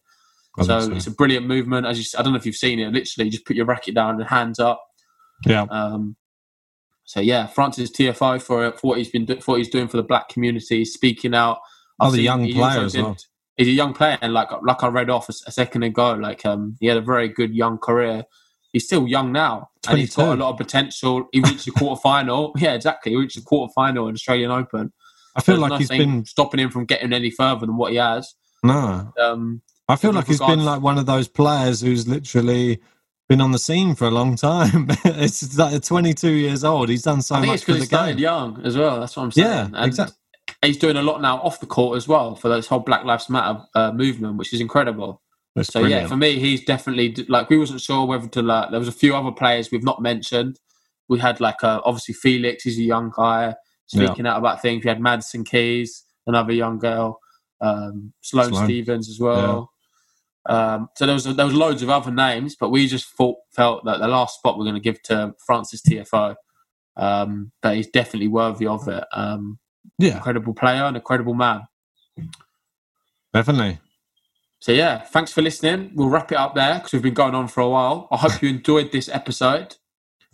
So, 0.61 0.81
so. 0.81 0.91
it's 0.91 1.07
a 1.07 1.11
brilliant 1.11 1.47
movement. 1.47 1.85
As 1.85 1.97
you, 1.97 2.19
I 2.19 2.23
don't 2.23 2.33
know 2.33 2.39
if 2.39 2.45
you've 2.45 2.55
seen 2.55 2.79
it. 2.79 2.91
Literally, 2.91 3.29
just 3.29 3.45
put 3.45 3.55
your 3.55 3.65
racket 3.65 3.95
down 3.95 4.19
and 4.19 4.29
hands 4.29 4.59
up. 4.59 4.83
Yeah. 5.45 5.65
Um, 5.69 6.17
so 7.05 7.19
yeah, 7.19 7.47
Frances 7.47 7.91
Tiafoe 7.91 8.41
for, 8.41 8.71
for 8.73 8.87
what 8.87 8.97
he's 8.97 9.09
been 9.09 9.25
for 9.25 9.51
what 9.51 9.57
he's 9.57 9.69
doing 9.69 9.87
for 9.87 9.97
the 9.97 10.03
black 10.03 10.29
community, 10.29 10.85
speaking 10.85 11.35
out. 11.35 11.59
I've 11.99 12.09
Other 12.09 12.21
young 12.21 12.51
player 12.51 12.81
as 12.81 12.97
well. 12.97 13.15
He's 13.61 13.67
a 13.67 13.71
young 13.77 13.93
player, 13.93 14.17
and 14.21 14.33
like 14.33 14.49
like 14.63 14.83
I 14.83 14.87
read 14.87 15.11
off 15.11 15.29
a 15.29 15.33
second 15.33 15.83
ago, 15.83 16.13
like 16.13 16.43
um, 16.47 16.77
he 16.79 16.87
had 16.87 16.97
a 16.97 17.01
very 17.01 17.27
good 17.29 17.53
young 17.53 17.77
career. 17.77 18.23
He's 18.73 18.85
still 18.85 19.07
young 19.07 19.31
now, 19.31 19.69
and 19.87 19.99
he's 19.99 20.15
got 20.15 20.35
a 20.37 20.41
lot 20.41 20.49
of 20.51 20.57
potential. 20.57 21.27
He 21.31 21.41
reached 21.41 21.65
the 21.65 21.71
quarter 21.71 21.99
final. 22.01 22.53
Yeah, 22.57 22.73
exactly. 22.73 23.11
He 23.11 23.17
reached 23.17 23.35
the 23.35 23.43
quarter 23.43 23.71
final 23.75 24.07
in 24.07 24.15
Australian 24.15 24.49
Open. 24.49 24.91
I 25.35 25.41
feel 25.41 25.59
There's 25.59 25.69
like 25.69 25.79
he's 25.79 25.89
been 25.89 26.25
stopping 26.25 26.59
him 26.59 26.71
from 26.71 26.85
getting 26.85 27.13
any 27.13 27.29
further 27.29 27.67
than 27.67 27.77
what 27.77 27.91
he 27.91 27.97
has. 27.97 28.33
no. 28.63 29.13
Um, 29.19 29.61
I 29.87 29.95
feel 29.95 30.11
like 30.13 30.25
he's 30.27 30.39
been 30.39 30.65
like 30.65 30.81
one 30.81 30.97
of 30.97 31.05
those 31.05 31.27
players 31.27 31.81
who's 31.81 32.07
literally 32.07 32.79
been 33.27 33.41
on 33.41 33.51
the 33.51 33.59
scene 33.59 33.93
for 33.93 34.05
a 34.07 34.11
long 34.11 34.35
time. 34.37 34.87
it's 35.05 35.57
like 35.57 35.81
22 35.83 36.29
years 36.31 36.63
old. 36.63 36.89
He's 36.89 37.03
done 37.03 37.21
so 37.21 37.35
much 37.41 37.61
for 37.61 37.73
because 37.73 37.75
the 37.75 37.79
he 37.79 37.85
started 37.85 38.11
game. 38.13 38.23
young 38.23 38.61
as 38.65 38.77
well. 38.77 38.99
That's 38.99 39.15
what 39.15 39.23
I'm 39.23 39.31
saying. 39.31 39.47
Yeah, 39.47 39.65
And 39.65 39.85
exact- 39.85 40.13
He's 40.63 40.77
doing 40.77 40.97
a 40.97 41.01
lot 41.01 41.21
now 41.21 41.37
off 41.37 41.59
the 41.59 41.65
court 41.65 41.97
as 41.97 42.07
well 42.07 42.35
for 42.35 42.49
this 42.49 42.67
whole 42.67 42.79
Black 42.79 43.03
Lives 43.03 43.29
Matter 43.29 43.61
uh, 43.73 43.91
movement, 43.91 44.37
which 44.37 44.53
is 44.53 44.61
incredible. 44.61 45.21
It's 45.55 45.69
So 45.73 45.79
brilliant. 45.81 46.03
yeah, 46.03 46.07
for 46.07 46.17
me, 46.17 46.39
he's 46.39 46.63
definitely 46.63 47.13
like 47.27 47.49
we 47.49 47.57
wasn't 47.57 47.81
sure 47.81 48.05
whether 48.05 48.27
to 48.27 48.41
like. 48.41 48.69
There 48.69 48.79
was 48.79 48.87
a 48.87 48.93
few 48.93 49.15
other 49.15 49.31
players 49.31 49.71
we've 49.71 49.83
not 49.83 50.01
mentioned. 50.01 50.59
We 51.09 51.19
had 51.19 51.39
like 51.41 51.63
uh, 51.63 51.81
obviously 51.83 52.13
Felix. 52.13 52.63
He's 52.63 52.77
a 52.77 52.83
young 52.83 53.11
guy 53.15 53.55
speaking 53.87 54.25
out 54.27 54.37
about 54.37 54.61
things. 54.61 54.83
We 54.85 54.89
had 54.89 55.01
Madison 55.01 55.43
Keys, 55.43 56.03
another 56.27 56.53
young 56.53 56.79
girl. 56.79 57.19
Um, 57.59 58.13
Sloane, 58.21 58.49
Sloane. 58.49 58.65
Stevens 58.65 59.09
as 59.09 59.19
well. 59.19 59.71
Um, 60.47 60.89
so 60.95 61.05
there 61.05 61.13
was 61.13 61.25
there 61.25 61.45
was 61.45 61.53
loads 61.53 61.81
of 61.83 61.89
other 61.89 62.11
names, 62.11 62.55
but 62.59 62.69
we 62.69 62.87
just 62.87 63.09
thought 63.15 63.37
felt 63.51 63.83
that 63.85 63.99
the 63.99 64.07
last 64.07 64.37
spot 64.37 64.57
we're 64.57 64.65
going 64.65 64.75
to 64.75 64.79
give 64.81 65.01
to 65.03 65.33
Frances 65.45 65.81
Tiafoe. 65.81 66.35
Um, 66.97 67.51
that 67.61 67.75
he's 67.75 67.87
definitely 67.87 68.27
worthy 68.27 68.67
of 68.67 68.87
it. 68.87 69.03
Um, 69.13 69.59
yeah, 69.97 70.17
incredible 70.17 70.53
player 70.53 70.83
and 70.83 70.95
incredible 70.97 71.33
man. 71.33 71.61
definitely. 73.33 73.79
So 74.59 74.71
yeah, 74.71 74.99
thanks 74.99 75.31
for 75.33 75.41
listening. 75.41 75.91
We'll 75.95 76.09
wrap 76.09 76.31
it 76.31 76.37
up 76.37 76.53
there 76.53 76.75
because 76.75 76.93
we've 76.93 77.01
been 77.01 77.15
going 77.15 77.33
on 77.33 77.47
for 77.47 77.61
a 77.61 77.69
while. 77.69 78.07
I 78.11 78.17
hope 78.17 78.41
you 78.41 78.49
enjoyed 78.49 78.91
this 78.91 79.09
episode. 79.09 79.75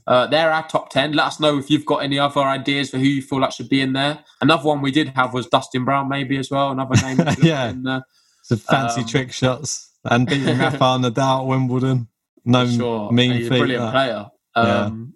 Uh, 0.05 0.27
they're 0.27 0.51
our 0.51 0.67
top 0.67 0.89
ten. 0.89 1.13
Let 1.13 1.27
us 1.27 1.39
know 1.39 1.57
if 1.57 1.69
you've 1.69 1.85
got 1.85 1.97
any 1.97 2.19
other 2.19 2.41
ideas 2.41 2.89
for 2.89 2.97
who 2.97 3.05
you 3.05 3.21
feel 3.21 3.39
like 3.39 3.51
should 3.53 3.69
be 3.69 3.81
in 3.81 3.93
there. 3.93 4.19
Another 4.41 4.63
one 4.63 4.81
we 4.81 4.91
did 4.91 5.09
have 5.09 5.33
was 5.33 5.47
Dustin 5.47 5.85
Brown, 5.85 6.09
maybe 6.09 6.37
as 6.37 6.49
well. 6.51 6.71
Another 6.71 6.95
name. 7.01 7.19
Yeah. 7.41 7.69
in 7.69 7.83
there. 7.83 8.03
Some 8.43 8.57
fancy 8.59 9.01
Um, 9.01 9.07
trick 9.07 9.31
shots 9.33 9.91
and 10.05 10.25
beating 10.27 10.57
Rafael 10.59 10.99
Nadal 10.99 11.41
at 11.41 11.45
Wimbledon. 11.47 12.07
No 12.45 12.65
sure. 12.67 13.11
mean 13.11 13.31
He's 13.33 13.47
a 13.47 13.49
brilliant 13.49 13.83
that. 13.83 13.91
player. 13.91 14.25
Yeah. 14.55 14.61
Um, 14.85 15.13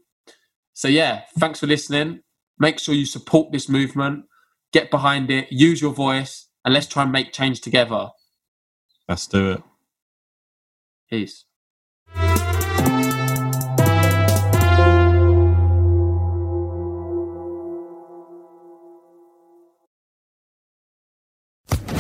So 0.73 0.88
yeah, 0.89 1.21
thanks 1.39 1.59
for 1.61 1.67
listening. 1.67 2.21
Make 2.62 2.78
sure 2.78 2.93
you 2.93 3.07
support 3.07 3.51
this 3.51 3.68
movement, 3.68 4.26
get 4.72 4.91
behind 4.91 5.32
it, 5.32 5.51
use 5.51 5.82
your 5.82 5.93
voice, 5.93 6.45
and 6.64 6.76
let's 6.76 6.86
try 6.86 7.01
and 7.01 7.12
make 7.12 7.34
change 7.34 7.59
together. 7.59 8.09
Let's 9.09 9.26
do 9.26 9.53
it. 9.53 9.64
Peace. 11.09 11.45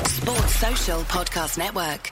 Sports 0.05 0.55
Social 0.59 1.01
Podcast 1.09 1.57
Network. 1.57 2.11